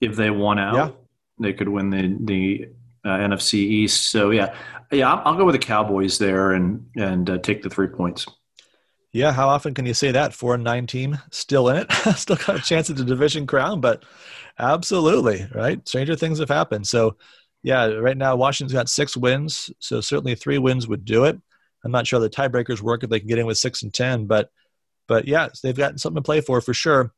if 0.00 0.16
they 0.16 0.30
won 0.30 0.58
out, 0.58 0.74
yeah. 0.74 0.90
they 1.38 1.52
could 1.52 1.68
win 1.68 1.90
the 1.90 2.16
the 2.24 2.68
uh, 3.06 3.18
NFC 3.18 3.54
East. 3.54 4.10
So 4.10 4.30
yeah, 4.30 4.54
yeah, 4.90 5.12
I'll, 5.12 5.36
go 5.36 5.44
with 5.44 5.54
the 5.54 5.60
Cowboys 5.60 6.18
there 6.18 6.52
and 6.52 6.86
and 6.96 7.30
uh, 7.30 7.38
take 7.38 7.62
the 7.62 7.70
three 7.70 7.86
points. 7.86 8.26
Yeah, 9.12 9.32
how 9.32 9.48
often 9.48 9.72
can 9.72 9.86
you 9.86 9.94
say 9.94 10.10
that? 10.10 10.34
Four 10.34 10.54
and 10.54 10.64
nine 10.64 10.86
team 10.86 11.18
still 11.30 11.68
in 11.68 11.76
it, 11.76 11.92
still 12.16 12.36
got 12.36 12.56
a 12.56 12.62
chance 12.62 12.90
at 12.90 12.96
the 12.96 13.04
division 13.04 13.46
crown, 13.46 13.80
but 13.80 14.04
absolutely 14.58 15.46
right. 15.54 15.86
Stranger 15.88 16.16
things 16.16 16.38
have 16.38 16.50
happened. 16.50 16.86
So, 16.86 17.16
yeah, 17.62 17.86
right 17.86 18.16
now 18.16 18.36
Washington's 18.36 18.74
got 18.74 18.88
six 18.88 19.16
wins, 19.16 19.70
so 19.78 20.00
certainly 20.00 20.34
three 20.34 20.58
wins 20.58 20.86
would 20.86 21.04
do 21.04 21.24
it. 21.24 21.40
I'm 21.84 21.92
not 21.92 22.06
sure 22.06 22.20
the 22.20 22.28
tiebreakers 22.28 22.82
work 22.82 23.04
if 23.04 23.10
they 23.10 23.20
can 23.20 23.28
get 23.28 23.38
in 23.38 23.46
with 23.46 23.58
six 23.58 23.82
and 23.82 23.94
ten, 23.94 24.26
but 24.26 24.50
but 25.08 25.28
yeah, 25.28 25.48
they've 25.62 25.76
got 25.76 26.00
something 26.00 26.22
to 26.22 26.26
play 26.26 26.40
for 26.40 26.60
for 26.60 26.74
sure. 26.74 27.12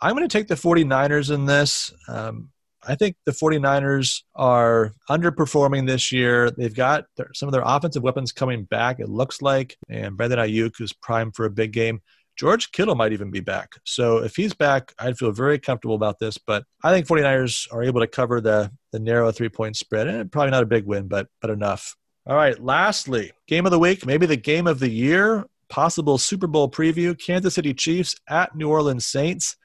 I'm 0.00 0.16
going 0.16 0.28
to 0.28 0.38
take 0.38 0.48
the 0.48 0.56
49ers 0.56 1.32
in 1.32 1.46
this. 1.46 1.94
Um, 2.08 2.50
I 2.86 2.94
think 2.94 3.16
the 3.24 3.32
49ers 3.32 4.22
are 4.34 4.92
underperforming 5.08 5.86
this 5.86 6.10
year. 6.10 6.50
They've 6.50 6.74
got 6.74 7.04
their, 7.16 7.30
some 7.34 7.48
of 7.48 7.52
their 7.52 7.62
offensive 7.64 8.02
weapons 8.02 8.32
coming 8.32 8.64
back, 8.64 9.00
it 9.00 9.08
looks 9.08 9.40
like, 9.40 9.76
and 9.88 10.16
Brandon 10.16 10.40
Aiyuk 10.40 10.80
is 10.80 10.92
primed 10.92 11.36
for 11.36 11.44
a 11.44 11.50
big 11.50 11.72
game. 11.72 12.00
George 12.36 12.72
Kittle 12.72 12.94
might 12.94 13.12
even 13.12 13.30
be 13.30 13.40
back. 13.40 13.74
So 13.84 14.18
if 14.18 14.36
he's 14.36 14.54
back, 14.54 14.94
I'd 14.98 15.18
feel 15.18 15.32
very 15.32 15.58
comfortable 15.58 15.94
about 15.94 16.18
this. 16.18 16.38
But 16.38 16.64
I 16.82 16.92
think 16.92 17.06
49ers 17.06 17.72
are 17.72 17.82
able 17.82 18.00
to 18.00 18.06
cover 18.06 18.40
the, 18.40 18.72
the 18.90 18.98
narrow 18.98 19.30
three 19.30 19.48
point 19.48 19.76
spread. 19.76 20.08
And 20.08 20.32
probably 20.32 20.50
not 20.50 20.62
a 20.62 20.66
big 20.66 20.86
win, 20.86 21.08
but, 21.08 21.28
but 21.40 21.50
enough. 21.50 21.94
All 22.26 22.36
right. 22.36 22.58
Lastly, 22.58 23.32
game 23.48 23.66
of 23.66 23.72
the 23.72 23.78
week, 23.78 24.06
maybe 24.06 24.26
the 24.26 24.36
game 24.36 24.66
of 24.66 24.78
the 24.78 24.88
year, 24.88 25.44
possible 25.68 26.18
Super 26.18 26.46
Bowl 26.46 26.70
preview 26.70 27.18
Kansas 27.18 27.54
City 27.54 27.74
Chiefs 27.74 28.14
at 28.28 28.54
New 28.56 28.68
Orleans 28.68 29.06
Saints. 29.06 29.56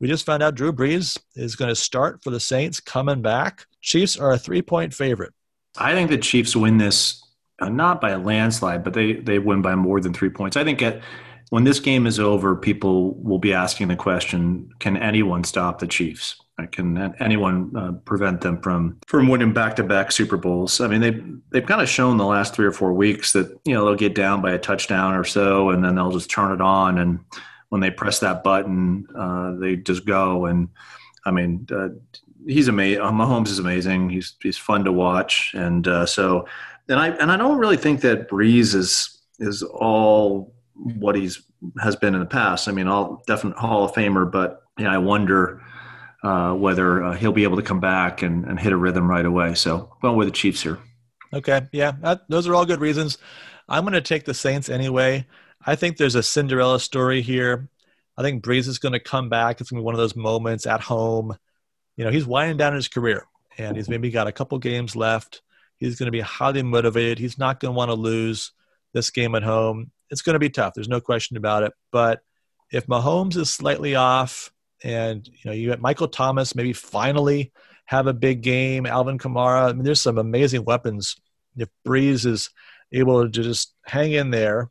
We 0.00 0.08
just 0.08 0.26
found 0.26 0.42
out 0.42 0.54
Drew 0.54 0.72
Brees 0.72 1.18
is 1.34 1.56
going 1.56 1.70
to 1.70 1.74
start 1.74 2.22
for 2.22 2.30
the 2.30 2.40
Saints 2.40 2.80
coming 2.80 3.22
back. 3.22 3.66
Chiefs 3.80 4.18
are 4.18 4.32
a 4.32 4.38
three 4.38 4.62
point 4.62 4.92
favorite. 4.92 5.32
I 5.78 5.92
think 5.92 6.10
the 6.10 6.18
Chiefs 6.18 6.54
win 6.54 6.78
this 6.78 7.22
uh, 7.60 7.68
not 7.68 8.00
by 8.00 8.10
a 8.10 8.18
landslide, 8.18 8.84
but 8.84 8.92
they, 8.92 9.14
they 9.14 9.38
win 9.38 9.62
by 9.62 9.74
more 9.74 10.00
than 10.00 10.12
three 10.12 10.28
points. 10.28 10.56
I 10.56 10.64
think 10.64 10.82
at, 10.82 11.00
when 11.50 11.64
this 11.64 11.80
game 11.80 12.06
is 12.06 12.18
over, 12.18 12.56
people 12.56 13.14
will 13.14 13.38
be 13.38 13.54
asking 13.54 13.88
the 13.88 13.96
question 13.96 14.70
can 14.78 14.96
anyone 14.96 15.44
stop 15.44 15.78
the 15.78 15.86
Chiefs? 15.86 16.36
Can 16.72 17.14
anyone 17.20 17.70
uh, 17.76 17.92
prevent 18.06 18.40
them 18.40 18.62
from 18.62 18.98
from 19.06 19.28
winning 19.28 19.52
back 19.52 19.76
to 19.76 19.84
back 19.84 20.10
Super 20.10 20.38
Bowls? 20.38 20.80
I 20.80 20.88
mean, 20.88 21.02
they've 21.02 21.38
they've 21.50 21.66
kind 21.66 21.82
of 21.82 21.88
shown 21.88 22.16
the 22.16 22.24
last 22.24 22.54
three 22.54 22.64
or 22.64 22.72
four 22.72 22.94
weeks 22.94 23.34
that 23.34 23.48
you 23.66 23.74
know 23.74 23.84
they'll 23.84 23.94
get 23.94 24.14
down 24.14 24.40
by 24.40 24.52
a 24.52 24.58
touchdown 24.58 25.14
or 25.14 25.22
so, 25.22 25.68
and 25.68 25.84
then 25.84 25.96
they'll 25.96 26.10
just 26.10 26.30
turn 26.30 26.52
it 26.52 26.62
on 26.62 26.96
and 26.96 27.20
when 27.68 27.80
they 27.80 27.90
press 27.90 28.20
that 28.20 28.42
button, 28.42 29.06
uh, 29.16 29.54
they 29.56 29.76
just 29.76 30.06
go. 30.06 30.46
And 30.46 30.68
I 31.24 31.30
mean, 31.30 31.66
uh, 31.70 31.88
he's 32.46 32.68
amazing. 32.68 33.02
Uh, 33.02 33.10
Mahomes 33.10 33.48
is 33.48 33.58
amazing. 33.58 34.10
He's 34.10 34.34
he's 34.42 34.58
fun 34.58 34.84
to 34.84 34.92
watch, 34.92 35.52
and 35.54 35.86
uh, 35.86 36.06
so 36.06 36.46
and 36.88 36.98
I 36.98 37.08
and 37.08 37.30
I 37.30 37.36
don't 37.36 37.58
really 37.58 37.76
think 37.76 38.00
that 38.02 38.28
Brees 38.28 38.74
is 38.74 39.20
is 39.38 39.62
all 39.62 40.54
what 40.74 41.16
he's 41.16 41.42
has 41.80 41.96
been 41.96 42.14
in 42.14 42.20
the 42.20 42.26
past. 42.26 42.68
I 42.68 42.72
mean, 42.72 42.86
all 42.86 43.22
definite 43.26 43.56
Hall 43.56 43.84
of 43.84 43.92
Famer, 43.92 44.30
but 44.30 44.62
yeah, 44.78 44.92
I 44.92 44.98
wonder. 44.98 45.62
Uh, 46.22 46.54
whether 46.54 47.04
uh, 47.04 47.14
he'll 47.14 47.30
be 47.30 47.44
able 47.44 47.56
to 47.56 47.62
come 47.62 47.78
back 47.78 48.22
and, 48.22 48.46
and 48.46 48.58
hit 48.58 48.72
a 48.72 48.76
rhythm 48.76 49.08
right 49.08 49.26
away. 49.26 49.54
So 49.54 49.94
going 50.02 50.16
with 50.16 50.26
the 50.26 50.32
Chiefs 50.32 50.60
here. 50.60 50.78
Okay, 51.32 51.68
yeah, 51.70 51.92
that, 52.00 52.22
those 52.28 52.48
are 52.48 52.54
all 52.54 52.66
good 52.66 52.80
reasons. 52.80 53.18
I'm 53.68 53.84
going 53.84 53.92
to 53.92 54.00
take 54.00 54.24
the 54.24 54.34
Saints 54.34 54.68
anyway. 54.68 55.26
I 55.66 55.74
think 55.74 55.96
there's 55.96 56.14
a 56.14 56.22
Cinderella 56.22 56.78
story 56.78 57.20
here. 57.22 57.68
I 58.16 58.22
think 58.22 58.44
Brees 58.44 58.68
is 58.68 58.78
going 58.78 58.92
to 58.92 59.00
come 59.00 59.28
back. 59.28 59.60
It's 59.60 59.70
going 59.70 59.78
to 59.78 59.82
be 59.82 59.84
one 59.84 59.94
of 59.94 59.98
those 59.98 60.14
moments 60.14 60.66
at 60.66 60.80
home. 60.80 61.36
You 61.96 62.04
know, 62.04 62.10
he's 62.10 62.26
winding 62.26 62.56
down 62.56 62.74
his 62.74 62.88
career 62.88 63.26
and 63.58 63.76
he's 63.76 63.88
maybe 63.88 64.10
got 64.10 64.28
a 64.28 64.32
couple 64.32 64.58
games 64.58 64.94
left. 64.94 65.42
He's 65.78 65.98
going 65.98 66.06
to 66.06 66.12
be 66.12 66.20
highly 66.20 66.62
motivated. 66.62 67.18
He's 67.18 67.36
not 67.36 67.58
going 67.58 67.74
to 67.74 67.76
want 67.76 67.90
to 67.90 67.94
lose 67.94 68.52
this 68.94 69.10
game 69.10 69.34
at 69.34 69.42
home. 69.42 69.90
it's 70.08 70.22
going 70.22 70.34
to 70.34 70.40
be 70.40 70.50
tough. 70.50 70.72
There's 70.74 70.88
no 70.88 71.00
question 71.00 71.36
about 71.36 71.64
it. 71.64 71.72
But 71.90 72.20
if 72.70 72.86
Mahomes 72.86 73.36
is 73.36 73.52
slightly 73.52 73.96
off, 73.96 74.52
and 74.84 75.26
you 75.26 75.40
know 75.46 75.52
you 75.52 75.70
got 75.70 75.80
Michael 75.80 76.08
Thomas 76.08 76.54
maybe 76.54 76.74
finally 76.74 77.50
have 77.86 78.06
a 78.06 78.12
big 78.12 78.42
game, 78.42 78.84
Alvin 78.84 79.18
Kamara. 79.18 79.70
I 79.70 79.72
mean, 79.72 79.84
there's 79.84 80.02
some 80.02 80.18
amazing 80.18 80.64
weapons. 80.64 81.16
If 81.56 81.68
Brees 81.86 82.26
is 82.26 82.50
able 82.92 83.22
to 83.22 83.28
just 83.28 83.74
hang 83.86 84.12
in 84.12 84.30
there 84.30 84.70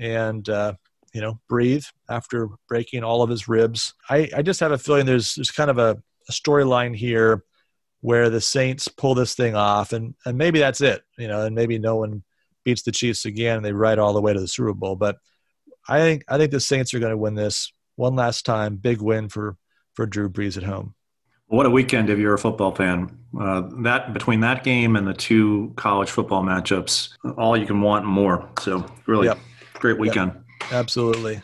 and 0.00 0.48
uh, 0.48 0.74
you 1.12 1.20
know 1.20 1.38
breathe 1.48 1.84
after 2.08 2.48
breaking 2.68 3.04
all 3.04 3.22
of 3.22 3.30
his 3.30 3.48
ribs, 3.48 3.94
I, 4.08 4.28
I 4.36 4.42
just 4.42 4.60
have 4.60 4.72
a 4.72 4.78
feeling 4.78 5.06
there's 5.06 5.34
there's 5.34 5.52
kind 5.52 5.70
of 5.70 5.78
a, 5.78 6.02
a 6.28 6.32
storyline 6.32 6.96
here 6.96 7.44
where 8.00 8.30
the 8.30 8.40
Saints 8.40 8.88
pull 8.88 9.14
this 9.14 9.34
thing 9.34 9.54
off, 9.54 9.92
and 9.92 10.14
and 10.24 10.36
maybe 10.36 10.58
that's 10.58 10.80
it, 10.80 11.02
you 11.18 11.28
know, 11.28 11.42
and 11.42 11.54
maybe 11.54 11.78
no 11.78 11.96
one 11.96 12.24
beats 12.64 12.82
the 12.82 12.92
Chiefs 12.92 13.26
again, 13.26 13.58
and 13.58 13.64
they 13.64 13.72
ride 13.72 13.98
all 13.98 14.12
the 14.12 14.20
way 14.20 14.32
to 14.32 14.40
the 14.40 14.48
Super 14.48 14.72
Bowl. 14.72 14.96
But 14.96 15.18
I 15.88 15.98
think 15.98 16.24
I 16.28 16.38
think 16.38 16.50
the 16.50 16.60
Saints 16.60 16.94
are 16.94 16.98
going 16.98 17.10
to 17.10 17.16
win 17.16 17.34
this 17.34 17.72
one 17.96 18.16
last 18.16 18.46
time. 18.46 18.76
Big 18.76 19.00
win 19.00 19.28
for 19.28 19.56
for 19.94 20.06
Drew 20.06 20.30
Brees 20.30 20.56
at 20.56 20.62
home. 20.62 20.94
What 21.48 21.66
a 21.66 21.70
weekend 21.70 22.10
if 22.10 22.18
you're 22.18 22.34
a 22.34 22.38
football 22.38 22.72
fan. 22.72 23.18
Uh, 23.38 23.62
that 23.82 24.12
between 24.12 24.40
that 24.40 24.62
game 24.62 24.94
and 24.94 25.06
the 25.06 25.14
two 25.14 25.72
college 25.76 26.08
football 26.08 26.44
matchups, 26.44 27.10
all 27.36 27.56
you 27.56 27.66
can 27.66 27.80
want 27.80 28.04
more. 28.04 28.48
So 28.60 28.86
really, 29.06 29.26
yep. 29.26 29.38
Great 29.80 29.98
weekend. 29.98 30.32
Yep. 30.32 30.72
Absolutely. 30.72 31.42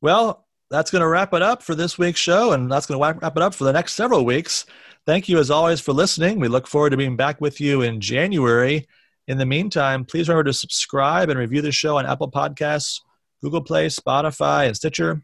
Well, 0.00 0.46
that's 0.70 0.90
going 0.90 1.02
to 1.02 1.08
wrap 1.08 1.34
it 1.34 1.42
up 1.42 1.62
for 1.62 1.74
this 1.74 1.98
week's 1.98 2.20
show, 2.20 2.52
and 2.52 2.70
that's 2.70 2.86
going 2.86 3.00
to 3.00 3.20
wrap 3.20 3.36
it 3.36 3.42
up 3.42 3.54
for 3.54 3.64
the 3.64 3.72
next 3.72 3.94
several 3.94 4.24
weeks. 4.24 4.66
Thank 5.06 5.28
you, 5.28 5.38
as 5.38 5.50
always, 5.50 5.80
for 5.80 5.92
listening. 5.92 6.38
We 6.38 6.48
look 6.48 6.66
forward 6.66 6.90
to 6.90 6.96
being 6.96 7.16
back 7.16 7.40
with 7.40 7.60
you 7.60 7.82
in 7.82 8.00
January. 8.00 8.86
In 9.26 9.38
the 9.38 9.46
meantime, 9.46 10.04
please 10.04 10.28
remember 10.28 10.44
to 10.44 10.52
subscribe 10.52 11.30
and 11.30 11.38
review 11.38 11.62
the 11.62 11.72
show 11.72 11.98
on 11.98 12.06
Apple 12.06 12.30
Podcasts, 12.30 13.00
Google 13.42 13.62
Play, 13.62 13.86
Spotify, 13.86 14.66
and 14.66 14.76
Stitcher. 14.76 15.22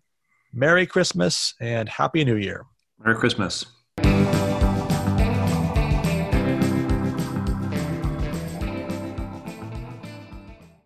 Merry 0.53 0.87
Christmas 0.87 1.55
and 1.61 1.89
Happy 1.89 2.25
New 2.25 2.37
Year. 2.37 2.65
Merry 2.99 3.17
Christmas. 3.17 3.67